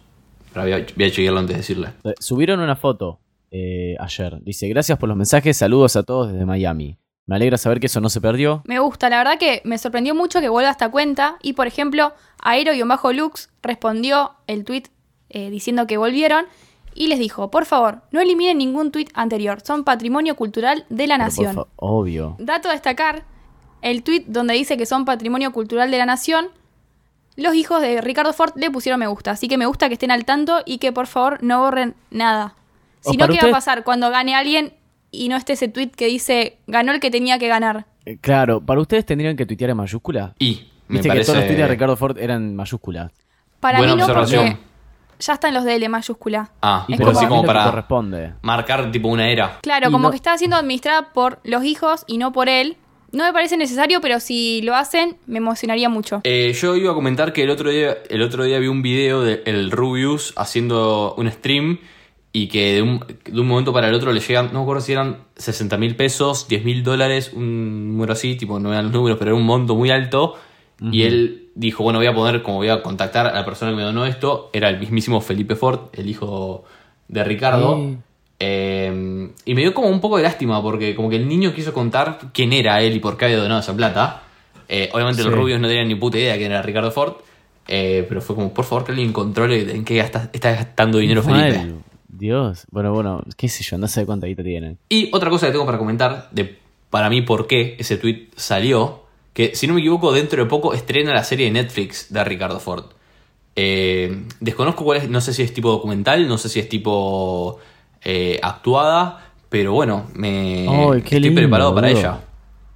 Pero 0.52 0.64
voy 0.66 0.74
a, 0.74 0.86
voy 0.96 1.06
a 1.06 1.12
chequearlo 1.12 1.40
antes 1.40 1.54
de 1.54 1.58
decirle. 1.60 1.88
Eh, 2.04 2.14
Subieron 2.20 2.60
una 2.60 2.76
foto 2.76 3.20
eh, 3.52 3.96
ayer. 4.00 4.42
Dice, 4.44 4.68
gracias 4.68 4.98
por 4.98 5.08
los 5.08 5.18
mensajes, 5.18 5.56
saludos 5.56 5.96
a 5.96 6.04
todos 6.04 6.32
desde 6.34 6.44
Miami. 6.46 6.98
Me 7.28 7.36
alegra 7.36 7.58
saber 7.58 7.80
que 7.80 7.86
eso 7.88 8.02
no 8.02 8.10
se 8.10 8.20
perdió. 8.20 8.62
Me 8.66 8.80
gusta, 8.80 9.10
la 9.10 9.18
verdad 9.20 9.38
que 9.40 9.62
me 9.64 9.78
sorprendió 9.78 10.16
mucho 10.16 10.42
que 10.42 10.50
vuelva 10.50 10.70
a 10.70 10.72
esta 10.74 10.90
cuenta. 10.90 11.38
Y 11.42 11.54
por 11.54 11.68
ejemplo, 11.68 12.14
Aero-Lux 12.44 13.50
respondió 13.62 14.34
el 14.48 14.66
tweet 14.66 14.84
eh, 15.30 15.50
diciendo 15.50 15.88
que 15.88 15.98
volvieron. 15.98 16.46
Y 16.94 17.08
les 17.08 17.20
dijo, 17.20 17.50
por 17.52 17.66
favor, 17.66 18.02
no 18.12 18.20
eliminen 18.20 18.58
ningún 18.58 18.92
tweet 18.92 19.08
anterior. 19.14 19.62
Son 19.62 19.86
patrimonio 19.86 20.36
cultural 20.36 20.86
de 20.90 21.08
la 21.08 21.16
Pero, 21.16 21.26
nación. 21.26 21.66
obvio. 21.78 22.36
Dato 22.38 22.68
a 22.68 22.74
destacar, 22.74 23.24
el 23.82 24.04
tweet 24.04 24.26
donde 24.28 24.56
dice 24.56 24.76
que 24.76 24.86
son 24.86 25.06
patrimonio 25.06 25.54
cultural 25.54 25.90
de 25.90 25.98
la 25.98 26.06
nación, 26.06 26.50
los 27.38 27.56
hijos 27.56 27.82
de 27.82 28.02
Ricardo 28.02 28.34
Ford 28.34 28.52
le 28.56 28.70
pusieron 28.72 29.00
me 29.00 29.08
gusta. 29.08 29.32
Así 29.32 29.48
que 29.48 29.58
me 29.58 29.68
gusta 29.68 29.88
que 29.88 29.94
estén 29.94 30.12
al 30.12 30.26
tanto 30.26 30.64
y 30.66 30.80
que 30.80 30.92
por 30.92 31.08
favor 31.08 31.42
no 31.42 31.60
borren 31.62 31.96
nada. 32.10 32.56
Si 33.00 33.16
no, 33.16 33.26
para 33.26 33.34
¿qué 33.40 33.46
va 33.46 33.52
a 33.52 33.56
pasar 33.56 33.84
cuando 33.86 34.10
gane 34.10 34.36
alguien 34.36 34.74
y 35.12 35.30
no 35.30 35.36
esté 35.38 35.54
ese 35.54 35.68
tweet 35.68 35.90
que 35.90 36.06
dice 36.08 36.58
ganó 36.68 36.92
el 36.94 37.00
que 37.00 37.12
tenía 37.12 37.38
que 37.40 37.48
ganar? 37.48 37.86
Eh, 38.06 38.18
Claro, 38.20 38.62
para 38.62 38.80
ustedes 38.82 39.06
tendrían 39.06 39.36
que 39.36 39.46
tuitear 39.46 39.72
en 39.72 39.78
mayúscula. 39.78 40.34
Y 40.40 40.68
me 40.88 40.96
Viste 40.96 41.08
parece. 41.10 41.22
que 41.22 41.26
todos 41.26 41.38
los 41.38 41.46
tweets 41.48 41.62
de 41.62 41.68
Ricardo 41.68 41.96
Ford 41.98 42.18
eran 42.18 42.44
en 42.44 42.56
mayúscula. 42.56 43.12
Para 43.60 43.78
Buena 43.80 43.94
mí 43.96 44.00
no, 44.02 44.08
porque 44.08 44.22
observación. 44.22 44.60
ya 45.20 45.34
están 45.34 45.54
los 45.54 45.64
de 45.66 45.76
L 45.76 45.88
mayúscula. 45.90 46.52
Ah, 46.62 46.86
Es 46.90 46.98
pero 46.98 47.10
como- 47.10 47.20
así 47.20 47.28
como 47.28 47.44
para 47.46 47.64
corresponde. 47.66 48.34
marcar 48.42 48.92
tipo 48.92 49.08
una 49.08 49.30
era. 49.30 49.60
Claro, 49.62 49.90
Y 49.90 49.92
como 49.92 50.06
no- 50.06 50.10
que 50.10 50.16
está 50.16 50.38
siendo 50.38 50.56
administrada 50.58 51.14
por 51.14 51.40
los 51.44 51.64
hijos 51.64 52.04
y 52.08 52.18
no 52.18 52.32
por 52.32 52.50
él. 52.50 52.78
No 53.12 53.26
me 53.26 53.34
parece 53.34 53.58
necesario, 53.58 54.00
pero 54.00 54.22
si 54.22 54.62
lo 54.62 54.74
hacen, 54.74 55.18
me 55.28 55.40
emocionaría 55.40 55.90
mucho. 55.90 56.22
Eh, 56.24 56.54
yo 56.54 56.76
iba 56.78 56.92
a 56.92 56.94
comentar 56.96 57.34
que 57.34 57.44
el 57.44 57.50
otro 57.50 57.70
día, 57.70 57.98
el 58.10 58.22
otro 58.22 58.46
día 58.46 58.58
vi 58.60 58.68
un 58.68 58.82
video 58.82 59.22
de 59.22 59.44
el 59.46 59.70
Rubius 59.70 60.34
haciendo 60.38 61.14
un 61.18 61.30
stream 61.30 61.80
y 62.34 62.48
que 62.48 62.74
de 62.76 62.82
un, 62.82 63.04
de 63.26 63.40
un 63.42 63.48
momento 63.48 63.74
para 63.74 63.90
el 63.90 63.94
otro 63.94 64.12
le 64.14 64.20
llegan, 64.22 64.48
no 64.54 64.60
me 64.60 64.62
acuerdo 64.62 64.82
si 64.82 64.94
eran 64.94 65.18
60 65.36 65.78
mil 65.78 65.96
pesos, 65.96 66.48
10 66.48 66.64
mil 66.64 66.84
dólares, 66.84 67.32
un 67.34 67.90
número 67.94 68.14
así, 68.14 68.36
tipo 68.36 68.60
no 68.60 68.72
eran 68.72 68.86
los 68.86 68.94
números, 68.94 69.18
pero 69.20 69.32
era 69.32 69.38
un 69.40 69.46
monto 69.46 69.76
muy 69.76 69.90
alto. 69.92 70.36
Y 70.92 71.04
él 71.04 71.50
dijo, 71.54 71.84
bueno, 71.84 72.00
voy 72.00 72.08
a 72.08 72.14
poner, 72.16 72.42
como 72.42 72.58
voy 72.58 72.70
a 72.70 72.82
contactar 72.82 73.28
a 73.28 73.34
la 73.34 73.46
persona 73.46 73.70
que 73.72 73.78
me 73.78 73.84
donó 73.84 74.06
esto, 74.08 74.50
era 74.52 74.68
el 74.70 74.80
mismísimo 74.80 75.22
Felipe 75.22 75.56
Ford, 75.56 75.90
el 75.94 76.10
hijo 76.10 76.64
de 77.08 77.24
Ricardo. 77.24 77.76
Sí. 77.76 77.98
Eh, 78.40 79.30
y 79.46 79.54
me 79.54 79.62
dio 79.62 79.74
como 79.74 79.90
un 79.90 80.02
poco 80.02 80.18
de 80.18 80.24
lástima 80.24 80.62
porque 80.64 80.96
como 80.96 81.10
que 81.10 81.18
el 81.18 81.28
niño 81.28 81.54
quiso 81.54 81.74
contar 81.74 82.18
quién 82.34 82.52
era 82.54 82.82
él 82.82 82.96
y 82.96 83.00
por 83.00 83.16
qué 83.18 83.26
había 83.26 83.38
donado 83.38 83.60
esa 83.60 83.76
plata. 83.76 84.24
Eh, 84.68 84.90
obviamente 84.94 85.22
los 85.24 85.34
rubios 85.42 85.60
no 85.60 85.68
tenían 85.68 85.88
ni 85.88 85.96
puta 85.96 86.18
idea 86.18 86.36
quién 86.38 86.52
era 86.52 86.62
Ricardo 86.64 86.90
Ford. 86.92 87.14
eh, 87.68 88.06
pero 88.10 88.22
fue 88.22 88.36
como, 88.36 88.52
por 88.54 88.66
favor, 88.66 88.84
que 88.86 88.92
alguien 88.92 89.14
controle 89.14 89.70
en 89.72 89.86
qué 89.86 89.98
gasta- 89.98 90.30
está 90.34 90.52
gastando 90.54 90.98
dinero 90.98 91.22
Felipe. 91.22 91.58
Dios. 92.22 92.66
Bueno, 92.72 92.94
bueno, 92.94 93.22
qué 93.36 93.50
sé 93.50 93.64
yo, 93.64 93.78
no 93.78 93.88
sé 93.88 94.06
cuánta 94.06 94.28
guita 94.28 94.44
tienen. 94.44 94.78
Y 94.88 95.10
otra 95.14 95.30
cosa 95.30 95.48
que 95.48 95.52
tengo 95.52 95.66
para 95.66 95.78
comentar, 95.78 96.30
de 96.32 96.58
para 96.90 97.10
mí 97.10 97.22
por 97.22 97.48
qué 97.48 97.76
ese 97.80 97.98
tweet 97.98 98.30
salió, 98.36 99.04
que 99.34 99.56
si 99.56 99.66
no 99.68 99.74
me 99.74 99.80
equivoco, 99.82 100.12
dentro 100.14 100.44
de 100.44 100.50
poco 100.50 100.74
estrena 100.74 101.14
la 101.14 101.24
serie 101.24 101.46
de 101.48 101.52
Netflix 101.52 102.14
de 102.14 102.24
Ricardo 102.24 102.60
Ford. 102.60 102.86
Eh, 103.56 104.24
desconozco 104.40 104.84
cuál 104.86 105.00
es, 105.00 105.10
no 105.10 105.20
sé 105.20 105.34
si 105.34 105.42
es 105.42 105.54
tipo 105.54 105.70
documental, 105.70 106.28
no 106.28 106.38
sé 106.38 106.48
si 106.48 106.60
es 106.60 106.70
tipo 106.70 107.58
eh, 108.04 108.40
actuada, 108.42 109.32
pero 109.50 109.74
bueno, 109.74 110.06
me 110.14 110.66
estoy 110.98 111.20
lindo, 111.20 111.42
preparado 111.42 111.76
para 111.76 111.90
ella. 111.90 112.20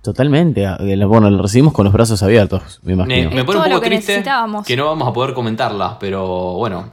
Totalmente. 0.02 0.66
ah, 0.66 0.78
Bueno, 1.08 1.30
lo 1.30 1.42
recibimos 1.42 1.74
con 1.74 1.86
los 1.86 1.94
brazos 1.94 2.22
abiertos, 2.24 2.80
me 2.84 2.96
Me, 2.96 3.04
imagino. 3.04 3.30
me 3.32 3.38
Es 3.40 3.44
pone 3.46 3.58
un 3.60 3.64
todo 3.64 3.70
lo 3.70 3.76
poco 3.76 3.82
que 3.82 3.90
triste 3.90 4.12
necesitábamos. 4.14 4.66
que 4.66 4.76
no 4.76 4.86
vamos 4.86 5.08
a 5.08 5.14
poder 5.14 5.34
comentarla, 5.34 5.98
pero 6.00 6.54
bueno, 6.54 6.92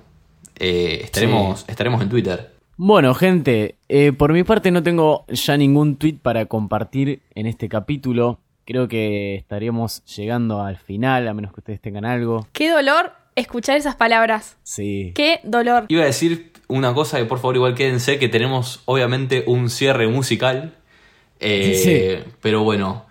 eh, 0.59 1.01
estaremos, 1.05 1.65
estaremos 1.69 2.03
en 2.03 2.09
Twitter. 2.09 2.53
Bueno, 2.77 3.15
gente, 3.15 3.77
eh, 3.89 4.13
por 4.13 4.33
mi 4.33 4.43
parte 4.45 4.71
no 4.71 4.83
tengo 4.83 5.25
ya 5.29 5.57
ningún 5.57 5.97
tweet 5.97 6.19
para 6.23 6.47
compartir 6.47 7.23
en 7.35 7.47
este 7.47 7.69
capítulo. 7.69 8.41
Creo 8.65 8.89
que 8.89 9.35
estaríamos 9.35 10.05
llegando 10.05 10.63
al 10.63 10.79
final, 10.79 11.29
a 11.29 11.35
menos 11.35 11.53
que 11.53 11.61
ustedes 11.61 11.81
tengan 11.81 12.05
algo. 12.05 12.47
Qué 12.53 12.71
dolor 12.71 13.13
escuchar 13.37 13.77
esas 13.77 13.97
palabras. 13.97 14.57
Sí. 14.63 15.13
Qué 15.15 15.41
dolor. 15.45 15.87
Iba 15.89 16.03
a 16.03 16.07
decir 16.07 16.53
una 16.69 16.95
cosa 16.95 17.19
que 17.19 17.25
por 17.25 17.39
favor 17.39 17.57
igual 17.57 17.75
quédense, 17.75 18.19
que 18.19 18.29
tenemos 18.29 18.83
obviamente 18.87 19.45
un 19.47 19.69
cierre 19.69 20.09
musical. 20.09 20.75
Eh, 21.41 22.23
Sí. 22.25 22.33
Pero 22.41 22.63
bueno, 22.63 23.05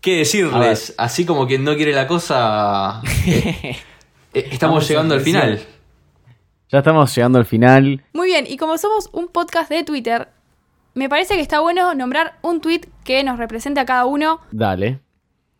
¿qué 0.00 0.18
decirles? 0.18 0.94
Así 0.98 1.26
como 1.26 1.46
quien 1.46 1.64
no 1.64 1.76
quiere 1.76 1.92
la 1.92 2.06
cosa, 2.06 3.02
eh, 3.26 3.76
estamos 4.32 4.88
llegando 4.88 5.14
al 5.14 5.20
final. 5.20 5.60
Ya 6.70 6.78
estamos 6.78 7.14
llegando 7.14 7.38
al 7.38 7.46
final. 7.46 8.04
Muy 8.12 8.26
bien, 8.26 8.44
y 8.48 8.56
como 8.56 8.76
somos 8.78 9.08
un 9.12 9.28
podcast 9.28 9.70
de 9.70 9.84
Twitter, 9.84 10.28
me 10.94 11.08
parece 11.08 11.34
que 11.36 11.40
está 11.40 11.60
bueno 11.60 11.94
nombrar 11.94 12.38
un 12.42 12.60
tweet 12.60 12.82
que 13.04 13.22
nos 13.24 13.38
represente 13.38 13.80
a 13.80 13.86
cada 13.86 14.04
uno. 14.04 14.40
Dale. 14.50 15.00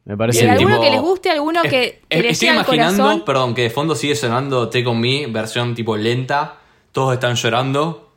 Me 0.05 0.17
parece 0.17 0.41
Si 0.41 0.45
Bien, 0.45 0.57
alguno 0.57 0.77
tipo- 0.77 0.85
que 0.85 0.91
les 0.91 1.01
guste, 1.01 1.31
alguno 1.31 1.63
que, 1.63 2.03
que 2.09 2.23
les 2.23 2.33
estoy 2.33 2.49
imaginando, 2.49 3.03
corazón. 3.03 3.25
perdón, 3.27 3.55
que 3.55 3.63
de 3.63 3.71
fondo 3.71 3.95
sigue 3.95 4.15
sonando 4.17 4.69
Take 4.71 4.87
On 4.87 4.99
Me, 5.01 5.27
versión 5.29 5.75
tipo 5.75 5.97
lenta. 5.97 6.57
Todos 6.93 7.13
están 7.15 7.35
llorando. 7.37 8.11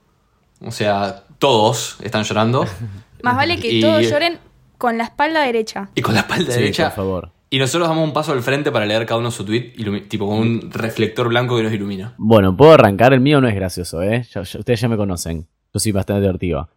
O 0.62 0.71
sea, 0.71 1.23
todos 1.38 1.97
están 2.01 2.23
llorando. 2.23 2.65
Más 3.23 3.36
vale 3.36 3.60
que 3.60 3.71
Y- 3.73 3.82
todos 3.82 4.04
lloren 4.10 4.39
con 4.77 4.97
la 4.97 5.04
espalda 5.06 5.41
derecha. 5.41 5.89
Y 5.95 6.01
con 6.01 6.13
la 6.13 6.21
espalda 6.21 6.51
Sí, 6.54 6.60
derecha. 6.60 6.86
por 6.89 6.95
favor. 6.95 7.32
Y 7.53 7.59
nosotros 7.59 7.87
damos 7.89 8.03
un 8.05 8.13
paso 8.13 8.31
al 8.31 8.41
frente 8.41 8.71
para 8.71 8.85
leer 8.85 9.05
cada 9.05 9.19
uno 9.19 9.29
su 9.29 9.43
tweet, 9.45 9.73
tipo 10.07 10.25
con 10.25 10.37
un 10.39 10.71
reflector 10.71 11.27
blanco 11.27 11.57
que 11.57 11.63
nos 11.63 11.73
ilumina. 11.73 12.15
Bueno, 12.17 12.55
puedo 12.55 12.71
arrancar. 12.71 13.11
El 13.13 13.19
mío 13.19 13.41
no 13.41 13.47
es 13.49 13.55
gracioso, 13.55 14.01
¿eh? 14.01 14.23
Ya- 14.33 14.43
ya- 14.43 14.59
ustedes 14.59 14.79
ya 14.79 14.87
me 14.87 14.95
conocen. 14.95 15.47
Yo 15.73 15.79
soy 15.79 15.91
bastante 15.91 16.21
divertida. 16.21 16.69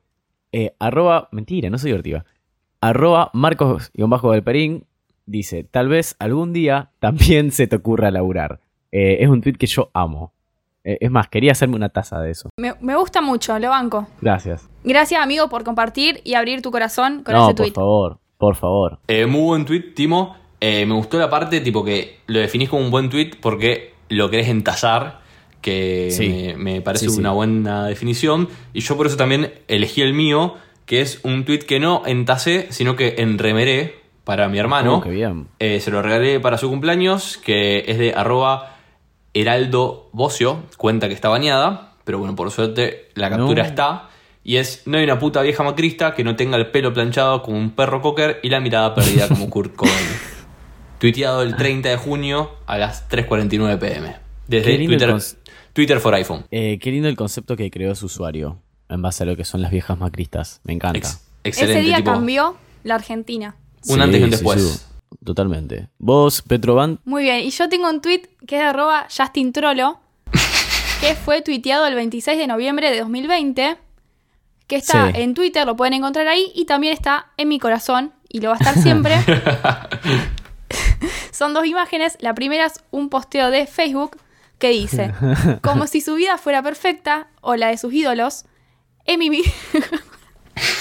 Eh, 0.50 0.74
arroba. 0.80 1.28
Mentira, 1.30 1.70
no 1.70 1.78
soy 1.78 1.90
divertida. 1.90 2.24
Arroba 2.80 3.30
Marcos-Galperín 3.34 4.84
dice: 5.26 5.64
Tal 5.64 5.88
vez 5.88 6.16
algún 6.18 6.53
día 6.53 6.90
también 6.99 7.53
se 7.53 7.66
te 7.66 7.76
ocurra 7.76 8.11
laburar. 8.11 8.61
Eh, 8.92 9.18
es 9.20 9.28
un 9.28 9.40
tweet 9.42 9.55
que 9.55 9.66
yo 9.66 9.90
amo. 9.94 10.32
Eh, 10.84 10.99
es 11.01 11.11
más, 11.11 11.28
quería 11.28 11.53
hacerme 11.53 11.76
una 11.76 11.88
taza 11.88 12.20
de 12.20 12.30
eso. 12.32 12.51
Me, 12.57 12.74
me 12.80 12.96
gusta 12.96 13.20
mucho, 13.22 13.59
lo 13.59 13.70
banco. 13.70 14.07
Gracias. 14.20 14.68
Gracias, 14.84 15.20
amigo, 15.22 15.49
por 15.49 15.64
compartir 15.64 16.20
y 16.24 16.34
abrir 16.34 16.62
tu 16.62 16.70
corazón 16.70 17.22
con 17.24 17.34
no, 17.34 17.44
ese 17.46 17.55
por 17.55 17.64
tweet. 17.66 17.72
favor, 17.74 18.18
por 18.38 18.55
favor. 18.57 18.99
Eh, 19.09 19.24
muy 19.26 19.42
buen 19.42 19.64
tweet, 19.64 19.94
Timo. 19.94 20.36
Eh, 20.66 20.86
me 20.86 20.94
gustó 20.94 21.18
la 21.18 21.28
parte 21.28 21.60
tipo 21.60 21.84
que 21.84 22.20
lo 22.26 22.38
definís 22.38 22.68
como 22.70 22.82
un 22.82 22.90
buen 22.90 23.10
tweet 23.10 23.32
porque 23.40 23.92
lo 24.08 24.30
querés 24.30 24.48
entazar, 24.48 25.20
que 25.60 26.08
Sí. 26.10 26.28
me, 26.28 26.56
me 26.56 26.80
parece 26.80 27.06
Sí, 27.06 27.10
sí. 27.14 27.20
una 27.20 27.32
buena 27.32 27.86
definición. 27.86 28.48
Y 28.72 28.80
yo 28.80 28.96
por 28.96 29.06
eso 29.06 29.16
también 29.16 29.52
elegí 29.68 30.00
el 30.00 30.14
mío, 30.14 30.54
que 30.86 31.00
es 31.02 31.20
un 31.22 31.44
tweet 31.44 31.60
que 31.60 31.80
no 31.80 32.02
entacé, 32.06 32.68
sino 32.70 32.96
que 32.96 33.16
enremeré 33.18 33.96
para 34.24 34.48
mi 34.48 34.58
hermano. 34.58 34.96
Oh, 34.96 35.00
qué 35.02 35.10
bien. 35.10 35.48
Eh, 35.58 35.80
se 35.80 35.90
lo 35.90 36.00
regalé 36.00 36.40
para 36.40 36.56
su 36.56 36.68
cumpleaños, 36.70 37.36
que 37.38 37.84
es 37.86 37.98
de 37.98 38.14
arroba 38.14 38.76
Heraldo 39.34 40.08
Bocio, 40.12 40.62
cuenta 40.78 41.08
que 41.08 41.14
está 41.14 41.28
bañada, 41.28 41.92
pero 42.04 42.18
bueno, 42.18 42.34
por 42.36 42.50
suerte 42.50 43.08
la 43.14 43.28
captura 43.30 43.62
No. 43.64 43.68
está, 43.68 44.08
Y 44.46 44.56
es, 44.58 44.82
no 44.86 44.98
hay 44.98 45.04
una 45.04 45.18
puta 45.18 45.40
vieja 45.40 45.62
macrista 45.62 46.14
que 46.14 46.22
no 46.22 46.36
tenga 46.36 46.58
el 46.58 46.66
pelo 46.70 46.92
planchado 46.92 47.40
como 47.42 47.56
un 47.58 47.70
perro 47.70 48.02
cocker 48.02 48.40
y 48.42 48.50
la 48.50 48.60
mirada 48.60 48.94
perdida 48.94 49.26
como 49.28 49.48
Kurt 49.50 49.74
Cobain. 49.74 49.94
Tuiteado 51.05 51.42
el 51.42 51.55
30 51.55 51.90
de 51.90 51.96
junio 51.98 52.50
a 52.64 52.78
las 52.78 53.07
3.49 53.11 53.78
pm. 53.78 54.16
Desde 54.48 54.86
Twitter, 54.86 55.14
Twitter 55.74 56.00
for 56.00 56.14
iPhone. 56.14 56.46
Eh, 56.50 56.78
qué 56.80 56.90
lindo 56.90 57.09
el 57.11 57.14
concepto 57.14 57.57
que 57.59 57.70
creó 57.70 57.94
su 57.94 58.07
usuario 58.07 58.59
en 58.88 59.02
base 59.02 59.24
a 59.24 59.26
lo 59.26 59.36
que 59.36 59.44
son 59.44 59.61
las 59.61 59.70
viejas 59.70 59.98
macristas. 59.98 60.62
Me 60.64 60.72
encanta. 60.72 60.96
Ex- 60.96 61.20
excelente. 61.44 61.80
Ese 61.80 61.86
día 61.88 61.96
tipo, 61.98 62.11
cambió 62.12 62.57
la 62.84 62.94
Argentina. 62.94 63.55
Un 63.88 64.00
antes 64.00 64.18
y 64.18 64.24
un 64.24 64.30
después. 64.30 64.88
totalmente. 65.22 65.88
Vos, 65.98 66.40
Petroban, 66.40 66.98
Muy 67.05 67.24
bien, 67.24 67.40
y 67.40 67.50
yo 67.50 67.68
tengo 67.68 67.90
un 67.90 68.00
tweet 68.00 68.22
que 68.46 68.57
es 68.57 68.62
de 68.62 68.68
arroba 68.68 69.07
Justin 69.14 69.52
Trollo, 69.52 69.98
que 71.02 71.14
fue 71.16 71.42
tuiteado 71.42 71.86
el 71.86 71.96
26 71.96 72.38
de 72.38 72.46
noviembre 72.46 72.90
de 72.90 73.00
2020, 73.00 73.76
que 74.66 74.76
está 74.76 75.12
Sí. 75.12 75.20
en 75.20 75.34
Twitter, 75.34 75.66
lo 75.66 75.76
pueden 75.76 75.92
encontrar 75.92 76.28
ahí, 76.28 76.50
y 76.55 76.64
también 76.64 76.94
está 76.94 77.26
en 77.36 77.48
mi 77.48 77.59
corazón, 77.59 78.14
y 78.30 78.40
lo 78.40 78.48
va 78.48 78.55
a 78.55 78.59
estar 78.59 78.78
siempre. 78.78 79.16
Son 81.31 81.55
dos 81.55 81.66
imágenes, 81.66 82.16
la 82.20 82.35
primera 82.35 82.66
es 82.66 82.75
un 82.91 83.09
posteo 83.09 83.51
de 83.51 83.66
Facebook 83.66 84.18
que 84.59 84.70
dice, 84.70 85.12
como 85.62 85.87
si 85.87 86.01
su 86.01 86.14
vida 86.14 86.39
fuera 86.39 86.62
perfecta, 86.62 87.29
o 87.41 87.57
la 87.57 87.68
de 87.68 87.77
sus 87.79 87.93
ídolos, 87.93 88.45
Amy, 89.07 89.29
Mi- 89.31 89.43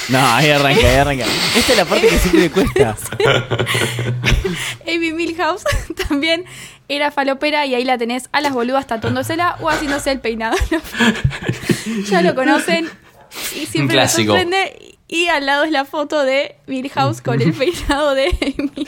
No, 0.10 0.20
ahí 0.36 0.50
arranca, 0.52 0.80
ahí 0.88 0.96
arranca. 0.96 1.26
Esta 1.56 1.72
es 1.74 1.78
la 1.78 1.86
parte 1.86 2.08
que 2.08 2.18
siempre 2.20 2.41
me 2.41 2.50
cuesta. 2.52 2.96
Amy 4.88 5.12
Milhouse 5.14 5.64
también 6.08 6.46
era 6.88 7.12
falopera 7.12 7.66
y 7.66 7.74
ahí 7.76 7.84
la 7.84 7.98
tenés 7.98 8.30
a 8.32 8.41
las 8.41 8.54
boludas 8.54 8.86
tatuándosela 8.88 9.58
o 9.62 9.70
haciéndose 9.70 10.12
el 10.12 10.20
peinado. 10.20 10.56
ya 12.10 12.22
lo 12.22 12.36
conocen 12.36 12.89
y 13.56 13.66
siempre 13.66 13.96
me 13.98 14.02
sorprende. 14.08 14.93
Y 15.08 15.28
al 15.28 15.45
lado 15.45 15.64
es 15.64 15.72
la 15.72 15.86
foto 15.86 16.24
de 16.24 16.56
Milhouse 16.68 17.22
con 17.22 17.41
el 17.41 17.54
peinado 17.58 18.16
de 18.16 18.28
Amy, 18.28 18.86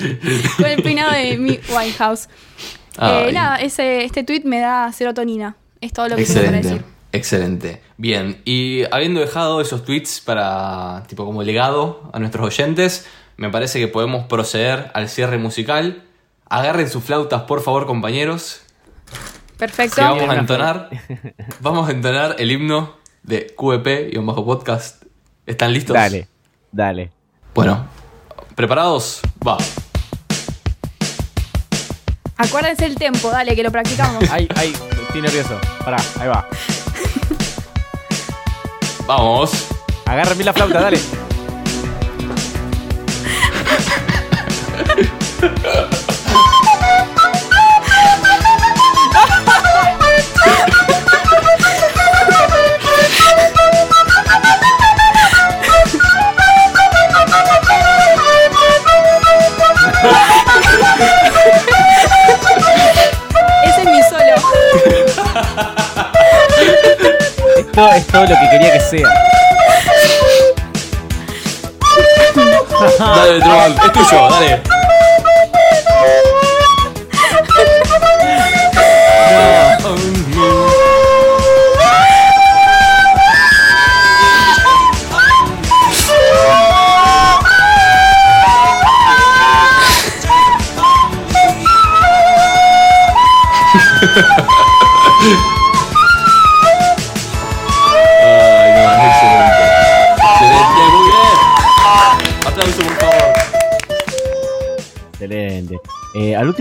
con 0.58 0.66
el 0.66 0.82
peinado 0.82 1.12
de 1.12 1.34
Amy 1.34 1.60
Winehouse. 1.70 2.30
Eh, 3.02 3.32
nada, 3.34 3.58
ese, 3.58 4.06
este 4.06 4.24
tweet 4.24 4.44
me 4.46 4.60
da 4.60 4.92
serotonina. 4.92 5.56
Es 5.82 5.92
todo 5.94 6.08
lo 6.08 6.16
que 6.16 6.24
tengo 6.24 6.40
para 6.42 6.58
Excelente, 6.58 6.68
decir. 6.70 6.86
excelente. 7.12 7.82
Bien, 7.98 8.42
y 8.46 8.84
habiendo 8.92 9.20
dejado 9.20 9.62
esos 9.62 9.84
tweets 9.84 10.22
para, 10.22 11.04
tipo, 11.08 11.26
como 11.26 11.44
legado 11.44 12.10
a 12.14 12.20
nuestros 12.20 12.46
oyentes, 12.48 13.06
me 13.38 13.50
parece 13.50 13.80
que 13.80 13.88
podemos 13.88 14.26
proceder 14.28 14.92
al 14.94 15.10
cierre 15.10 15.38
musical. 15.38 16.04
Agarren 16.48 16.90
sus 16.90 17.04
flautas, 17.04 17.42
por 17.44 17.62
favor, 17.62 17.86
compañeros. 17.86 18.62
Perfecto. 19.58 19.96
Que 19.98 20.02
vamos 20.02 20.30
a 20.30 20.36
entonar, 20.36 20.90
vamos 21.60 21.90
a 21.90 21.92
entonar 21.92 22.36
el 22.40 22.52
himno 22.52 22.96
de 23.24 23.54
QEP 23.58 24.14
y 24.14 24.18
un 24.18 24.26
bajo 24.26 24.46
podcast. 24.46 25.05
¿Están 25.46 25.74
listos? 25.74 25.94
Dale, 25.94 26.28
dale. 26.72 27.12
Bueno, 27.54 27.86
¿preparados? 28.56 29.22
Va. 29.48 29.58
Acuérdense 32.38 32.86
el 32.86 32.96
tempo, 32.96 33.30
dale, 33.30 33.56
que 33.56 33.64
lo 33.64 33.72
practicamos. 33.72 34.24
Ay, 34.32 34.48
ay, 34.56 34.74
estoy 35.04 35.22
nervioso. 35.22 35.60
Pará, 35.84 35.98
ahí 36.20 36.28
va. 36.28 36.48
Vamos. 39.08 39.68
Agárrame 40.06 40.44
la 40.44 40.54
flauta, 40.54 40.82
dale. 40.82 41.00
Esto 67.76 67.92
es 67.92 68.08
todo 68.08 68.22
lo 68.22 68.28
que 68.30 68.50
quería 68.52 68.72
que 68.72 68.80
sea. 68.80 69.10
Dale, 73.00 73.40
Truman, 73.42 73.76
es 73.84 73.92
tuyo, 73.92 74.30
dale. 74.30 74.75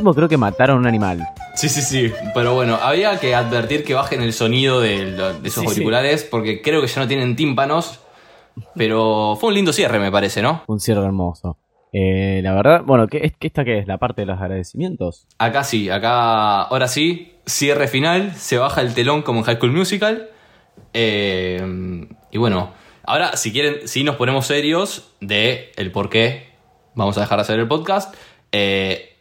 Último 0.05 0.15
creo 0.15 0.29
que 0.29 0.37
mataron 0.37 0.77
a 0.77 0.81
un 0.81 0.87
animal. 0.87 1.27
Sí, 1.55 1.69
sí, 1.69 1.81
sí. 1.83 2.13
Pero 2.35 2.55
bueno, 2.55 2.79
había 2.83 3.19
que 3.21 3.35
advertir 3.35 3.85
que 3.85 3.95
bajen 3.95 4.21
el 4.23 4.33
sonido 4.33 4.81
de, 4.81 5.13
de 5.13 5.49
esos 5.49 5.55
Sí, 5.55 5.61
sí. 5.61 5.67
auriculares 5.67 6.25
porque 6.25 6.61
creo 6.63 6.81
que 6.81 6.87
ya 6.87 7.01
no 7.01 7.09
tienen 7.09 7.37
tímpanos. 7.37 8.01
Pero 8.77 9.37
fue 9.41 9.49
un 9.49 9.55
lindo 9.55 9.73
cierre, 9.73 9.99
me 9.99 10.13
parece, 10.13 10.41
¿no? 10.43 10.63
Un 10.67 10.79
cierre 10.79 11.05
hermoso. 11.05 11.57
Eh, 11.93 12.41
la 12.43 12.55
verdad, 12.55 12.83
bueno, 12.85 13.07
¿qué, 13.09 13.19
es, 13.25 13.33
qué 13.39 13.47
¿esta 13.47 13.65
qué 13.65 13.79
es? 13.79 13.87
¿La 13.87 13.99
parte 13.99 14.23
de 14.23 14.27
los 14.27 14.41
agradecimientos? 14.41 15.27
Acá 15.39 15.65
sí, 15.65 15.91
acá 15.91 16.63
ahora 16.63 16.87
sí, 16.89 17.35
cierre 17.47 17.89
final, 17.89 18.35
se 18.35 18.59
baja 18.59 18.81
el 18.81 18.95
telón 18.95 19.23
como 19.23 19.41
en 19.41 19.45
High 19.47 19.57
School 19.57 19.73
Musical. 19.73 20.29
Eh, 20.93 22.07
y 22.31 22.39
bueno, 22.39 22.73
ahora 23.05 23.37
si 23.37 23.53
quieren, 23.53 23.87
si 23.89 24.05
nos 24.05 24.17
ponemos 24.17 24.47
serios 24.47 25.13
de 25.21 25.73
el 25.77 25.91
por 25.93 26.11
qué 26.11 26.49
vamos 26.95 27.17
a 27.19 27.23
dejar 27.23 27.39
de 27.39 27.43
hacer 27.43 27.59
el 27.61 27.69
podcast. 27.69 28.15
Eh, 28.53 29.14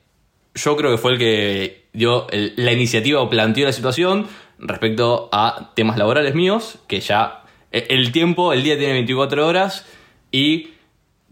yo 0.56 0.76
creo 0.76 0.92
que 0.92 0.98
fue 0.98 1.14
el 1.14 1.18
que 1.18 1.86
dio 1.94 2.28
la 2.32 2.72
iniciativa 2.72 3.22
o 3.22 3.30
planteó 3.30 3.66
la 3.66 3.74
situación 3.74 4.28
respecto 4.60 5.30
a 5.32 5.72
temas 5.76 5.98
laborales 5.98 6.36
míos, 6.36 6.78
que 6.88 7.00
ya 7.00 7.44
e- 7.72 7.88
el 7.90 8.12
tiempo, 8.12 8.54
el 8.54 8.64
día 8.64 8.78
tiene 8.78 8.94
24 8.94 9.46
horas 9.48 9.86
y 10.32 10.72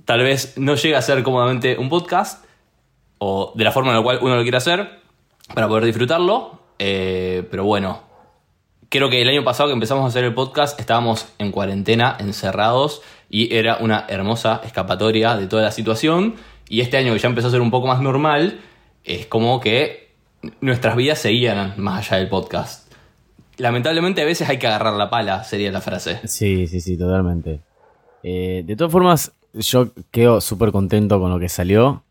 tal 0.05 0.21
vez 0.23 0.57
no 0.57 0.75
llega 0.75 0.97
a 0.97 1.01
ser 1.01 1.23
cómodamente 1.23 1.77
un 1.77 1.89
podcast 1.89 2.45
o 3.19 3.53
de 3.55 3.63
la 3.63 3.71
forma 3.71 3.91
en 3.91 3.97
la 3.97 4.03
cual 4.03 4.19
uno 4.21 4.35
lo 4.35 4.41
quiere 4.41 4.57
hacer 4.57 4.99
para 5.53 5.67
poder 5.67 5.85
disfrutarlo. 5.85 6.59
Eh, 6.79 7.47
pero 7.51 7.63
bueno, 7.63 8.01
creo 8.89 9.09
que 9.09 9.21
el 9.21 9.29
año 9.29 9.43
pasado 9.43 9.69
que 9.69 9.73
empezamos 9.73 10.03
a 10.03 10.07
hacer 10.07 10.23
el 10.23 10.33
podcast 10.33 10.79
estábamos 10.79 11.27
en 11.37 11.51
cuarentena, 11.51 12.17
encerrados, 12.19 13.01
y 13.29 13.55
era 13.55 13.77
una 13.77 14.05
hermosa 14.09 14.61
escapatoria 14.65 15.35
de 15.37 15.47
toda 15.47 15.61
la 15.61 15.71
situación. 15.71 16.35
Y 16.67 16.81
este 16.81 16.97
año 16.97 17.13
que 17.13 17.19
ya 17.19 17.29
empezó 17.29 17.49
a 17.49 17.51
ser 17.51 17.61
un 17.61 17.69
poco 17.69 17.87
más 17.87 18.01
normal, 18.01 18.59
es 19.03 19.25
como 19.25 19.59
que 19.59 20.11
nuestras 20.59 20.95
vidas 20.95 21.19
seguían 21.19 21.73
más 21.77 22.07
allá 22.07 22.19
del 22.19 22.29
podcast. 22.29 22.91
Lamentablemente 23.57 24.21
a 24.21 24.25
veces 24.25 24.49
hay 24.49 24.57
que 24.57 24.67
agarrar 24.67 24.93
la 24.93 25.09
pala, 25.09 25.43
sería 25.43 25.71
la 25.71 25.81
frase. 25.81 26.19
Sí, 26.27 26.67
sí, 26.67 26.81
sí, 26.81 26.97
totalmente. 26.97 27.61
Eh, 28.23 28.63
de 28.65 28.75
todas 28.75 28.91
formas, 28.91 29.33
yo 29.53 29.91
quedo 30.11 30.41
súper 30.41 30.71
contento 30.71 31.19
con 31.19 31.31
lo 31.31 31.39
que 31.39 31.49
salió. 31.49 32.03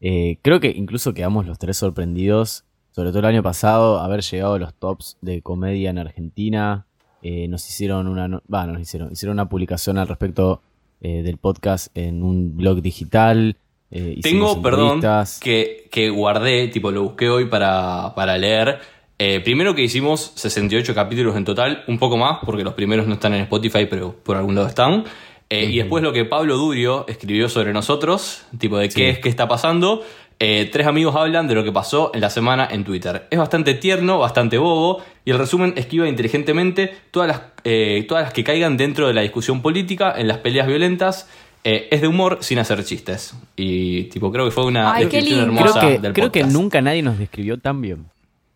Eh, 0.00 0.38
creo 0.42 0.60
que 0.60 0.68
incluso 0.68 1.14
quedamos 1.14 1.46
los 1.46 1.58
tres 1.58 1.76
sorprendidos, 1.76 2.64
sobre 2.90 3.10
todo 3.10 3.20
el 3.20 3.26
año 3.26 3.42
pasado, 3.42 4.00
haber 4.00 4.22
llegado 4.22 4.54
a 4.54 4.58
los 4.58 4.74
tops 4.74 5.16
de 5.20 5.40
comedia 5.42 5.90
en 5.90 5.98
Argentina. 5.98 6.86
Eh, 7.22 7.48
nos 7.48 7.68
hicieron 7.68 8.06
una, 8.06 8.40
va, 8.52 8.66
nos 8.66 8.80
hicieron, 8.80 9.12
hicieron 9.12 9.34
una 9.34 9.48
publicación 9.48 9.98
al 9.98 10.08
respecto 10.08 10.62
del 11.00 11.36
podcast 11.36 11.96
en 11.96 12.24
un 12.24 12.56
blog 12.56 12.82
digital. 12.82 13.56
Eh, 13.90 14.18
Tengo, 14.22 14.60
perdón, 14.62 15.00
que, 15.40 15.88
que 15.90 16.10
guardé, 16.10 16.68
tipo 16.68 16.90
lo 16.90 17.02
busqué 17.02 17.28
hoy 17.28 17.46
para, 17.46 18.14
para 18.14 18.36
leer. 18.36 18.80
Eh, 19.18 19.40
primero 19.40 19.74
que 19.74 19.82
hicimos 19.82 20.32
68 20.36 20.94
capítulos 20.94 21.36
en 21.36 21.44
total, 21.44 21.84
un 21.88 21.98
poco 21.98 22.16
más, 22.16 22.38
porque 22.44 22.62
los 22.62 22.74
primeros 22.74 23.06
no 23.06 23.14
están 23.14 23.34
en 23.34 23.42
Spotify, 23.42 23.86
pero 23.88 24.14
por 24.22 24.36
algún 24.36 24.54
lado 24.54 24.68
están. 24.68 25.04
Eh, 25.50 25.64
Y 25.64 25.78
después 25.78 26.02
lo 26.04 26.12
que 26.12 26.24
Pablo 26.24 26.56
Durio 26.56 27.06
escribió 27.08 27.48
sobre 27.48 27.72
nosotros, 27.72 28.44
tipo 28.58 28.78
de 28.78 28.88
qué 28.90 29.10
es, 29.10 29.18
qué 29.18 29.28
está 29.28 29.48
pasando. 29.48 30.02
Eh, 30.40 30.68
tres 30.70 30.86
amigos 30.86 31.16
hablan 31.16 31.48
de 31.48 31.54
lo 31.56 31.64
que 31.64 31.72
pasó 31.72 32.12
en 32.14 32.20
la 32.20 32.30
semana 32.30 32.68
en 32.70 32.84
Twitter. 32.84 33.26
Es 33.30 33.38
bastante 33.38 33.74
tierno, 33.74 34.18
bastante 34.20 34.56
bobo, 34.58 35.02
y 35.24 35.32
el 35.32 35.38
resumen 35.38 35.72
esquiva 35.76 36.08
inteligentemente 36.08 36.92
todas 37.10 37.28
las, 37.28 37.40
eh, 37.64 38.04
todas 38.06 38.22
las 38.22 38.32
que 38.32 38.44
caigan 38.44 38.76
dentro 38.76 39.08
de 39.08 39.14
la 39.14 39.22
discusión 39.22 39.62
política, 39.62 40.14
en 40.16 40.28
las 40.28 40.38
peleas 40.38 40.68
violentas. 40.68 41.28
Eh, 41.64 41.88
es 41.90 42.00
de 42.00 42.08
humor 42.08 42.38
sin 42.40 42.58
hacer 42.58 42.82
chistes. 42.84 43.34
Y 43.56 44.04
tipo, 44.04 44.30
creo 44.30 44.44
que 44.44 44.50
fue 44.50 44.64
una 44.64 44.94
Ay, 44.94 45.06
qué 45.06 45.16
descripción 45.16 45.48
lindo. 45.48 45.60
hermosa 45.60 45.80
Creo 45.80 45.92
que, 45.92 45.98
del 45.98 46.12
creo 46.12 46.32
que 46.32 46.44
nunca 46.44 46.80
nadie 46.80 47.02
nos 47.02 47.18
describió 47.18 47.58
tan 47.58 47.80
bien. 47.80 48.06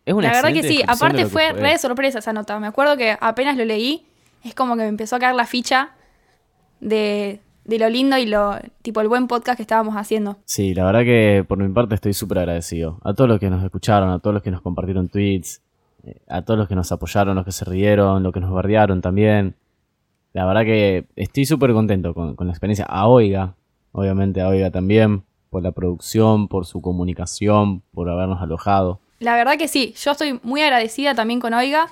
Es 0.05 0.13
una 0.13 0.27
La 0.29 0.41
verdad 0.41 0.53
que 0.53 0.63
sí, 0.67 0.81
aparte 0.85 1.25
fue 1.27 1.53
re 1.53 1.71
de 1.71 1.77
sorpresa 1.77 2.19
esa 2.19 2.33
nota. 2.33 2.59
Me 2.59 2.67
acuerdo 2.67 2.97
que 2.97 3.17
apenas 3.19 3.57
lo 3.57 3.65
leí, 3.65 4.05
es 4.43 4.53
como 4.53 4.75
que 4.75 4.83
me 4.83 4.89
empezó 4.89 5.15
a 5.15 5.19
caer 5.19 5.35
la 5.35 5.45
ficha 5.45 5.91
de, 6.81 7.39
de 7.63 7.79
lo 7.79 7.89
lindo 7.89 8.17
y 8.17 8.25
lo 8.25 8.57
tipo 8.81 8.99
el 8.99 9.07
buen 9.07 9.27
podcast 9.27 9.57
que 9.57 9.63
estábamos 9.63 9.95
haciendo. 9.95 10.37
Sí, 10.45 10.73
la 10.73 10.83
verdad 10.85 11.03
que 11.03 11.45
por 11.47 11.57
mi 11.57 11.71
parte 11.73 11.95
estoy 11.95 12.13
súper 12.13 12.39
agradecido. 12.39 12.99
A 13.03 13.13
todos 13.13 13.29
los 13.29 13.39
que 13.39 13.49
nos 13.49 13.63
escucharon, 13.63 14.09
a 14.09 14.19
todos 14.19 14.33
los 14.33 14.43
que 14.43 14.51
nos 14.51 14.61
compartieron 14.61 15.07
tweets, 15.07 15.61
eh, 16.03 16.17
a 16.27 16.41
todos 16.41 16.57
los 16.57 16.67
que 16.67 16.75
nos 16.75 16.91
apoyaron, 16.91 17.35
los 17.35 17.45
que 17.45 17.53
se 17.53 17.63
rieron, 17.63 18.23
los 18.23 18.33
que 18.33 18.41
nos 18.41 18.51
bardearon 18.51 19.01
también. 19.01 19.55
La 20.33 20.45
verdad 20.45 20.63
que 20.63 21.05
estoy 21.15 21.45
súper 21.45 21.73
contento 21.73 22.13
con, 22.13 22.35
con 22.35 22.47
la 22.47 22.53
experiencia. 22.53 22.85
A 22.85 23.07
Oiga, 23.07 23.55
obviamente 23.91 24.41
a 24.41 24.49
Oiga 24.49 24.71
también, 24.71 25.23
por 25.49 25.63
la 25.63 25.71
producción, 25.71 26.47
por 26.47 26.65
su 26.65 26.81
comunicación, 26.81 27.83
por 27.93 28.09
habernos 28.09 28.41
alojado. 28.41 28.99
La 29.19 29.35
verdad 29.35 29.57
que 29.57 29.67
sí, 29.67 29.93
yo 29.95 30.11
estoy 30.11 30.39
muy 30.43 30.61
agradecida 30.61 31.13
también 31.15 31.39
con 31.39 31.53
Oiga 31.53 31.87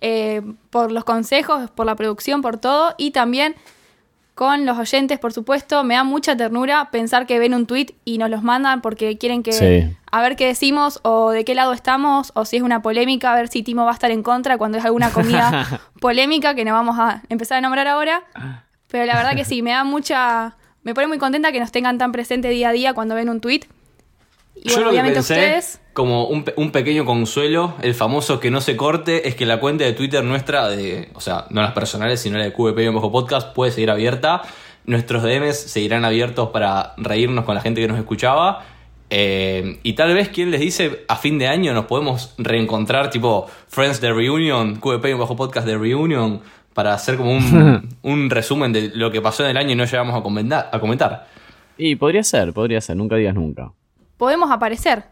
eh, 0.00 0.42
por 0.70 0.90
los 0.90 1.04
consejos, 1.04 1.70
por 1.70 1.86
la 1.86 1.94
producción, 1.94 2.42
por 2.42 2.56
todo 2.56 2.94
y 2.98 3.12
también 3.12 3.54
con 4.34 4.64
los 4.64 4.78
oyentes, 4.78 5.18
por 5.18 5.32
supuesto. 5.32 5.84
Me 5.84 5.94
da 5.94 6.04
mucha 6.04 6.36
ternura 6.36 6.90
pensar 6.90 7.26
que 7.26 7.38
ven 7.38 7.52
un 7.54 7.66
tweet 7.66 7.88
y 8.04 8.18
nos 8.18 8.30
los 8.30 8.42
mandan 8.42 8.80
porque 8.80 9.18
quieren 9.18 9.42
que 9.42 9.52
Sí. 9.52 9.96
a 10.10 10.22
ver 10.22 10.36
qué 10.36 10.46
decimos 10.46 11.00
o 11.02 11.30
de 11.30 11.44
qué 11.44 11.54
lado 11.54 11.72
estamos 11.74 12.32
o 12.34 12.44
si 12.44 12.56
es 12.56 12.62
una 12.62 12.80
polémica, 12.82 13.32
a 13.32 13.36
ver 13.36 13.48
si 13.48 13.62
Timo 13.62 13.84
va 13.84 13.90
a 13.90 13.94
estar 13.94 14.10
en 14.10 14.22
contra 14.22 14.56
cuando 14.58 14.78
es 14.78 14.84
alguna 14.84 15.10
comida 15.10 15.80
polémica 16.00 16.54
que 16.54 16.64
no 16.64 16.72
vamos 16.72 16.98
a 16.98 17.22
empezar 17.28 17.58
a 17.58 17.60
nombrar 17.60 17.86
ahora. 17.88 18.22
Pero 18.88 19.04
la 19.06 19.16
verdad 19.16 19.34
que 19.36 19.44
sí, 19.44 19.62
me 19.62 19.70
da 19.70 19.84
mucha... 19.84 20.56
Me 20.82 20.94
pone 20.94 21.06
muy 21.06 21.18
contenta 21.18 21.52
que 21.52 21.60
nos 21.60 21.70
tengan 21.70 21.96
tan 21.98 22.10
presente 22.12 22.48
día 22.48 22.70
a 22.70 22.72
día 22.72 22.92
cuando 22.94 23.14
ven 23.14 23.28
un 23.28 23.40
tweet. 23.40 23.60
Y 24.54 24.72
bueno, 24.72 24.90
obviamente 24.90 25.18
pensé, 25.18 25.34
ustedes... 25.34 25.80
como 25.92 26.26
un, 26.26 26.44
un 26.56 26.70
pequeño 26.70 27.04
consuelo, 27.04 27.74
el 27.82 27.94
famoso 27.94 28.40
que 28.40 28.50
no 28.50 28.60
se 28.60 28.76
corte, 28.76 29.28
es 29.28 29.34
que 29.34 29.44
la 29.44 29.60
cuenta 29.60 29.84
de 29.84 29.92
Twitter 29.92 30.24
nuestra, 30.24 30.68
de, 30.68 31.10
o 31.14 31.20
sea, 31.20 31.46
no 31.50 31.60
las 31.60 31.72
personales, 31.72 32.20
sino 32.20 32.38
la 32.38 32.44
de 32.44 32.52
QVP 32.52 32.88
bajo 32.90 33.12
podcast, 33.12 33.54
puede 33.54 33.72
seguir 33.72 33.90
abierta. 33.90 34.42
Nuestros 34.84 35.22
DMs 35.22 35.56
seguirán 35.56 36.04
abiertos 36.04 36.48
para 36.48 36.94
reírnos 36.96 37.44
con 37.44 37.54
la 37.54 37.60
gente 37.60 37.80
que 37.80 37.88
nos 37.88 37.98
escuchaba. 37.98 38.64
Eh, 39.10 39.78
y 39.82 39.92
tal 39.92 40.14
vez, 40.14 40.30
quien 40.30 40.50
les 40.50 40.60
dice, 40.60 41.04
a 41.08 41.16
fin 41.16 41.38
de 41.38 41.46
año 41.46 41.74
nos 41.74 41.84
podemos 41.84 42.34
reencontrar, 42.38 43.10
tipo 43.10 43.46
Friends 43.68 44.00
de 44.00 44.12
Reunion, 44.12 44.76
QVP 44.76 45.14
bajo 45.14 45.36
podcast 45.36 45.66
de 45.66 45.76
Reunion, 45.76 46.40
para 46.72 46.94
hacer 46.94 47.18
como 47.18 47.32
un, 47.32 47.96
un 48.02 48.30
resumen 48.30 48.72
de 48.72 48.90
lo 48.94 49.10
que 49.10 49.20
pasó 49.20 49.44
en 49.44 49.50
el 49.50 49.56
año 49.58 49.72
y 49.72 49.74
no 49.74 49.84
llegamos 49.84 50.18
a 50.18 50.22
comentar. 50.22 50.70
A 50.72 50.80
comentar. 50.80 51.26
Y 51.76 51.96
podría 51.96 52.22
ser, 52.22 52.54
podría 52.54 52.80
ser, 52.80 52.96
nunca 52.96 53.16
digas 53.16 53.34
nunca. 53.34 53.72
Podemos 54.16 54.50
aparecer. 54.50 55.11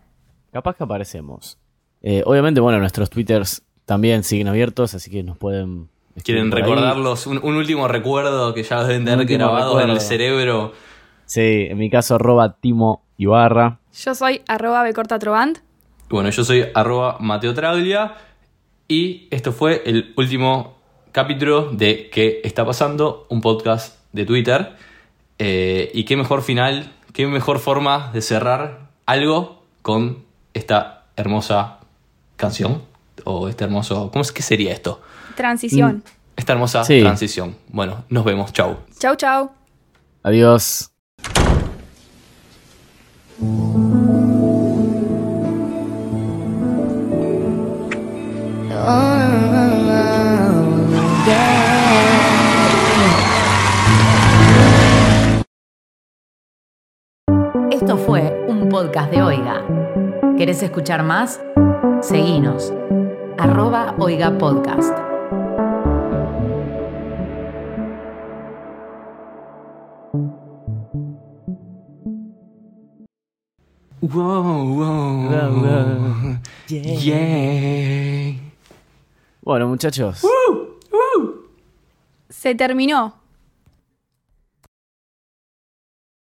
Capaz 0.52 0.76
que 0.76 0.84
aparecemos. 0.84 1.58
Eh, 2.02 2.22
obviamente, 2.26 2.60
bueno, 2.60 2.78
nuestros 2.78 3.10
twitters 3.10 3.62
también 3.84 4.24
siguen 4.24 4.48
abiertos, 4.48 4.94
así 4.94 5.10
que 5.10 5.22
nos 5.22 5.36
pueden... 5.36 5.88
Quieren 6.24 6.50
recordarlos, 6.50 7.26
un, 7.26 7.38
un 7.42 7.54
último 7.54 7.88
recuerdo 7.88 8.52
que 8.52 8.62
ya 8.62 8.82
deben 8.84 9.04
tener 9.04 9.26
grabado 9.26 9.80
en 9.80 9.90
el 9.90 10.00
cerebro. 10.00 10.72
Sí, 11.24 11.68
en 11.70 11.78
mi 11.78 11.88
caso, 11.88 12.16
arroba 12.16 12.56
Timo 12.60 13.04
Ibarra. 13.16 13.78
Yo 13.94 14.14
soy 14.14 14.42
arroba 14.48 14.82
becortatrovant. 14.82 15.58
Y 15.58 15.60
Bueno, 16.10 16.30
yo 16.30 16.44
soy 16.44 16.66
arroba 16.74 17.16
Mateo 17.20 17.54
Traglia 17.54 18.16
y 18.88 19.28
esto 19.30 19.52
fue 19.52 19.82
el 19.86 20.12
último 20.16 20.76
capítulo 21.12 21.70
de 21.70 22.10
¿Qué 22.10 22.40
está 22.42 22.66
pasando? 22.66 23.26
Un 23.30 23.40
podcast 23.40 23.98
de 24.12 24.26
Twitter. 24.26 24.74
Eh, 25.38 25.90
y 25.94 26.04
qué 26.04 26.16
mejor 26.16 26.42
final, 26.42 26.92
qué 27.12 27.26
mejor 27.26 27.60
forma 27.60 28.10
de 28.12 28.20
cerrar 28.20 28.90
algo 29.06 29.62
con 29.82 30.24
esta 30.54 31.04
hermosa 31.16 31.78
canción. 32.36 32.82
O 33.24 33.48
este 33.48 33.64
hermoso... 33.64 34.10
¿Cómo 34.10 34.22
es 34.22 34.32
que 34.32 34.42
sería 34.42 34.72
esto? 34.72 35.00
Transición. 35.36 36.02
Esta 36.36 36.54
hermosa 36.54 36.84
Sí. 36.84 37.00
transición. 37.00 37.56
Bueno, 37.68 38.04
nos 38.08 38.24
vemos. 38.24 38.52
Chau. 38.52 38.78
Chau, 38.98 39.14
chau. 39.16 39.50
Adiós. 40.22 40.90
Esto 57.70 57.96
fue 57.96 58.44
un 58.48 58.68
podcast 58.68 59.10
de 59.10 59.22
Oiga. 59.22 59.64
¿Querés 60.40 60.62
escuchar 60.62 61.02
más? 61.02 61.38
Seguinos. 62.00 62.72
Arroba 63.36 63.94
Oiga 63.98 64.38
Podcast. 64.38 64.90
Wow, 74.00 74.76
wow. 74.76 76.38
Yeah. 76.68 78.40
Bueno, 79.42 79.68
muchachos. 79.68 80.22
Se 82.30 82.54
terminó. 82.54 83.19